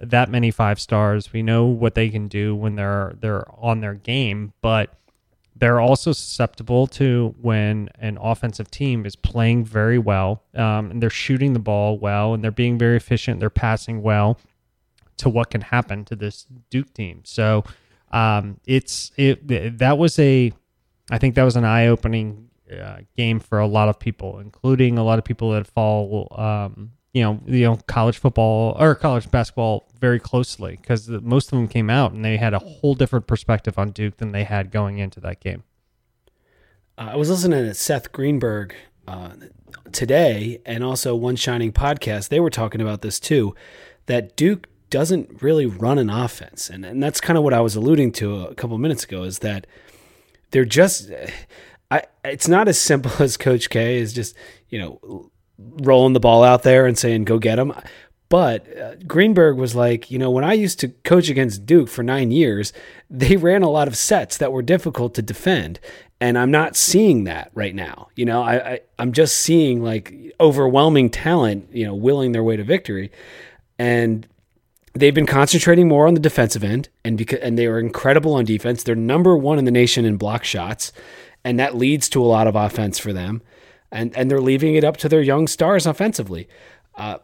that 0.00 0.30
many 0.30 0.50
five 0.50 0.80
stars. 0.80 1.32
We 1.32 1.42
know 1.42 1.66
what 1.66 1.94
they 1.94 2.08
can 2.08 2.28
do 2.28 2.54
when 2.54 2.76
they're 2.76 3.14
they're 3.20 3.44
on 3.58 3.80
their 3.80 3.94
game, 3.94 4.52
but 4.62 4.94
they're 5.56 5.80
also 5.80 6.12
susceptible 6.12 6.86
to 6.86 7.34
when 7.40 7.90
an 7.98 8.16
offensive 8.20 8.70
team 8.70 9.04
is 9.04 9.16
playing 9.16 9.64
very 9.64 9.98
well 9.98 10.42
um, 10.54 10.90
and 10.90 11.02
they're 11.02 11.10
shooting 11.10 11.52
the 11.52 11.58
ball 11.58 11.98
well 11.98 12.32
and 12.32 12.42
they're 12.42 12.50
being 12.50 12.78
very 12.78 12.96
efficient. 12.96 13.38
They're 13.38 13.50
passing 13.50 14.02
well 14.02 14.38
to 15.18 15.28
what 15.28 15.50
can 15.50 15.60
happen 15.60 16.04
to 16.06 16.16
this 16.16 16.46
Duke 16.70 16.92
team. 16.94 17.22
So 17.24 17.64
um, 18.10 18.60
it's 18.66 19.12
it 19.16 19.78
that 19.78 19.98
was 19.98 20.18
a 20.18 20.52
I 21.10 21.18
think 21.18 21.34
that 21.34 21.44
was 21.44 21.56
an 21.56 21.64
eye 21.64 21.86
opening 21.86 22.48
uh, 22.70 22.98
game 23.16 23.40
for 23.40 23.58
a 23.58 23.66
lot 23.66 23.88
of 23.88 23.98
people, 23.98 24.38
including 24.38 24.98
a 24.98 25.04
lot 25.04 25.18
of 25.18 25.24
people 25.24 25.50
that 25.52 25.66
follow 25.66 26.28
um, 26.32 26.92
you 27.12 27.22
know 27.22 27.40
you 27.46 27.64
know 27.64 27.76
college 27.86 28.18
football 28.18 28.76
or 28.78 28.94
college 28.94 29.30
basketball 29.30 29.88
very 29.98 30.18
closely 30.18 30.78
because 30.80 31.08
most 31.08 31.52
of 31.52 31.58
them 31.58 31.68
came 31.68 31.90
out 31.90 32.12
and 32.12 32.24
they 32.24 32.36
had 32.36 32.54
a 32.54 32.58
whole 32.58 32.94
different 32.94 33.26
perspective 33.26 33.78
on 33.78 33.90
Duke 33.90 34.16
than 34.18 34.32
they 34.32 34.44
had 34.44 34.70
going 34.70 34.98
into 34.98 35.20
that 35.20 35.40
game. 35.40 35.64
Uh, 36.98 37.10
I 37.12 37.16
was 37.16 37.30
listening 37.30 37.64
to 37.64 37.74
Seth 37.74 38.12
Greenberg 38.12 38.74
uh, 39.08 39.30
today, 39.92 40.60
and 40.64 40.84
also 40.84 41.14
One 41.14 41.36
Shining 41.36 41.72
podcast. 41.72 42.28
They 42.28 42.40
were 42.40 42.50
talking 42.50 42.80
about 42.80 43.02
this 43.02 43.18
too, 43.18 43.54
that 44.06 44.36
Duke 44.36 44.68
doesn't 44.92 45.42
really 45.42 45.64
run 45.64 45.98
an 45.98 46.10
offense, 46.10 46.68
and 46.70 46.84
and 46.84 47.02
that's 47.02 47.20
kind 47.20 47.38
of 47.38 47.42
what 47.42 47.54
I 47.54 47.60
was 47.60 47.74
alluding 47.74 48.12
to 48.12 48.44
a 48.44 48.54
couple 48.54 48.76
minutes 48.78 49.02
ago. 49.02 49.24
Is 49.24 49.40
that 49.40 49.66
they're 50.50 50.66
just, 50.66 51.10
I 51.90 52.02
it's 52.24 52.46
not 52.46 52.68
as 52.68 52.78
simple 52.78 53.10
as 53.18 53.36
Coach 53.36 53.70
K 53.70 53.98
is 53.98 54.12
just 54.12 54.36
you 54.68 54.78
know 54.78 55.30
rolling 55.58 56.12
the 56.12 56.20
ball 56.20 56.44
out 56.44 56.62
there 56.62 56.86
and 56.86 56.96
saying 56.96 57.24
go 57.24 57.38
get 57.38 57.56
them. 57.56 57.72
But 58.28 58.78
uh, 58.78 58.94
Greenberg 59.06 59.56
was 59.56 59.74
like, 59.74 60.10
you 60.10 60.18
know, 60.18 60.30
when 60.30 60.44
I 60.44 60.54
used 60.54 60.80
to 60.80 60.88
coach 60.88 61.28
against 61.28 61.66
Duke 61.66 61.88
for 61.88 62.02
nine 62.02 62.30
years, 62.30 62.72
they 63.10 63.36
ran 63.36 63.62
a 63.62 63.68
lot 63.68 63.88
of 63.88 63.96
sets 63.96 64.38
that 64.38 64.52
were 64.52 64.62
difficult 64.62 65.14
to 65.14 65.22
defend. 65.22 65.80
And 66.18 66.38
I'm 66.38 66.50
not 66.50 66.76
seeing 66.76 67.24
that 67.24 67.50
right 67.54 67.74
now. 67.74 68.08
You 68.14 68.24
know, 68.24 68.42
I, 68.42 68.54
I 68.54 68.80
I'm 68.98 69.12
just 69.12 69.36
seeing 69.36 69.82
like 69.82 70.14
overwhelming 70.40 71.10
talent, 71.10 71.68
you 71.72 71.84
know, 71.84 71.94
willing 71.94 72.32
their 72.32 72.42
way 72.42 72.56
to 72.56 72.64
victory. 72.64 73.10
And 73.78 74.26
they've 74.94 75.14
been 75.14 75.26
concentrating 75.26 75.88
more 75.88 76.06
on 76.06 76.14
the 76.14 76.20
defensive 76.20 76.64
end 76.64 76.88
and 77.04 77.16
because 77.16 77.40
and 77.40 77.58
they 77.58 77.66
are 77.66 77.78
incredible 77.78 78.34
on 78.34 78.44
defense. 78.44 78.82
They're 78.82 78.94
number 78.94 79.36
one 79.36 79.58
in 79.58 79.64
the 79.64 79.70
nation 79.70 80.04
in 80.04 80.16
block 80.16 80.44
shots, 80.44 80.92
and 81.44 81.58
that 81.58 81.76
leads 81.76 82.08
to 82.10 82.22
a 82.22 82.26
lot 82.26 82.46
of 82.46 82.56
offense 82.56 82.98
for 82.98 83.12
them. 83.12 83.42
And 83.90 84.16
and 84.16 84.30
they're 84.30 84.40
leaving 84.40 84.74
it 84.74 84.84
up 84.84 84.96
to 84.98 85.08
their 85.08 85.22
young 85.22 85.46
stars 85.46 85.86
offensively. 85.86 86.48
Uh, 86.94 87.18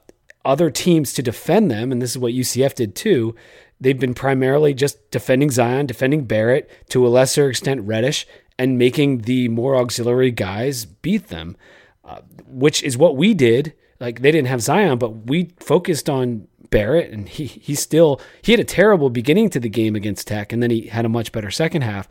other 0.45 0.71
teams 0.71 1.13
to 1.13 1.23
defend 1.23 1.71
them, 1.71 1.93
and 1.93 2.01
this 2.01 2.11
is 2.11 2.19
what 2.19 2.33
UCF 2.33 2.75
did 2.75 2.95
too. 2.95 3.35
They've 3.81 3.99
been 3.99 4.15
primarily 4.15 4.75
just 4.75 5.11
defending 5.11 5.51
Zion, 5.51 5.87
defending 5.87 6.25
Barrett, 6.25 6.71
to 6.91 7.07
a 7.07 7.09
lesser 7.09 7.49
extent 7.49 7.83
Reddish, 7.83 8.27
and 8.59 8.79
making 8.79 9.19
the 9.19 9.49
more 9.49 9.77
auxiliary 9.77 10.31
guys 10.31 10.85
beat 10.85 11.29
them, 11.29 11.57
uh, 12.05 12.21
which 12.47 12.83
is 12.83 12.97
what 12.97 13.17
we 13.17 13.35
did. 13.35 13.75
Like 14.01 14.23
they 14.23 14.31
didn't 14.31 14.49
have 14.49 14.63
Zion, 14.63 14.99
but 14.99 15.27
we 15.27 15.53
focused 15.61 16.09
on 16.09 16.49
Barrett, 16.71 17.11
and 17.11 17.29
he 17.29 17.47
he 17.47 17.75
still 17.75 18.21
he 18.43 18.53
had 18.53 18.61
a 18.61 18.65
terrible 18.65 19.11
beginning 19.11 19.51
to 19.51 19.61
the 19.61 19.69
game 19.69 19.97
against 19.97 20.29
Tech, 20.29 20.53
and 20.53 20.63
then 20.63 20.71
he 20.71 20.89
had 20.89 21.05
a 21.05 21.09
much 21.09 21.33
better 21.33 21.51
second 21.51 21.83
half. 21.83 22.09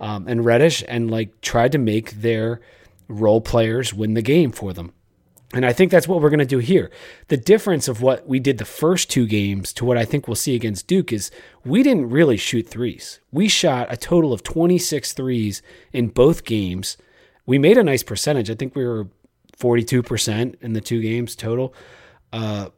Um, 0.00 0.26
and 0.28 0.44
Reddish 0.44 0.82
and 0.88 1.10
like 1.10 1.40
tried 1.40 1.72
to 1.72 1.78
make 1.78 2.12
their 2.12 2.60
role 3.08 3.40
players 3.40 3.92
win 3.92 4.14
the 4.14 4.22
game 4.22 4.52
for 4.52 4.72
them. 4.72 4.92
And 5.52 5.66
I 5.66 5.72
think 5.72 5.90
that's 5.90 6.06
what 6.06 6.22
we're 6.22 6.30
going 6.30 6.38
to 6.38 6.44
do 6.44 6.58
here. 6.58 6.92
The 7.26 7.36
difference 7.36 7.88
of 7.88 8.00
what 8.00 8.26
we 8.26 8.38
did 8.38 8.58
the 8.58 8.64
first 8.64 9.10
two 9.10 9.26
games 9.26 9.72
to 9.74 9.84
what 9.84 9.96
I 9.96 10.04
think 10.04 10.28
we'll 10.28 10.36
see 10.36 10.54
against 10.54 10.86
Duke 10.86 11.12
is 11.12 11.32
we 11.64 11.82
didn't 11.82 12.08
really 12.08 12.36
shoot 12.36 12.68
threes. 12.68 13.18
We 13.32 13.48
shot 13.48 13.92
a 13.92 13.96
total 13.96 14.32
of 14.32 14.44
26 14.44 15.12
threes 15.12 15.60
in 15.92 16.08
both 16.08 16.44
games. 16.44 16.96
We 17.46 17.58
made 17.58 17.78
a 17.78 17.82
nice 17.82 18.04
percentage. 18.04 18.48
I 18.48 18.54
think 18.54 18.76
we 18.76 18.86
were 18.86 19.08
42% 19.58 20.54
in 20.62 20.72
the 20.72 20.80
two 20.80 21.02
games 21.02 21.34
total. 21.34 21.74
Uh, 22.32 22.68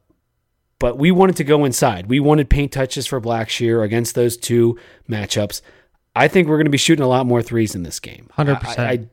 but 0.82 0.98
we 0.98 1.12
wanted 1.12 1.36
to 1.36 1.44
go 1.44 1.64
inside. 1.64 2.08
We 2.08 2.18
wanted 2.18 2.50
paint 2.50 2.72
touches 2.72 3.06
for 3.06 3.20
Blackshear 3.20 3.84
against 3.84 4.16
those 4.16 4.36
two 4.36 4.76
matchups. 5.08 5.62
I 6.16 6.26
think 6.26 6.48
we're 6.48 6.56
going 6.56 6.66
to 6.66 6.72
be 6.72 6.76
shooting 6.76 7.04
a 7.04 7.08
lot 7.08 7.24
more 7.24 7.40
threes 7.40 7.76
in 7.76 7.84
this 7.84 8.00
game. 8.00 8.28
100%. 8.36 8.78
I, 8.78 8.90
I, 8.90 9.08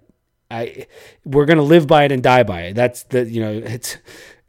I 0.49 0.87
we're 1.25 1.45
going 1.45 1.59
to 1.59 1.63
live 1.63 1.85
by 1.85 2.05
it 2.05 2.11
and 2.11 2.23
die 2.23 2.41
by 2.41 2.61
it. 2.61 2.73
That's 2.73 3.03
the 3.03 3.23
you 3.23 3.39
know 3.39 3.51
it's 3.51 3.97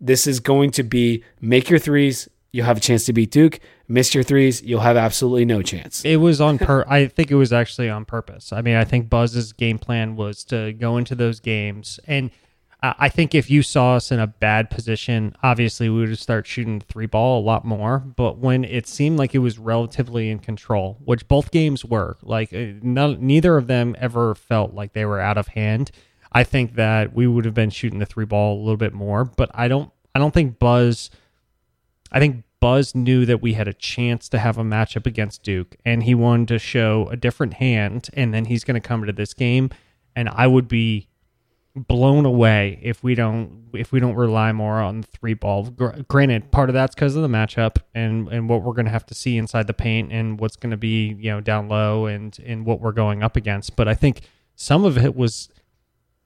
this 0.01 0.27
is 0.27 0.41
going 0.41 0.71
to 0.71 0.83
be 0.83 1.23
make 1.43 1.69
your 1.69 1.79
threes. 1.79 2.27
You'll 2.53 2.65
have 2.65 2.79
a 2.79 2.81
chance 2.81 3.05
to 3.05 3.13
beat 3.13 3.31
Duke. 3.31 3.61
Miss 3.87 4.15
your 4.15 4.25
threes. 4.25 4.63
You'll 4.63 4.81
have 4.81 4.97
absolutely 4.97 5.45
no 5.45 5.61
chance. 5.61 6.03
It 6.07 6.17
was 6.17 6.41
on 6.41 6.57
per. 6.57 6.87
I 6.89 7.07
think 7.07 7.31
it 7.31 7.37
was 7.37 7.53
actually 7.53 7.91
on 7.91 8.07
purpose. 8.07 8.51
I 8.51 8.63
mean, 8.63 8.77
I 8.77 8.85
think 8.85 9.11
Buzz's 9.11 9.53
game 9.53 9.79
plan 9.79 10.17
was 10.17 10.43
to 10.45 10.73
go 10.73 10.97
into 10.97 11.15
those 11.15 11.39
games, 11.39 12.01
and 12.07 12.31
I 12.83 12.95
I 12.99 13.09
think 13.09 13.35
if 13.35 13.51
you 13.51 13.63
saw 13.63 13.97
us 13.97 14.11
in 14.11 14.21
a 14.21 14.27
bad 14.27 14.71
position, 14.71 15.35
obviously 15.43 15.89
we 15.89 16.01
would 16.01 16.19
start 16.19 16.47
shooting 16.47 16.81
three 16.81 17.07
ball 17.07 17.41
a 17.41 17.45
lot 17.45 17.65
more. 17.65 17.99
But 17.99 18.39
when 18.39 18.65
it 18.65 18.87
seemed 18.87 19.19
like 19.19 19.35
it 19.35 19.39
was 19.39 19.59
relatively 19.59 20.31
in 20.31 20.39
control, 20.39 20.99
which 21.05 21.29
both 21.29 21.51
games 21.51 21.85
were, 21.85 22.17
like 22.23 22.53
uh, 22.53 22.73
none, 22.83 23.19
neither 23.21 23.57
of 23.57 23.67
them 23.67 23.97
ever 23.99 24.35
felt 24.35 24.75
like 24.75 24.93
they 24.93 25.05
were 25.05 25.21
out 25.21 25.39
of 25.39 25.49
hand. 25.49 25.91
I 26.33 26.45
think 26.45 26.75
that 26.75 27.13
we 27.13 27.27
would 27.27 27.45
have 27.45 27.55
been 27.55 27.71
shooting 27.71 27.99
the 27.99 28.07
three 28.07 28.25
ball 28.25 28.59
a 28.59 28.61
little 28.63 28.77
bit 28.77 28.95
more. 28.95 29.25
But 29.25 29.51
I 29.55 29.69
don't. 29.69 29.91
I 30.15 30.19
don't 30.19 30.35
think 30.35 30.59
Buzz. 30.59 31.11
I 32.13 32.19
think 32.19 32.45
Buzz 32.61 32.95
knew 32.95 33.25
that 33.27 33.41
we 33.41 33.55
had 33.55 33.69
a 33.69 33.73
chance 33.73 34.29
to 34.29 34.39
have 34.39 34.59
a 34.59 34.63
matchup 34.63 35.07
against 35.07 35.43
Duke, 35.43 35.77
and 35.85 36.03
he 36.03 36.15
wanted 36.15 36.49
to 36.49 36.59
show 36.59 37.09
a 37.11 37.17
different 37.17 37.55
hand. 37.55 38.09
And 38.15 38.35
then 38.35 38.47
he's 38.47 38.65
going 38.65 38.81
to 38.81 38.87
come 38.87 39.05
to 39.07 39.13
this 39.13 39.35
game, 39.35 39.71
and 40.15 40.29
I 40.29 40.47
would 40.47 40.69
be 40.69 41.09
blown 41.77 42.25
away 42.25 42.79
if 42.83 43.03
we 43.03 43.15
don't 43.15 43.69
if 43.73 43.93
we 43.93 44.01
don't 44.01 44.17
rely 44.17 44.53
more 44.53 44.81
on 44.81 45.03
three 45.03 45.35
ball. 45.35 45.71
Gr- 45.71 46.03
granted, 46.09 46.51
part 46.51 46.69
of 46.69 46.75
that's 46.75 46.95
because 46.95 47.17
of 47.17 47.23
the 47.23 47.29
matchup 47.29 47.77
and 47.95 48.29
and 48.29 48.49
what 48.49 48.63
we're 48.63 48.73
going 48.73 48.87
to 48.87 48.91
have 48.91 49.07
to 49.07 49.15
see 49.15 49.37
inside 49.37 49.67
the 49.67 49.75
paint 49.75 50.13
and 50.13 50.41
what's 50.41 50.57
going 50.57 50.71
to 50.71 50.77
be 50.77 51.17
you 51.19 51.31
know 51.31 51.41
down 51.41 51.69
low 51.69 52.07
and 52.07 52.39
and 52.45 52.67
what 52.67 52.81
we're 52.81 52.93
going 52.93 53.23
up 53.23 53.37
against. 53.37 53.77
But 53.77 53.89
I 53.89 53.95
think 53.95 54.23
some 54.57 54.85
of 54.85 54.99
it 54.99 55.15
was 55.15 55.49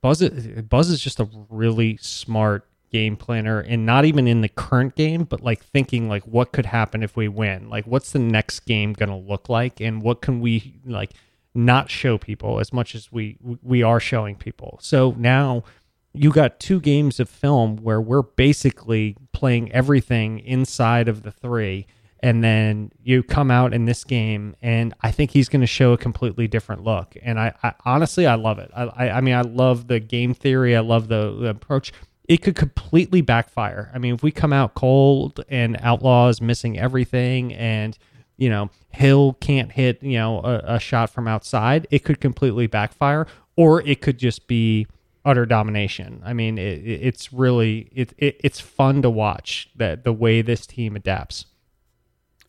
Buzz. 0.01 0.23
Buzz 0.69 0.89
is 0.89 1.01
just 1.01 1.21
a 1.21 1.29
really 1.51 1.99
smart 1.99 2.67
game 2.91 3.17
planner 3.17 3.59
and 3.59 3.85
not 3.85 4.05
even 4.05 4.29
in 4.29 4.41
the 4.41 4.49
current 4.49 4.95
game 4.95 5.25
but 5.25 5.41
like 5.41 5.65
thinking 5.65 6.09
like 6.09 6.23
what 6.29 6.53
could 6.53 6.67
happen 6.67 7.03
if 7.03 7.17
we 7.17 7.27
win 7.27 7.69
like 7.69 7.85
what's 7.89 8.13
the 8.13 8.21
next 8.21 8.61
game 8.61 8.93
going 8.93 9.09
to 9.09 9.17
look 9.17 9.49
like 9.49 9.81
and 9.81 10.01
what 10.01 10.23
can 10.23 10.39
we 10.39 10.79
like 10.87 11.11
not 11.55 11.91
show 11.91 12.19
people 12.19 12.61
as 12.61 12.73
much 12.73 12.95
as 12.95 13.13
we 13.13 13.39
we 13.63 13.83
are 13.83 14.01
showing 14.01 14.37
people. 14.37 14.79
So 14.83 15.15
now 15.17 15.65
you 16.13 16.31
got 16.31 16.61
two 16.61 16.81
games 16.81 17.19
of 17.19 17.29
film 17.29 17.77
where 17.77 18.01
we're 18.01 18.23
basically 18.23 19.17
playing 19.33 19.73
everything 19.73 20.39
inside 20.39 21.09
of 21.09 21.23
the 21.23 21.33
three 21.33 21.87
and 22.21 22.43
then 22.43 22.91
you 23.03 23.23
come 23.23 23.51
out 23.51 23.75
in 23.75 23.85
this 23.85 24.05
game 24.05 24.55
and 24.63 24.95
i 25.03 25.11
think 25.11 25.33
he's 25.33 25.49
going 25.49 25.61
to 25.61 25.67
show 25.67 25.93
a 25.93 25.99
completely 25.99 26.47
different 26.47 26.83
look. 26.83 27.17
And 27.23 27.39
I, 27.39 27.53
I 27.63 27.75
honestly 27.85 28.27
i 28.27 28.35
love 28.37 28.59
it. 28.59 28.71
I, 28.75 28.85
I, 28.85 29.11
I 29.19 29.21
mean 29.21 29.35
i 29.35 29.43
love 29.43 29.89
the 29.89 30.01
game 30.01 30.35
theory. 30.35 30.77
I 30.77 30.81
love 30.81 31.09
the, 31.09 31.37
the 31.39 31.49
approach. 31.49 31.93
It 32.27 32.39
could 32.39 32.57
completely 32.57 33.21
backfire. 33.21 33.91
I 33.93 33.99
mean, 33.99 34.15
if 34.15 34.23
we 34.23 34.31
come 34.31 34.53
out 34.53 34.75
cold 34.75 35.45
and 35.51 35.77
Outlaws 35.83 36.41
missing 36.41 36.79
everything 36.79 37.53
and, 37.53 37.99
you 38.37 38.49
know, 38.49 38.71
Hill 38.91 39.37
can't 39.41 39.73
hit, 39.73 40.03
you 40.03 40.19
know, 40.19 40.41
a, 40.41 40.75
a, 40.75 40.81
shot 40.81 41.11
from 41.11 41.29
outside, 41.29 41.87
it 41.91 42.01
could 42.01 42.21
completely 42.21 42.67
backfire 42.67 43.27
or 43.57 43.83
it 43.83 44.01
could 44.01 44.19
just 44.19 44.47
be 44.47 44.87
utter 45.25 45.47
domination. 45.47 46.21
I 46.25 46.33
mean, 46.33 46.59
it, 46.59 46.85
it's 46.85 47.33
really 47.33 47.91
it, 47.95 48.13
it, 48.19 48.41
it's 48.43 48.61
fun 48.61 49.03
to 49.03 49.11
watch 49.11 49.71
that 49.77 50.05
the 50.05 50.13
way 50.13 50.43
this 50.43 50.67
team 50.67 50.97
adapts. 50.97 51.47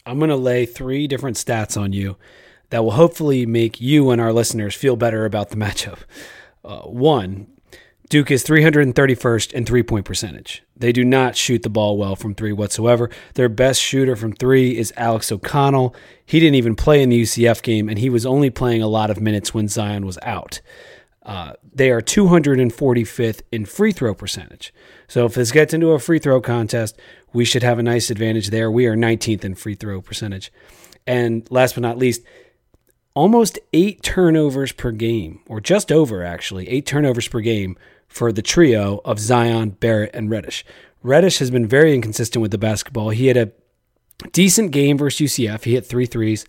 I'm 0.06 0.20
going 0.20 0.30
to 0.30 0.36
lay 0.36 0.66
three 0.66 1.08
different 1.08 1.38
stats 1.38 1.80
on 1.80 1.94
you 1.94 2.18
that 2.70 2.84
will 2.84 2.92
hopefully 2.92 3.46
make 3.46 3.82
you 3.82 4.12
and 4.12 4.22
our 4.22 4.34
listeners 4.34 4.76
feel 4.76 4.96
better 4.96 5.26
about 5.26 5.50
the 5.50 5.56
matchup. 5.56 6.00
Uh, 6.64 6.82
one, 6.82 7.48
Duke 8.10 8.30
is 8.30 8.44
331st 8.44 9.54
in 9.54 9.66
three 9.66 9.82
point 9.82 10.06
percentage. 10.06 10.64
They 10.78 10.92
do 10.92 11.04
not 11.04 11.36
shoot 11.36 11.64
the 11.64 11.70
ball 11.70 11.98
well 11.98 12.16
from 12.16 12.36
three 12.36 12.54
whatsoever. 12.54 13.10
Their 13.34 13.50
best 13.50 13.82
shooter 13.82 14.16
from 14.16 14.34
three 14.34 14.78
is 14.78 14.94
Alex 14.96 15.32
O'Connell. 15.32 15.96
He 16.26 16.40
didn't 16.40 16.56
even 16.56 16.76
play 16.76 17.02
in 17.02 17.10
the 17.10 17.22
UCF 17.22 17.64
game, 17.64 17.90
and 17.90 17.98
he 17.98 18.10
was 18.10 18.26
only 18.26 18.50
playing 18.50 18.84
a 18.84 18.88
lot 18.88 19.10
of 19.10 19.20
minutes 19.20 19.54
when 19.54 19.68
Zion 19.68 20.06
was 20.06 20.20
out. 20.22 20.62
Uh, 21.24 21.54
they 21.74 21.90
are 21.90 22.02
245th 22.02 23.42
in 23.52 23.66
free 23.66 23.92
throw 23.92 24.14
percentage. 24.14 24.72
So 25.08 25.26
if 25.26 25.34
this 25.34 25.52
gets 25.52 25.74
into 25.74 25.92
a 25.92 26.00
free 26.00 26.20
throw 26.20 26.40
contest, 26.40 27.00
we 27.34 27.46
should 27.46 27.64
have 27.64 27.80
a 27.80 27.84
nice 27.84 28.12
advantage 28.12 28.50
there. 28.50 28.70
We 28.70 28.86
are 28.86 28.96
19th 28.96 29.44
in 29.44 29.56
free 29.56 29.74
throw 29.74 30.02
percentage. 30.02 30.52
And 31.08 31.48
last 31.50 31.74
but 31.74 31.82
not 31.82 31.98
least, 31.98 32.22
almost 33.16 33.58
eight 33.74 34.04
turnovers 34.04 34.72
per 34.72 34.92
game, 34.92 35.40
or 35.48 35.60
just 35.60 35.92
over 35.92 36.24
actually, 36.24 36.70
eight 36.70 36.86
turnovers 36.86 37.28
per 37.28 37.40
game 37.40 37.76
for 38.16 38.32
the 38.32 38.42
trio 38.42 39.02
of 39.04 39.20
Zion, 39.20 39.72
Barrett, 39.72 40.12
and 40.14 40.30
Reddish. 40.30 40.66
Reddish 41.04 41.40
has 41.40 41.52
been 41.52 41.68
very 41.68 41.94
inconsistent 41.94 42.42
with 42.42 42.52
the 42.52 42.58
basketball. 42.58 43.10
He 43.10 43.28
had 43.28 43.36
a 43.36 43.52
decent 44.32 44.72
game 44.72 44.98
versus 44.98 45.30
UCF. 45.30 45.66
He 45.66 45.74
hit 45.74 45.86
three 45.86 46.06
threes, 46.06 46.46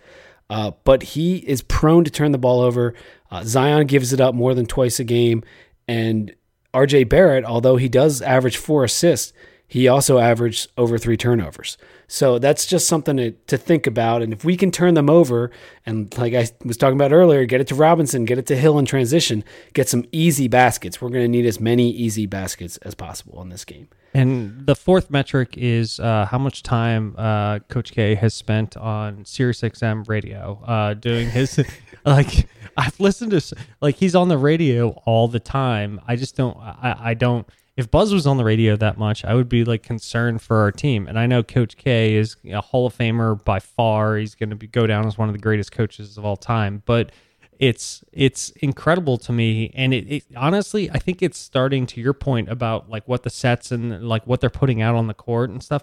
uh, 0.49 0.71
but 0.85 1.03
he 1.03 1.39
is 1.39 1.62
prone 1.62 2.05
to 2.05 2.11
turn 2.11 2.31
the 2.31 2.39
ball 2.39 2.61
over. 2.61 2.95
Uh, 3.33 3.43
Zion 3.43 3.89
gives 3.89 4.12
it 4.12 4.21
up 4.21 4.33
more 4.33 4.55
than 4.55 4.67
twice 4.67 5.01
a 5.01 5.05
game, 5.05 5.43
and 5.89 6.33
RJ 6.73 7.09
Barrett, 7.09 7.45
although 7.45 7.77
he 7.77 7.89
does 7.89 8.23
average 8.23 8.59
four 8.59 8.85
assists, 8.85 9.33
he 9.69 9.89
also 9.89 10.19
averaged 10.19 10.71
over 10.77 10.97
three 10.97 11.17
turnovers. 11.17 11.77
So 12.09 12.39
that's 12.39 12.67
just 12.67 12.87
something 12.87 13.17
to, 13.17 13.33
to 13.33 13.57
think 13.57 13.87
about. 13.87 14.23
And 14.23 14.33
if 14.33 14.45
we 14.45 14.57
can 14.57 14.71
turn 14.71 14.95
them 14.95 15.11
over, 15.11 15.51
and 15.85 16.17
like 16.17 16.35
I 16.35 16.49
was 16.64 16.77
talking 16.77 16.97
about 16.97 17.12
earlier, 17.12 17.45
get 17.47 17.61
it 17.61 17.67
to 17.69 17.75
Robinson, 17.75 18.25
get 18.25 18.39
it 18.39 18.47
to 18.47 18.57
Hill 18.57 18.79
in 18.79 18.85
transition, 18.85 19.43
get 19.75 19.89
some 19.89 20.05
easy 20.12 20.47
baskets. 20.47 21.01
We're 21.01 21.09
going 21.09 21.25
to 21.25 21.29
need 21.29 21.47
as 21.47 21.59
many 21.59 21.91
easy 21.91 22.27
baskets 22.27 22.77
as 22.79 22.95
possible 22.95 23.43
in 23.43 23.49
this 23.49 23.64
game. 23.64 23.89
And 24.14 24.67
the 24.67 24.77
fourth 24.77 25.11
metric 25.11 25.55
is 25.59 26.01
uh, 26.01 26.27
how 26.27 26.39
much 26.39 26.62
time 26.62 27.14
uh, 27.19 27.59
Coach 27.69 27.93
K 27.93 28.14
has 28.14 28.35
spent 28.35 28.77
on 28.77 29.25
SiriusXM 29.25 30.09
radio 30.09 30.62
uh, 30.64 30.95
doing 30.95 31.29
his. 31.29 31.62
like 32.07 32.49
I've 32.77 32.99
listened 32.99 33.33
to 33.33 33.57
like 33.83 33.97
he's 33.97 34.14
on 34.14 34.29
the 34.29 34.39
radio 34.39 34.91
all 35.05 35.29
the 35.29 35.41
time. 35.41 36.01
I 36.07 36.17
just 36.17 36.37
don't. 36.37 36.57
I, 36.57 36.97
I 36.99 37.14
don't 37.14 37.47
if 37.77 37.91
Buzz 37.91 38.12
was 38.12 38.27
on 38.27 38.39
the 38.39 38.45
radio 38.45 38.74
that 38.77 38.97
much, 38.97 39.24
I 39.24 39.35
would 39.35 39.49
be 39.49 39.64
like 39.64 39.83
concerned 39.83 40.41
for 40.41 40.57
our 40.59 40.72
team. 40.72 41.07
And 41.07 41.18
I 41.18 41.27
know 41.27 41.43
Coach 41.43 41.77
K 41.77 42.14
is 42.14 42.37
a 42.47 42.61
Hall 42.61 42.87
of 42.87 42.97
Famer 42.97 43.43
by 43.45 43.61
far. 43.61 44.16
He's 44.16 44.35
going 44.35 44.57
to 44.57 44.66
go 44.66 44.87
down 44.87 45.07
as 45.07 45.18
one 45.18 45.29
of 45.29 45.35
the 45.35 45.41
greatest 45.41 45.72
coaches 45.72 46.16
of 46.16 46.24
all 46.24 46.37
time. 46.37 46.83
But 46.87 47.12
it's 47.59 48.03
it's 48.12 48.51
incredible 48.51 49.18
to 49.18 49.33
me, 49.33 49.72
and 49.74 49.95
it, 49.95 50.07
it 50.11 50.24
honestly, 50.37 50.91
I 50.91 50.99
think 50.99 51.22
it's 51.22 51.39
starting 51.39 51.87
to 51.87 52.01
your 52.01 52.12
point 52.12 52.51
about 52.51 52.91
like 52.91 53.07
what 53.09 53.22
the 53.22 53.31
sets 53.31 53.72
and 53.72 54.07
like 54.07 54.27
what 54.27 54.41
they're 54.41 54.51
putting 54.51 54.83
out 54.83 54.95
on 54.95 55.07
the 55.07 55.14
court 55.14 55.51
and 55.51 55.62
stuff. 55.62 55.83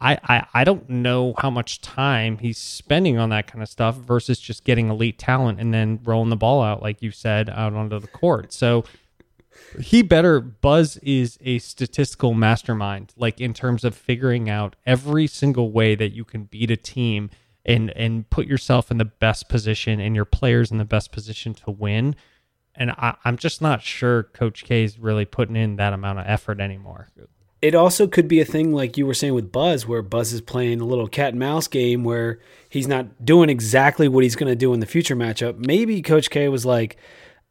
I, 0.00 0.18
I, 0.22 0.46
I 0.54 0.64
don't 0.64 0.88
know 0.88 1.34
how 1.38 1.50
much 1.50 1.80
time 1.80 2.38
he's 2.38 2.58
spending 2.58 3.18
on 3.18 3.30
that 3.30 3.48
kind 3.48 3.64
of 3.64 3.68
stuff 3.68 3.96
versus 3.96 4.38
just 4.38 4.62
getting 4.62 4.90
elite 4.90 5.18
talent 5.18 5.58
and 5.58 5.74
then 5.74 5.98
rolling 6.04 6.30
the 6.30 6.36
ball 6.36 6.62
out, 6.62 6.82
like 6.82 7.02
you 7.02 7.10
said, 7.10 7.50
out 7.50 7.72
onto 7.72 7.98
the 7.98 8.06
court. 8.06 8.52
So 8.52 8.84
he 9.80 10.02
better 10.02 10.40
buzz 10.40 10.96
is 10.98 11.38
a 11.42 11.58
statistical 11.58 12.34
mastermind 12.34 13.12
like 13.16 13.40
in 13.40 13.52
terms 13.52 13.84
of 13.84 13.94
figuring 13.94 14.48
out 14.48 14.76
every 14.86 15.26
single 15.26 15.70
way 15.70 15.94
that 15.94 16.12
you 16.12 16.24
can 16.24 16.44
beat 16.44 16.70
a 16.70 16.76
team 16.76 17.30
and 17.64 17.90
and 17.90 18.28
put 18.30 18.46
yourself 18.46 18.90
in 18.90 18.98
the 18.98 19.04
best 19.04 19.48
position 19.48 20.00
and 20.00 20.14
your 20.14 20.24
players 20.24 20.70
in 20.70 20.78
the 20.78 20.84
best 20.84 21.12
position 21.12 21.54
to 21.54 21.70
win 21.70 22.14
and 22.74 22.90
I, 22.92 23.16
i'm 23.24 23.36
just 23.36 23.60
not 23.60 23.82
sure 23.82 24.24
coach 24.24 24.64
k 24.64 24.84
is 24.84 24.98
really 24.98 25.24
putting 25.24 25.56
in 25.56 25.76
that 25.76 25.92
amount 25.92 26.18
of 26.18 26.24
effort 26.26 26.60
anymore 26.60 27.08
it 27.60 27.74
also 27.74 28.06
could 28.06 28.28
be 28.28 28.40
a 28.40 28.44
thing 28.44 28.72
like 28.72 28.96
you 28.96 29.04
were 29.04 29.14
saying 29.14 29.34
with 29.34 29.50
Buzz, 29.50 29.86
where 29.86 30.02
Buzz 30.02 30.32
is 30.32 30.40
playing 30.40 30.80
a 30.80 30.84
little 30.84 31.08
cat 31.08 31.30
and 31.30 31.40
mouse 31.40 31.66
game 31.66 32.04
where 32.04 32.38
he's 32.68 32.86
not 32.86 33.24
doing 33.24 33.50
exactly 33.50 34.06
what 34.06 34.22
he's 34.22 34.36
going 34.36 34.50
to 34.50 34.56
do 34.56 34.72
in 34.72 34.80
the 34.80 34.86
future 34.86 35.16
matchup. 35.16 35.58
Maybe 35.58 36.00
Coach 36.00 36.30
K 36.30 36.48
was 36.48 36.64
like, 36.64 36.96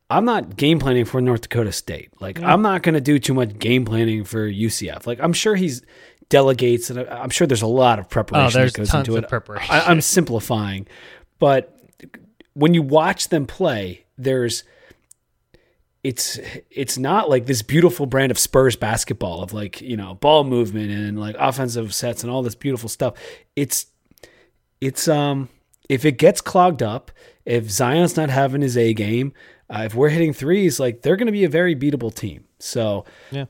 I'm 0.09 0.25
not 0.25 0.55
game 0.55 0.79
planning 0.79 1.05
for 1.05 1.19
North 1.19 1.41
Dakota 1.41 1.71
State. 1.71 2.11
Like, 2.21 2.41
I'm 2.41 2.61
not 2.61 2.81
going 2.81 2.95
to 2.95 3.01
do 3.01 3.19
too 3.19 3.33
much 3.33 3.59
game 3.59 3.83
planning 3.83 4.23
for 4.23 4.49
UCF. 4.49 5.05
Like, 5.05 5.19
I'm 5.21 5.33
sure 5.33 5.55
he's 5.55 5.81
delegates, 6.29 6.89
and 6.89 6.99
I'm 6.99 7.29
sure 7.29 7.47
there's 7.47 7.61
a 7.61 7.67
lot 7.67 7.99
of 7.99 8.09
preparation 8.09 8.61
oh, 8.61 8.65
that 8.65 8.73
goes 8.73 8.93
into 8.93 9.17
it. 9.17 9.27
Preparation. 9.27 9.73
I, 9.73 9.81
I'm 9.81 10.01
simplifying, 10.01 10.87
but 11.39 11.77
when 12.53 12.73
you 12.73 12.81
watch 12.81 13.29
them 13.29 13.45
play, 13.45 14.05
there's 14.17 14.63
it's 16.03 16.39
it's 16.71 16.97
not 16.97 17.29
like 17.29 17.45
this 17.45 17.61
beautiful 17.61 18.05
brand 18.05 18.31
of 18.31 18.39
Spurs 18.39 18.75
basketball 18.75 19.43
of 19.43 19.53
like 19.53 19.81
you 19.81 19.97
know 19.97 20.15
ball 20.15 20.43
movement 20.43 20.91
and 20.91 21.19
like 21.19 21.35
offensive 21.37 21.93
sets 21.93 22.23
and 22.23 22.31
all 22.31 22.41
this 22.41 22.55
beautiful 22.55 22.89
stuff. 22.89 23.13
It's 23.55 23.87
it's 24.79 25.07
um 25.07 25.49
if 25.89 26.05
it 26.05 26.13
gets 26.13 26.41
clogged 26.41 26.81
up, 26.81 27.11
if 27.45 27.69
Zion's 27.69 28.17
not 28.17 28.29
having 28.29 28.61
his 28.61 28.77
A 28.77 28.93
game, 28.93 29.33
uh, 29.69 29.83
if 29.85 29.95
we're 29.95 30.09
hitting 30.09 30.33
threes, 30.33 30.79
like 30.79 31.01
they're 31.01 31.15
going 31.15 31.27
to 31.27 31.31
be 31.31 31.43
a 31.43 31.49
very 31.49 31.75
beatable 31.75 32.13
team. 32.13 32.45
So 32.59 33.05
yeah, 33.31 33.45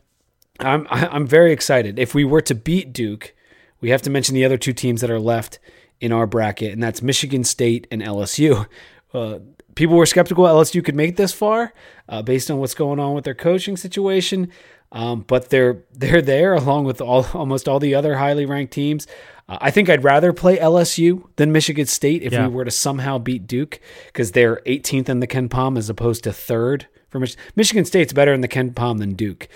I'm 0.59 0.87
I'm 0.89 1.27
very 1.27 1.51
excited. 1.51 1.99
If 1.99 2.15
we 2.15 2.23
were 2.23 2.41
to 2.41 2.55
beat 2.55 2.93
Duke, 2.93 3.35
we 3.81 3.89
have 3.89 4.01
to 4.03 4.09
mention 4.09 4.35
the 4.35 4.45
other 4.45 4.57
two 4.57 4.73
teams 4.73 5.01
that 5.01 5.11
are 5.11 5.19
left 5.19 5.59
in 5.99 6.11
our 6.11 6.27
bracket, 6.27 6.73
and 6.73 6.81
that's 6.81 7.01
Michigan 7.01 7.43
State 7.43 7.87
and 7.91 8.01
LSU. 8.01 8.67
Uh, 9.13 9.39
people 9.75 9.95
were 9.95 10.05
skeptical 10.05 10.43
LSU 10.45 10.83
could 10.83 10.95
make 10.95 11.15
this 11.15 11.31
far 11.31 11.73
uh, 12.09 12.21
based 12.21 12.51
on 12.51 12.57
what's 12.57 12.73
going 12.73 12.99
on 12.99 13.13
with 13.13 13.23
their 13.23 13.35
coaching 13.35 13.77
situation, 13.77 14.51
um, 14.91 15.21
but 15.21 15.49
they're 15.49 15.83
they're 15.93 16.21
there 16.21 16.53
along 16.61 16.85
with 16.85 16.99
all 16.99 17.25
almost 17.33 17.67
all 17.67 17.79
the 17.79 17.95
other 17.95 18.17
highly 18.17 18.45
ranked 18.45 18.73
teams. 18.73 19.07
Uh, 19.49 19.57
I 19.61 19.71
think 19.71 19.89
I'd 19.89 20.03
rather 20.03 20.33
play 20.33 20.57
LSU 20.57 21.23
than 21.35 21.51
Michigan 21.51 21.85
State 21.85 22.23
if 22.23 22.33
yeah. 22.33 22.47
we 22.47 22.53
were 22.53 22.65
to 22.65 22.71
somehow 22.71 23.17
beat 23.17 23.47
Duke 23.47 23.79
because 24.07 24.31
they're 24.31 24.61
18th 24.65 25.09
in 25.09 25.19
the 25.19 25.27
KenPom 25.27 25.77
as 25.77 25.89
opposed 25.89 26.23
to 26.25 26.33
third 26.33 26.87
for 27.09 27.19
Mich- 27.19 27.37
Michigan 27.55 27.85
State's 27.85 28.13
better 28.13 28.33
in 28.33 28.41
the 28.41 28.47
KenPom 28.47 28.99
than 28.99 29.13
Duke, 29.13 29.47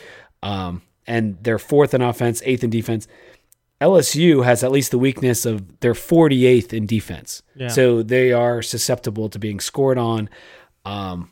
um, 0.41 0.81
and 1.05 1.37
they're 1.41 1.59
fourth 1.59 1.93
in 1.93 2.01
offense, 2.01 2.41
eighth 2.45 2.63
in 2.63 2.69
defense. 2.69 3.07
LSU 3.81 4.45
has 4.45 4.63
at 4.63 4.71
least 4.71 4.91
the 4.91 4.99
weakness 4.99 5.45
of 5.45 5.79
they're 5.79 5.93
48th 5.93 6.71
in 6.71 6.85
defense, 6.85 7.41
yeah. 7.55 7.67
so 7.67 8.03
they 8.03 8.31
are 8.31 8.61
susceptible 8.61 9.27
to 9.29 9.39
being 9.39 9.59
scored 9.59 9.97
on. 9.97 10.29
Um, 10.85 11.31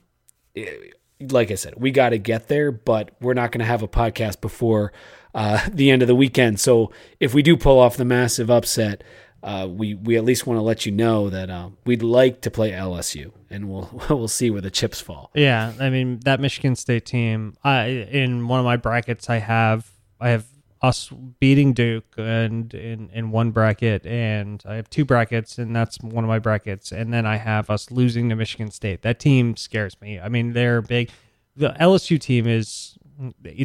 it, 0.55 0.95
like 1.21 1.51
I 1.51 1.55
said, 1.55 1.75
we 1.77 1.91
got 1.91 2.09
to 2.09 2.17
get 2.17 2.47
there, 2.47 2.71
but 2.71 3.11
we're 3.21 3.33
not 3.33 3.51
going 3.51 3.59
to 3.59 3.65
have 3.65 3.83
a 3.83 3.87
podcast 3.87 4.41
before 4.41 4.93
uh, 5.33 5.67
the 5.71 5.91
end 5.91 6.01
of 6.01 6.07
the 6.07 6.15
weekend. 6.15 6.59
So 6.59 6.91
if 7.19 7.33
we 7.33 7.41
do 7.41 7.55
pull 7.57 7.79
off 7.79 7.97
the 7.97 8.05
massive 8.05 8.49
upset, 8.49 9.03
uh, 9.41 9.67
we 9.69 9.93
we 9.93 10.17
at 10.17 10.25
least 10.25 10.45
want 10.45 10.57
to 10.57 10.61
let 10.61 10.85
you 10.85 10.91
know 10.91 11.29
that 11.29 11.49
uh, 11.49 11.69
we'd 11.85 12.03
like 12.03 12.41
to 12.41 12.51
play 12.51 12.71
LSU, 12.71 13.31
and 13.49 13.69
we'll 13.69 13.89
we'll 14.09 14.27
see 14.27 14.49
where 14.49 14.61
the 14.61 14.71
chips 14.71 14.99
fall. 14.99 15.31
Yeah, 15.33 15.73
I 15.79 15.89
mean 15.89 16.19
that 16.25 16.39
Michigan 16.39 16.75
State 16.75 17.05
team. 17.05 17.55
I 17.63 17.85
in 17.85 18.47
one 18.47 18.59
of 18.59 18.65
my 18.65 18.77
brackets, 18.77 19.29
I 19.29 19.37
have 19.37 19.89
I 20.19 20.29
have 20.29 20.45
us 20.81 21.09
beating 21.39 21.73
Duke 21.73 22.13
and 22.17 22.73
in 22.73 23.09
in 23.13 23.31
one 23.31 23.51
bracket, 23.51 24.05
and 24.05 24.61
I 24.65 24.75
have 24.75 24.89
two 24.89 25.05
brackets, 25.05 25.57
and 25.57 25.73
that's 25.73 25.99
one 26.01 26.23
of 26.23 26.27
my 26.27 26.39
brackets, 26.39 26.91
and 26.91 27.13
then 27.13 27.25
I 27.25 27.37
have 27.37 27.69
us 27.69 27.91
losing 27.91 28.29
to 28.29 28.35
Michigan 28.35 28.71
State. 28.71 29.03
That 29.03 29.19
team 29.19 29.55
scares 29.55 29.99
me. 30.01 30.19
I 30.19 30.27
mean, 30.27 30.53
they're 30.53 30.81
big. 30.81 31.11
The 31.55 31.69
LSU 31.79 32.19
team 32.19 32.47
is 32.47 32.97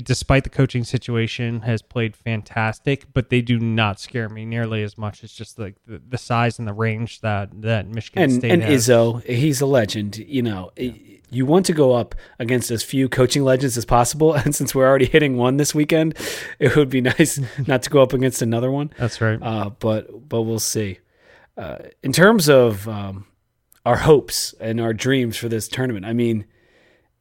despite 0.02 0.44
the 0.44 0.50
coaching 0.50 0.84
situation, 0.84 1.60
has 1.60 1.80
played 1.82 2.16
fantastic, 2.16 3.06
but 3.12 3.30
they 3.30 3.40
do 3.40 3.58
not 3.58 4.00
scare 4.00 4.28
me 4.28 4.44
nearly 4.44 4.82
as 4.82 4.98
much. 4.98 5.22
It's 5.22 5.34
just 5.34 5.58
like 5.58 5.76
the, 5.86 6.00
the 6.08 6.18
size 6.18 6.58
and 6.58 6.66
the 6.66 6.72
range 6.72 7.20
that 7.20 7.50
that 7.62 7.86
Michigan 7.86 8.22
and, 8.22 8.32
State 8.32 8.50
and 8.50 8.62
has. 8.62 8.88
Izzo, 8.88 9.24
he's 9.24 9.60
a 9.60 9.66
legend. 9.66 10.18
You 10.18 10.42
know, 10.42 10.70
yeah. 10.76 10.92
you 11.30 11.46
want 11.46 11.66
to 11.66 11.72
go 11.72 11.92
up 11.92 12.14
against 12.38 12.70
as 12.70 12.82
few 12.82 13.08
coaching 13.08 13.44
legends 13.44 13.76
as 13.76 13.84
possible, 13.84 14.34
and 14.34 14.54
since 14.54 14.74
we're 14.74 14.88
already 14.88 15.06
hitting 15.06 15.36
one 15.36 15.56
this 15.56 15.74
weekend, 15.74 16.16
it 16.58 16.74
would 16.74 16.90
be 16.90 17.00
nice 17.18 17.40
not 17.66 17.82
to 17.84 17.90
go 17.90 18.02
up 18.02 18.12
against 18.12 18.42
another 18.42 18.70
one. 18.70 18.92
That's 18.98 19.20
right. 19.20 19.38
Uh, 19.40 19.70
but 19.70 20.28
but 20.28 20.42
we'll 20.42 20.58
see. 20.58 20.98
Uh, 21.56 21.78
in 22.02 22.12
terms 22.12 22.48
of 22.48 22.88
um, 22.88 23.26
our 23.86 23.96
hopes 23.96 24.54
and 24.58 24.80
our 24.80 24.92
dreams 24.92 25.36
for 25.36 25.48
this 25.48 25.68
tournament, 25.68 26.04
I 26.04 26.12
mean 26.12 26.46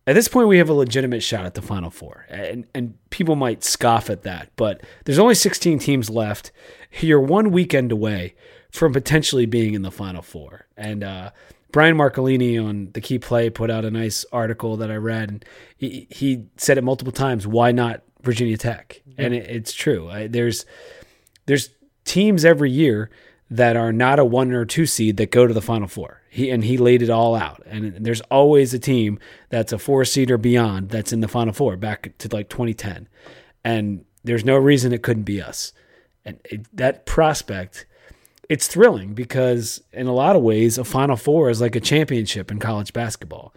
at 0.05 0.15
this 0.15 0.27
point, 0.27 0.47
we 0.47 0.57
have 0.57 0.69
a 0.69 0.73
legitimate 0.73 1.23
shot 1.23 1.45
at 1.45 1.53
the 1.53 1.61
Final 1.61 1.89
Four, 1.89 2.25
and 2.29 2.65
and 2.75 2.95
people 3.09 3.35
might 3.35 3.63
scoff 3.63 4.09
at 4.09 4.23
that, 4.23 4.49
but 4.55 4.81
there's 5.05 5.19
only 5.19 5.35
16 5.35 5.79
teams 5.79 6.09
left. 6.09 6.51
You're 6.99 7.21
one 7.21 7.51
weekend 7.51 7.91
away 7.91 8.35
from 8.69 8.91
potentially 8.91 9.45
being 9.45 9.73
in 9.73 9.81
the 9.81 9.91
Final 9.91 10.21
Four, 10.21 10.67
and 10.75 11.03
uh, 11.03 11.31
Brian 11.71 11.95
Marcolini 11.95 12.63
on 12.63 12.89
the 12.93 13.01
Key 13.01 13.17
Play 13.17 13.49
put 13.49 13.71
out 13.71 13.85
a 13.85 13.91
nice 13.91 14.25
article 14.31 14.77
that 14.77 14.91
I 14.91 14.95
read, 14.95 15.29
and 15.29 15.45
he 15.77 16.07
he 16.09 16.45
said 16.57 16.77
it 16.77 16.83
multiple 16.83 17.13
times. 17.13 17.47
Why 17.47 17.71
not 17.71 18.03
Virginia 18.21 18.57
Tech? 18.57 19.01
Yeah. 19.05 19.25
And 19.25 19.33
it, 19.33 19.49
it's 19.49 19.73
true. 19.73 20.09
I, 20.09 20.27
there's 20.27 20.65
there's 21.45 21.69
teams 22.03 22.43
every 22.43 22.71
year 22.71 23.09
that 23.49 23.75
are 23.75 23.91
not 23.91 24.19
a 24.19 24.25
one 24.25 24.51
or 24.51 24.65
two 24.65 24.85
seed 24.85 25.17
that 25.17 25.31
go 25.31 25.45
to 25.45 25.53
the 25.53 25.61
final 25.61 25.87
four. 25.87 26.21
He 26.29 26.49
and 26.49 26.63
he 26.63 26.77
laid 26.77 27.01
it 27.01 27.09
all 27.09 27.35
out. 27.35 27.61
And 27.65 28.03
there's 28.03 28.21
always 28.21 28.73
a 28.73 28.79
team 28.79 29.19
that's 29.49 29.71
a 29.71 29.77
four 29.77 30.05
seed 30.05 30.31
or 30.31 30.37
beyond 30.37 30.89
that's 30.89 31.13
in 31.13 31.21
the 31.21 31.27
final 31.27 31.53
four 31.53 31.77
back 31.77 32.17
to 32.17 32.29
like 32.29 32.49
2010. 32.49 33.07
And 33.63 34.05
there's 34.23 34.45
no 34.45 34.55
reason 34.55 34.93
it 34.93 35.03
couldn't 35.03 35.23
be 35.23 35.41
us. 35.41 35.73
And 36.25 36.39
it, 36.45 36.65
that 36.75 37.05
prospect, 37.05 37.85
it's 38.49 38.67
thrilling 38.67 39.13
because 39.13 39.83
in 39.91 40.07
a 40.07 40.13
lot 40.13 40.35
of 40.35 40.41
ways, 40.41 40.77
a 40.77 40.83
final 40.83 41.15
four 41.15 41.49
is 41.49 41.61
like 41.61 41.75
a 41.75 41.81
championship 41.81 42.51
in 42.51 42.59
college 42.59 42.93
basketball. 42.93 43.53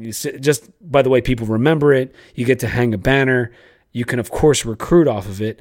Just 0.00 0.70
by 0.80 1.02
the 1.02 1.10
way 1.10 1.20
people 1.20 1.46
remember 1.46 1.92
it, 1.92 2.14
you 2.34 2.44
get 2.44 2.60
to 2.60 2.68
hang 2.68 2.94
a 2.94 2.98
banner. 2.98 3.52
You 3.92 4.04
can, 4.04 4.18
of 4.18 4.30
course, 4.30 4.64
recruit 4.64 5.08
off 5.08 5.26
of 5.26 5.42
it 5.42 5.60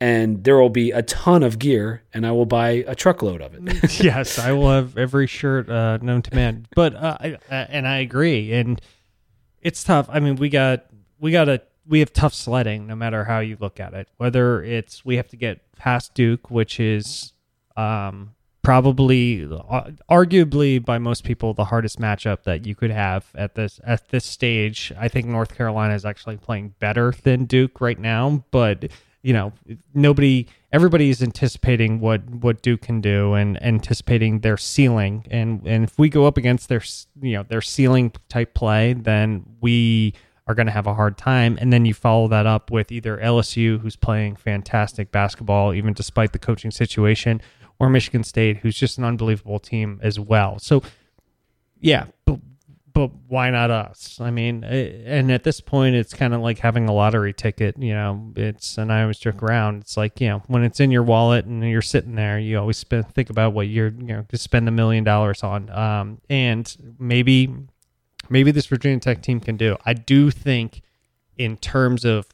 and 0.00 0.44
there 0.44 0.58
will 0.58 0.70
be 0.70 0.90
a 0.90 1.02
ton 1.02 1.42
of 1.42 1.58
gear, 1.58 2.02
and 2.14 2.26
I 2.26 2.32
will 2.32 2.46
buy 2.46 2.84
a 2.86 2.94
truckload 2.94 3.42
of 3.42 3.54
it. 3.54 4.00
yes, 4.02 4.38
I 4.38 4.52
will 4.52 4.70
have 4.70 4.96
every 4.96 5.26
shirt 5.26 5.68
uh, 5.68 5.98
known 6.00 6.22
to 6.22 6.34
man. 6.34 6.66
But 6.74 6.94
uh, 6.94 7.18
I, 7.20 7.32
uh, 7.50 7.66
and 7.68 7.86
I 7.86 7.98
agree, 7.98 8.52
and 8.52 8.80
it's 9.60 9.84
tough. 9.84 10.08
I 10.10 10.20
mean, 10.20 10.36
we 10.36 10.48
got 10.48 10.86
we 11.18 11.30
got 11.30 11.48
a 11.48 11.62
we 11.86 11.98
have 12.00 12.12
tough 12.12 12.32
sledding, 12.32 12.86
no 12.86 12.94
matter 12.94 13.24
how 13.24 13.40
you 13.40 13.58
look 13.60 13.78
at 13.78 13.92
it. 13.92 14.08
Whether 14.16 14.62
it's 14.62 15.04
we 15.04 15.16
have 15.16 15.28
to 15.28 15.36
get 15.36 15.60
past 15.76 16.14
Duke, 16.14 16.50
which 16.50 16.80
is 16.80 17.34
um, 17.76 18.34
probably, 18.62 19.44
uh, 19.44 19.90
arguably, 20.10 20.82
by 20.82 20.98
most 20.98 21.24
people, 21.24 21.52
the 21.52 21.64
hardest 21.64 21.98
matchup 21.98 22.44
that 22.44 22.66
you 22.66 22.74
could 22.74 22.90
have 22.90 23.26
at 23.34 23.54
this 23.54 23.80
at 23.84 24.08
this 24.08 24.24
stage. 24.24 24.92
I 24.98 25.08
think 25.08 25.26
North 25.26 25.54
Carolina 25.54 25.94
is 25.94 26.06
actually 26.06 26.38
playing 26.38 26.74
better 26.78 27.12
than 27.22 27.44
Duke 27.44 27.80
right 27.82 27.98
now, 27.98 28.44
but 28.50 28.90
you 29.22 29.32
know 29.32 29.52
nobody 29.94 30.46
everybody's 30.72 31.22
anticipating 31.22 32.00
what 32.00 32.28
what 32.28 32.62
Duke 32.62 32.82
can 32.82 33.00
do 33.00 33.34
and 33.34 33.62
anticipating 33.62 34.40
their 34.40 34.56
ceiling. 34.56 35.26
And 35.30 35.66
and 35.66 35.84
if 35.84 35.98
we 35.98 36.08
go 36.08 36.26
up 36.26 36.36
against 36.36 36.68
their 36.68 36.82
you 37.20 37.34
know 37.34 37.42
their 37.42 37.60
ceiling 37.60 38.12
type 38.28 38.54
play 38.54 38.92
then 38.94 39.44
we 39.60 40.14
are 40.46 40.54
going 40.54 40.66
to 40.66 40.72
have 40.72 40.86
a 40.86 40.94
hard 40.94 41.16
time. 41.16 41.58
And 41.60 41.72
then 41.72 41.84
you 41.84 41.94
follow 41.94 42.26
that 42.28 42.46
up 42.46 42.70
with 42.70 42.90
either 42.90 43.18
LSU 43.18 43.80
who's 43.80 43.94
playing 43.94 44.36
fantastic 44.36 45.12
basketball 45.12 45.74
even 45.74 45.92
despite 45.92 46.32
the 46.32 46.38
coaching 46.38 46.70
situation 46.70 47.40
or 47.78 47.88
Michigan 47.88 48.24
State 48.24 48.58
who's 48.58 48.76
just 48.76 48.98
an 48.98 49.04
unbelievable 49.04 49.58
team 49.58 50.00
as 50.02 50.18
well. 50.18 50.58
So 50.58 50.82
yeah 51.80 52.06
but 52.92 53.10
why 53.28 53.50
not 53.50 53.70
us? 53.70 54.20
I 54.20 54.30
mean, 54.30 54.64
eh, 54.64 55.02
and 55.04 55.30
at 55.30 55.44
this 55.44 55.60
point, 55.60 55.94
it's 55.94 56.14
kind 56.14 56.34
of 56.34 56.40
like 56.40 56.58
having 56.58 56.88
a 56.88 56.92
lottery 56.92 57.32
ticket. 57.32 57.76
You 57.78 57.94
know, 57.94 58.32
it's 58.36 58.78
and 58.78 58.92
I 58.92 59.02
always 59.02 59.18
joke 59.18 59.42
around. 59.42 59.82
It's 59.82 59.96
like 59.96 60.20
you 60.20 60.28
know, 60.28 60.42
when 60.46 60.64
it's 60.64 60.80
in 60.80 60.90
your 60.90 61.02
wallet 61.02 61.44
and 61.44 61.62
you're 61.68 61.82
sitting 61.82 62.14
there, 62.14 62.38
you 62.38 62.58
always 62.58 62.78
spend, 62.78 63.12
think 63.14 63.30
about 63.30 63.52
what 63.52 63.68
you're 63.68 63.88
you 63.88 64.06
know 64.06 64.26
to 64.28 64.38
spend 64.38 64.68
a 64.68 64.72
million 64.72 65.04
dollars 65.04 65.42
on. 65.42 65.70
Um, 65.70 66.20
and 66.28 66.76
maybe 66.98 67.54
maybe 68.28 68.50
this 68.50 68.66
Virginia 68.66 69.00
Tech 69.00 69.22
team 69.22 69.40
can 69.40 69.56
do. 69.56 69.76
I 69.84 69.94
do 69.94 70.30
think 70.30 70.82
in 71.36 71.56
terms 71.56 72.04
of 72.04 72.28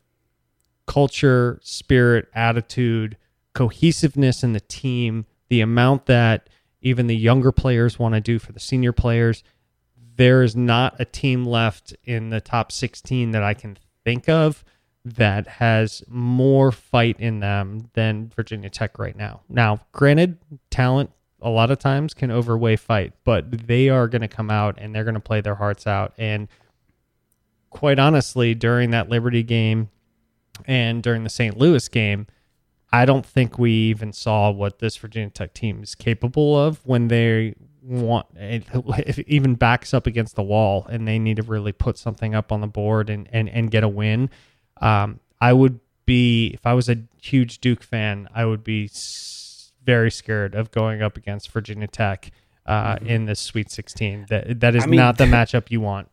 culture, 0.87 1.59
spirit, 1.63 2.29
attitude, 2.35 3.17
cohesiveness 3.55 4.43
in 4.43 4.53
the 4.53 4.61
team, 4.61 5.27
the 5.49 5.61
amount 5.61 6.07
that 6.07 6.49
even 6.81 7.07
the 7.09 7.17
younger 7.17 7.51
players 7.51 7.99
want 7.99 8.15
to 8.15 8.21
do 8.21 8.39
for 8.39 8.53
the 8.53 8.61
senior 8.61 8.93
players 8.93 9.43
there 10.17 10.43
is 10.43 10.57
not 10.57 10.97
a 10.99 11.05
team 11.05 11.45
left 11.45 11.95
in 12.05 12.31
the 12.31 12.41
top 12.41 12.73
16 12.73 13.31
that 13.33 13.43
I 13.43 13.55
can 13.55 13.79
think 14.05 14.29
of 14.29 14.65
that 15.05 15.47
has 15.47 16.03
more 16.09 16.73
fight 16.73 17.21
in 17.21 17.41
them 17.41 17.91
than 17.95 18.29
Virginia 18.35 18.69
Tech 18.69 18.99
right 18.99 19.17
now. 19.17 19.43
Now, 19.49 19.81
granted, 19.93 20.39
talent 20.71 21.11
a 21.41 21.51
lot 21.51 21.71
of 21.71 21.79
times 21.79 22.13
can 22.13 22.31
overweigh 22.31 22.77
fight, 22.77 23.13
but 23.25 23.67
they 23.67 23.89
are 23.89 24.09
going 24.09 24.23
to 24.23 24.29
come 24.29 24.51
out 24.51 24.77
and 24.79 24.95
they're 24.95 25.05
going 25.05 25.15
to 25.15 25.21
play 25.21 25.41
their 25.41 25.55
hearts 25.55 25.87
out. 25.87 26.13
And 26.19 26.49
quite 27.71 27.99
honestly, 27.99 28.55
during 28.55 28.91
that 28.91 29.09
Liberty 29.09 29.43
game 29.43 29.91
and 30.65 31.03
during 31.03 31.23
the 31.23 31.31
St. 31.31 31.57
Louis 31.57 31.87
game, 31.89 32.27
I 32.91 33.05
don't 33.05 33.27
think 33.27 33.59
we 33.59 33.71
even 33.71 34.13
saw 34.13 34.51
what 34.51 34.79
this 34.79 34.97
Virginia 34.97 35.31
Tech 35.31 35.55
team 35.55 35.83
is 35.83 35.95
capable 35.95 36.59
of 36.59 36.85
when 36.87 37.09
they 37.09 37.55
want 37.87 38.27
it 38.37 39.19
even 39.29 39.55
backs 39.55 39.95
up 39.95 40.07
against 40.07 40.35
the 40.35 40.43
wall 40.43 40.87
and 40.91 41.07
they 41.07 41.19
need 41.19 41.37
to 41.37 41.43
really 41.43 41.73
put 41.73 41.97
something 41.97 42.35
up 42.35 42.51
on 42.51 42.61
the 42.61 42.67
board 42.67 43.09
and 43.09 43.29
and, 43.33 43.49
and 43.49 43.71
get 43.71 43.85
a 43.85 43.89
win. 43.89 44.31
Um, 44.81 45.21
i 45.41 45.53
would 45.53 45.81
be 46.05 46.49
if 46.49 46.67
i 46.67 46.75
was 46.75 46.89
a 46.89 46.97
huge 47.21 47.59
duke 47.59 47.83
fan 47.83 48.29
i 48.35 48.45
would 48.45 48.63
be 48.63 48.91
very 49.85 50.11
scared 50.11 50.55
of 50.55 50.71
going 50.71 51.03
up 51.03 51.17
against 51.17 51.51
virginia 51.51 51.87
tech 51.87 52.31
uh, 52.67 52.97
mm-hmm. 52.97 53.07
in 53.07 53.25
this 53.27 53.41
sweet 53.41 53.71
16 53.71 54.27
that 54.29 54.61
that 54.61 54.75
is 54.75 54.85
I 54.85 54.87
mean, 54.87 54.99
not 54.99 55.19
the 55.19 55.25
matchup 55.37 55.71
you 55.71 55.81
want. 55.81 56.11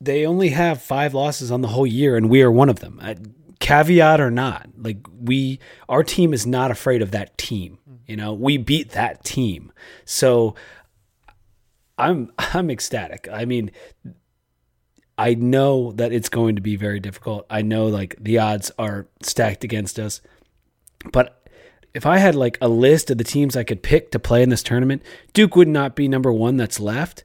They 0.00 0.26
only 0.26 0.50
have 0.50 0.82
five 0.82 1.14
losses 1.14 1.50
on 1.50 1.62
the 1.62 1.68
whole 1.68 1.86
year 1.86 2.16
and 2.16 2.28
we 2.28 2.42
are 2.42 2.50
one 2.50 2.68
of 2.68 2.80
them. 2.80 2.98
Uh, 3.00 3.14
caveat 3.60 4.20
or 4.20 4.30
not 4.30 4.68
like 4.76 4.98
we 5.18 5.58
our 5.88 6.02
team 6.02 6.34
is 6.34 6.46
not 6.46 6.70
afraid 6.70 7.00
of 7.00 7.12
that 7.12 7.38
team 7.38 7.78
you 8.06 8.16
know? 8.16 8.32
We 8.32 8.56
beat 8.56 8.90
that 8.90 9.24
team. 9.24 9.72
So 10.04 10.54
I'm 11.98 12.32
I'm 12.38 12.70
ecstatic. 12.70 13.28
I 13.32 13.44
mean, 13.44 13.70
I 15.18 15.34
know 15.34 15.92
that 15.92 16.12
it's 16.12 16.28
going 16.28 16.56
to 16.56 16.62
be 16.62 16.76
very 16.76 17.00
difficult. 17.00 17.46
I 17.48 17.62
know 17.62 17.86
like 17.86 18.16
the 18.20 18.38
odds 18.38 18.70
are 18.78 19.06
stacked 19.22 19.64
against 19.64 19.98
us. 19.98 20.20
But 21.12 21.48
if 21.94 22.04
I 22.04 22.18
had 22.18 22.34
like 22.34 22.58
a 22.60 22.68
list 22.68 23.10
of 23.10 23.18
the 23.18 23.24
teams 23.24 23.56
I 23.56 23.64
could 23.64 23.82
pick 23.82 24.10
to 24.10 24.18
play 24.18 24.42
in 24.42 24.50
this 24.50 24.62
tournament, 24.62 25.02
Duke 25.32 25.56
would 25.56 25.68
not 25.68 25.96
be 25.96 26.08
number 26.08 26.30
1 26.30 26.58
that's 26.58 26.78
left, 26.78 27.24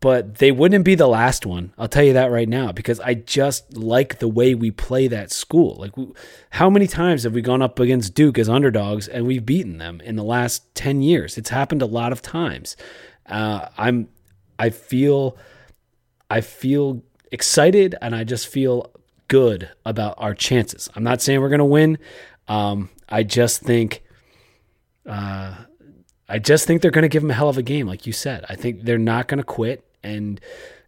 but 0.00 0.36
they 0.36 0.50
wouldn't 0.50 0.84
be 0.84 0.96
the 0.96 1.06
last 1.06 1.46
one. 1.46 1.72
I'll 1.78 1.86
tell 1.86 2.02
you 2.02 2.14
that 2.14 2.32
right 2.32 2.48
now 2.48 2.72
because 2.72 2.98
I 2.98 3.14
just 3.14 3.76
like 3.76 4.18
the 4.18 4.26
way 4.26 4.54
we 4.54 4.72
play 4.72 5.06
that 5.06 5.30
school. 5.30 5.76
Like 5.78 5.96
we, 5.96 6.08
how 6.50 6.68
many 6.68 6.88
times 6.88 7.22
have 7.22 7.34
we 7.34 7.42
gone 7.42 7.62
up 7.62 7.78
against 7.78 8.14
Duke 8.14 8.38
as 8.38 8.48
underdogs 8.48 9.06
and 9.06 9.26
we've 9.26 9.46
beaten 9.46 9.78
them 9.78 10.00
in 10.00 10.16
the 10.16 10.24
last 10.24 10.74
10 10.74 11.02
years? 11.02 11.38
It's 11.38 11.50
happened 11.50 11.82
a 11.82 11.86
lot 11.86 12.10
of 12.10 12.22
times. 12.22 12.76
Uh, 13.30 13.68
I'm 13.78 14.08
I 14.58 14.70
feel 14.70 15.36
I 16.28 16.40
feel 16.40 17.02
excited 17.32 17.94
and 18.02 18.14
I 18.14 18.24
just 18.24 18.48
feel 18.48 18.90
good 19.28 19.70
about 19.86 20.14
our 20.18 20.34
chances. 20.34 20.88
I'm 20.94 21.04
not 21.04 21.22
saying 21.22 21.40
we're 21.40 21.48
going 21.48 21.60
to 21.60 21.64
win. 21.64 21.98
Um, 22.48 22.90
I 23.08 23.22
just 23.22 23.62
think 23.62 24.02
uh, 25.06 25.54
I 26.28 26.38
just 26.38 26.66
think 26.66 26.82
they're 26.82 26.90
going 26.90 27.02
to 27.02 27.08
give 27.08 27.22
them 27.22 27.30
a 27.30 27.34
hell 27.34 27.48
of 27.48 27.58
a 27.58 27.62
game, 27.62 27.86
like 27.86 28.06
you 28.06 28.12
said. 28.12 28.44
I 28.48 28.54
think 28.54 28.82
they're 28.82 28.98
not 28.98 29.28
going 29.28 29.38
to 29.38 29.44
quit, 29.44 29.84
and 30.02 30.40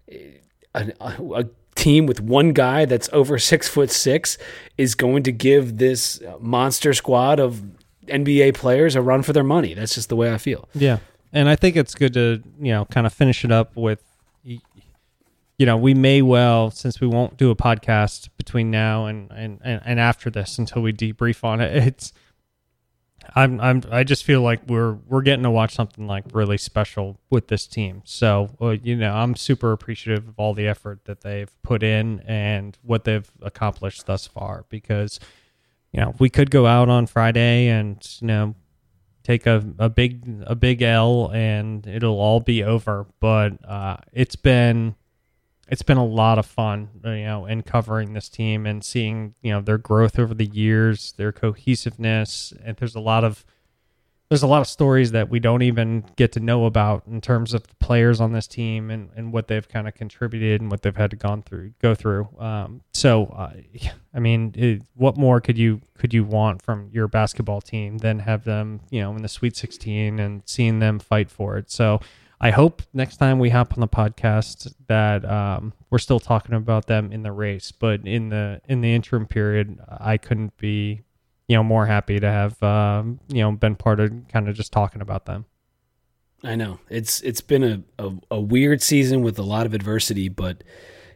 a, 0.09 0.93
a, 1.01 1.41
a, 1.41 1.45
team 1.75 2.07
with 2.07 2.21
one 2.21 2.53
guy 2.53 2.85
that's 2.85 3.09
over 3.15 3.39
six 3.39 3.67
foot 3.67 3.91
six 3.91 4.37
is 4.77 4.95
going 4.95 5.23
to 5.23 5.33
give 5.33 5.79
this 5.79 6.21
monster 6.39 6.93
squad 6.93 7.41
of 7.41 7.63
NBA 8.07 8.55
players 8.55 8.95
a 8.95 9.03
run 9.03 9.23
for 9.23 9.33
their 9.33 9.43
money. 9.43 9.75
That's 9.75 9.95
just 9.95 10.09
the 10.09 10.15
way 10.15 10.33
I 10.33 10.39
feel. 10.39 10.69
Yeah, 10.75 10.99
and 11.33 11.49
I 11.49 11.57
think 11.57 11.77
it's 11.77 11.95
good 11.95 12.15
to 12.15 12.43
you 12.61 12.73
know 12.73 12.85
kind 12.87 13.07
of 13.07 13.13
finish 13.13 13.45
it 13.45 13.53
up 13.53 13.77
with 13.77 14.03
you 14.45 15.67
know 15.67 15.77
we 15.77 15.95
may 15.95 16.23
well 16.23 16.71
since 16.71 17.01
we 17.01 17.07
won't 17.07 17.37
do 17.37 17.51
a 17.51 17.57
podcast 17.57 18.29
between 18.37 18.71
now 18.71 19.07
and 19.07 19.31
and 19.31 19.61
and, 19.63 19.81
and 19.85 20.01
after 20.01 20.31
this 20.31 20.59
until 20.59 20.83
we 20.83 20.93
debrief 20.93 21.45
on 21.45 21.61
it 21.61 21.77
it's 21.77 22.13
I'm 23.35 23.61
I'm 23.61 23.83
I 23.91 24.05
just 24.05 24.25
feel 24.25 24.43
like 24.43 24.61
we're 24.67 24.93
we're 24.93 25.23
getting 25.23 25.45
to 25.45 25.51
watch 25.51 25.75
something 25.75 26.07
like 26.07 26.25
really 26.33 26.59
special 26.59 27.19
with 27.31 27.49
this 27.49 27.67
team. 27.67 28.03
So 28.05 28.51
uh, 28.61 28.71
you 28.71 28.97
know 28.97 29.15
I'm 29.15 29.37
super 29.37 29.73
appreciative 29.73 30.29
of 30.29 30.35
all 30.39 30.55
the 30.55 30.67
effort 30.67 31.05
that 31.05 31.21
they've 31.23 31.51
put 31.63 31.83
in 31.83 32.21
and 32.21 32.77
what 32.83 33.05
they've 33.05 33.31
accomplished 33.41 34.07
thus 34.07 34.27
far. 34.27 34.65
Because 34.69 35.21
you 35.93 36.01
know 36.01 36.15
we 36.19 36.31
could 36.31 36.51
go 36.51 36.67
out 36.67 36.89
on 36.89 37.07
Friday 37.07 37.69
and 37.69 38.07
you 38.21 38.27
know 38.27 38.55
take 39.23 39.47
a, 39.47 39.65
a 39.79 39.89
big 39.89 40.43
a 40.47 40.55
big 40.55 40.83
L 40.83 41.31
and 41.33 41.87
it'll 41.87 42.21
all 42.21 42.41
be 42.41 42.63
over. 42.63 43.07
But 43.21 43.65
uh, 43.65 43.99
it's 44.13 44.37
been 44.37 44.95
it's 45.69 45.83
been 45.83 45.97
a 45.97 46.05
lot 46.05 46.39
of 46.39 46.47
fun, 46.47 46.91
you 47.05 47.25
know, 47.25 47.47
in 47.47 47.63
covering 47.63 48.13
this 48.13 48.29
team 48.29 48.67
and 48.67 48.85
seeing 48.85 49.35
you 49.43 49.53
know 49.53 49.61
their 49.61 49.79
growth 49.79 50.19
over 50.19 50.35
the 50.35 50.47
years, 50.47 51.13
their 51.17 51.33
cohesiveness, 51.33 52.53
and 52.65 52.77
there's 52.77 52.95
a 52.95 53.01
lot 53.01 53.25
of 53.25 53.45
there's 54.33 54.43
a 54.43 54.47
lot 54.47 54.63
of 54.63 54.67
stories 54.67 55.11
that 55.11 55.29
we 55.29 55.39
don't 55.39 55.61
even 55.61 56.03
get 56.17 56.33
to 56.33 56.41
know 56.41 56.65
about 56.65 57.03
in 57.07 57.21
terms 57.21 57.53
of 57.53 57.67
the 57.67 57.75
players 57.75 58.19
on 58.19 58.33
this 58.33 58.47
team 58.47 58.91
and, 58.91 59.11
and 59.15 59.31
what 59.31 59.47
they've 59.47 59.69
kind 59.69 59.87
of 59.87 59.93
contributed 59.93 60.59
and 60.63 60.71
what 60.71 60.81
they've 60.81 60.97
had 60.97 61.11
to 61.11 61.17
gone 61.17 61.43
through 61.43 61.71
go 61.83 61.95
through. 61.95 62.27
Um, 62.39 62.81
so, 62.95 63.27
uh, 63.27 63.53
I 64.15 64.21
mean, 64.21 64.55
it, 64.57 64.85
what 64.95 65.19
more 65.19 65.43
could 65.43 65.59
you 65.59 65.83
could 65.99 66.15
you 66.15 66.25
want 66.25 66.63
from 66.63 66.89
your 66.95 67.09
basketball 67.09 67.61
team 67.61 67.99
than 67.99 68.21
have 68.21 68.45
them, 68.45 68.81
you 68.89 69.03
know, 69.03 69.15
in 69.15 69.21
the 69.21 69.29
Sweet 69.29 69.55
16 69.55 70.19
and 70.19 70.43
seeing 70.47 70.79
them 70.79 70.99
fight 70.99 71.31
for 71.31 71.59
it? 71.59 71.71
So, 71.71 72.01
I 72.41 72.53
hope 72.53 72.81
next 72.95 73.19
time 73.19 73.39
we 73.39 73.51
hop 73.51 73.75
on 73.75 73.81
the 73.81 73.87
podcast 73.87 74.73
that 74.87 75.27
um, 75.27 75.75
we're 75.91 75.99
still 75.99 76.21
talking 76.21 76.55
about 76.55 76.87
them 76.87 77.13
in 77.13 77.23
the 77.23 77.33
race, 77.33 77.71
but 77.71 78.07
in 78.07 78.31
the 78.31 78.63
in 78.67 78.81
the 78.81 78.95
interim 78.95 79.27
period, 79.27 79.79
I 79.87 80.17
couldn't 80.17 80.57
be 80.57 81.03
you 81.53 81.59
know 81.59 81.63
more 81.63 81.85
happy 81.85 82.19
to 82.19 82.27
have 82.27 82.63
um, 82.63 83.21
you 83.29 83.43
know 83.43 83.53
been 83.53 83.77
part 83.77 84.01
of 84.01 84.11
kind 84.29 84.49
of 84.49 84.57
just 84.57 84.73
talking 84.73 85.03
about 85.03 85.27
them. 85.27 85.45
I 86.43 86.57
know 86.57 86.79
it's 86.89 87.21
it's 87.21 87.43
been 87.43 87.63
a, 87.63 87.83
a, 88.03 88.13
a 88.31 88.41
weird 88.41 88.81
season 88.81 89.21
with 89.21 89.39
a 89.39 89.43
lot 89.43 89.67
of 89.67 89.75
adversity, 89.75 90.31
but 90.31 90.65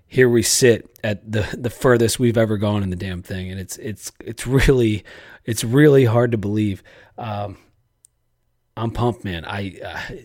here 0.07 0.29
we 0.29 0.43
sit 0.43 0.91
at 1.03 1.33
the 1.33 1.49
the 1.59 1.71
furthest 1.71 2.19
we've 2.19 2.37
ever 2.37 2.59
gone 2.59 2.83
in 2.83 2.91
the 2.91 2.97
damn 2.97 3.23
thing, 3.23 3.51
and 3.51 3.59
it's 3.59 3.79
it's 3.79 4.13
it's 4.21 4.47
really 4.47 5.05
it's 5.47 5.65
really 5.65 6.05
hard 6.05 6.33
to 6.33 6.39
believe. 6.39 6.83
Um, 7.17 7.57
I'm 8.79 8.91
pumped, 8.91 9.25
man. 9.25 9.47
I 9.47 9.81
uh, 9.83 10.17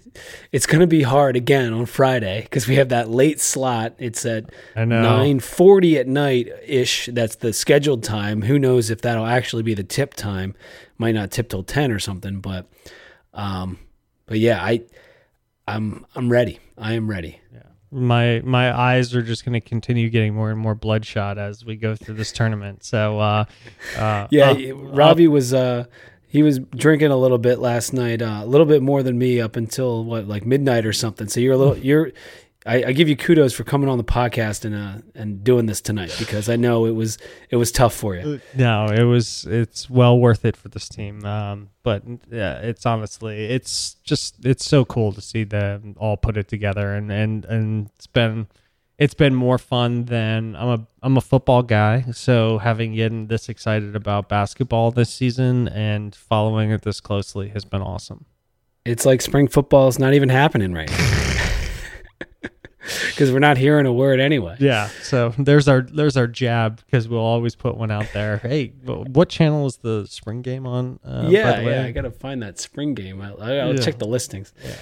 it's 0.51 0.65
gonna 0.65 0.85
be 0.85 1.03
hard 1.03 1.37
again 1.37 1.71
on 1.71 1.85
Friday 1.85 2.41
because 2.41 2.67
we 2.67 2.75
have 2.75 2.89
that 2.89 3.09
late 3.09 3.39
slot. 3.39 3.93
It's 3.97 4.25
at 4.25 4.51
nine 4.75 5.39
forty 5.39 5.97
at 5.97 6.05
night 6.05 6.49
ish. 6.67 7.07
That's 7.13 7.35
the 7.35 7.53
scheduled 7.53 8.03
time. 8.03 8.41
Who 8.41 8.59
knows 8.59 8.89
if 8.89 9.01
that'll 9.03 9.25
actually 9.25 9.63
be 9.63 9.73
the 9.73 9.85
tip 9.85 10.15
time? 10.15 10.53
Might 10.97 11.13
not 11.15 11.31
tip 11.31 11.47
till 11.47 11.63
ten 11.63 11.93
or 11.93 11.99
something. 11.99 12.41
But, 12.41 12.67
um, 13.33 13.79
but 14.25 14.37
yeah, 14.37 14.61
I, 14.61 14.81
I'm 15.65 16.05
I'm 16.13 16.29
ready. 16.29 16.59
I 16.77 16.93
am 16.93 17.09
ready. 17.09 17.39
Yeah. 17.53 17.61
My 17.89 18.41
my 18.43 18.77
eyes 18.77 19.15
are 19.15 19.21
just 19.21 19.45
going 19.45 19.53
to 19.53 19.61
continue 19.61 20.09
getting 20.09 20.33
more 20.33 20.51
and 20.51 20.59
more 20.59 20.75
bloodshot 20.75 21.37
as 21.37 21.63
we 21.63 21.77
go 21.77 21.95
through 21.95 22.15
this 22.15 22.33
tournament. 22.33 22.83
So, 22.83 23.17
uh, 23.17 23.45
uh, 23.97 24.27
yeah, 24.29 24.51
uh, 24.51 24.75
Robbie 24.75 25.29
was. 25.29 25.53
Uh, 25.53 25.85
he 26.31 26.43
was 26.43 26.59
drinking 26.59 27.11
a 27.11 27.17
little 27.17 27.37
bit 27.37 27.59
last 27.59 27.91
night, 27.91 28.21
uh, 28.21 28.39
a 28.41 28.45
little 28.45 28.65
bit 28.65 28.81
more 28.81 29.03
than 29.03 29.17
me 29.17 29.41
up 29.41 29.57
until 29.57 30.05
what, 30.05 30.29
like 30.29 30.45
midnight 30.45 30.85
or 30.85 30.93
something. 30.93 31.27
So 31.27 31.41
you're 31.41 31.55
a 31.55 31.57
little, 31.57 31.77
you're, 31.77 32.13
I, 32.65 32.85
I 32.85 32.91
give 32.93 33.09
you 33.09 33.17
kudos 33.17 33.53
for 33.53 33.65
coming 33.65 33.89
on 33.89 33.97
the 33.97 34.05
podcast 34.05 34.63
and 34.63 34.73
uh, 34.73 35.01
and 35.13 35.43
doing 35.43 35.65
this 35.65 35.81
tonight 35.81 36.15
because 36.17 36.47
I 36.47 36.55
know 36.55 36.85
it 36.85 36.91
was 36.91 37.17
it 37.49 37.57
was 37.57 37.69
tough 37.69 37.93
for 37.93 38.15
you. 38.15 38.39
No, 38.55 38.85
it 38.85 39.03
was 39.03 39.45
it's 39.45 39.89
well 39.89 40.17
worth 40.17 40.45
it 40.45 40.55
for 40.55 40.69
this 40.69 40.87
team. 40.87 41.25
Um, 41.25 41.69
but 41.83 42.03
yeah, 42.31 42.59
it's 42.59 42.85
honestly 42.85 43.47
it's 43.47 43.95
just 44.03 44.45
it's 44.45 44.63
so 44.63 44.85
cool 44.85 45.11
to 45.11 45.21
see 45.21 45.43
them 45.43 45.95
all 45.97 46.15
put 46.15 46.37
it 46.37 46.47
together 46.47 46.93
and 46.93 47.11
and 47.11 47.43
and 47.45 47.89
it's 47.95 48.07
been 48.07 48.47
it's 49.01 49.15
been 49.15 49.33
more 49.33 49.57
fun 49.57 50.05
than 50.05 50.55
I'm 50.55 50.67
a 50.67 50.87
I'm 51.01 51.17
a 51.17 51.21
football 51.21 51.63
guy, 51.63 52.05
so 52.11 52.59
having 52.59 52.93
getting 52.93 53.25
this 53.25 53.49
excited 53.49 53.95
about 53.95 54.29
basketball 54.29 54.91
this 54.91 55.11
season 55.11 55.67
and 55.69 56.13
following 56.13 56.69
it 56.69 56.83
this 56.83 57.01
closely 57.01 57.49
has 57.49 57.65
been 57.65 57.81
awesome. 57.81 58.25
It's 58.85 59.03
like 59.03 59.23
spring 59.23 59.47
football 59.47 59.87
is 59.87 59.97
not 59.97 60.13
even 60.13 60.29
happening 60.29 60.73
right 60.73 60.89
now. 60.89 61.17
Because 63.09 63.31
we're 63.31 63.39
not 63.39 63.57
hearing 63.57 63.85
a 63.85 63.93
word 63.93 64.19
anyway. 64.19 64.55
Yeah, 64.59 64.87
so 65.03 65.35
there's 65.37 65.67
our 65.67 65.81
there's 65.81 66.17
our 66.17 66.25
jab 66.25 66.81
because 66.83 67.07
we'll 67.07 67.19
always 67.19 67.55
put 67.55 67.77
one 67.77 67.91
out 67.91 68.07
there. 68.11 68.37
Hey, 68.43 68.69
what 68.85 69.29
channel 69.29 69.67
is 69.67 69.77
the 69.77 70.07
spring 70.07 70.41
game 70.41 70.65
on? 70.65 70.99
Uh, 71.05 71.27
yeah, 71.29 71.61
yeah, 71.61 71.83
I 71.83 71.91
gotta 71.91 72.09
find 72.09 72.41
that 72.41 72.59
spring 72.59 72.95
game. 72.95 73.21
I'll, 73.21 73.41
I'll 73.41 73.75
yeah. 73.75 73.81
check 73.81 73.99
the 73.99 74.07
listings. 74.07 74.51
Yeah. 74.65 74.75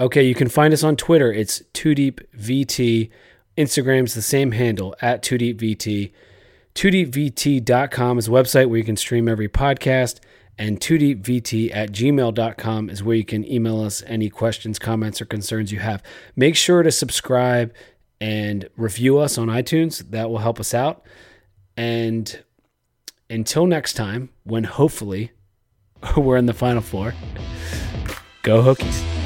Okay, 0.00 0.22
you 0.22 0.34
can 0.34 0.48
find 0.48 0.72
us 0.72 0.82
on 0.82 0.96
Twitter. 0.96 1.30
It's 1.30 1.62
Two 1.74 1.94
Deep 1.94 2.20
VT. 2.36 3.10
Instagram's 3.56 4.14
the 4.14 4.22
same 4.22 4.52
handle 4.52 4.94
at 5.00 5.22
2deepvt. 5.22 6.12
2deepvt.com 6.74 8.18
is 8.18 8.28
a 8.28 8.30
website 8.30 8.68
where 8.68 8.78
you 8.78 8.84
can 8.84 8.96
stream 8.96 9.28
every 9.28 9.48
podcast, 9.48 10.20
and 10.58 10.80
2deepvt 10.80 11.74
at 11.74 11.92
gmail.com 11.92 12.90
is 12.90 13.02
where 13.02 13.16
you 13.16 13.24
can 13.24 13.44
email 13.50 13.80
us 13.80 14.02
any 14.06 14.30
questions, 14.30 14.78
comments, 14.78 15.20
or 15.20 15.26
concerns 15.26 15.70
you 15.70 15.80
have. 15.80 16.02
Make 16.34 16.56
sure 16.56 16.82
to 16.82 16.90
subscribe 16.90 17.74
and 18.20 18.68
review 18.76 19.18
us 19.18 19.36
on 19.36 19.48
iTunes. 19.48 20.10
That 20.10 20.30
will 20.30 20.38
help 20.38 20.60
us 20.60 20.72
out. 20.72 21.04
And 21.76 22.42
until 23.28 23.66
next 23.66 23.94
time, 23.94 24.30
when 24.44 24.64
hopefully 24.64 25.32
we're 26.16 26.36
in 26.36 26.46
the 26.46 26.54
final 26.54 26.82
four, 26.82 27.14
go 28.42 28.62
Hokies. 28.62 29.21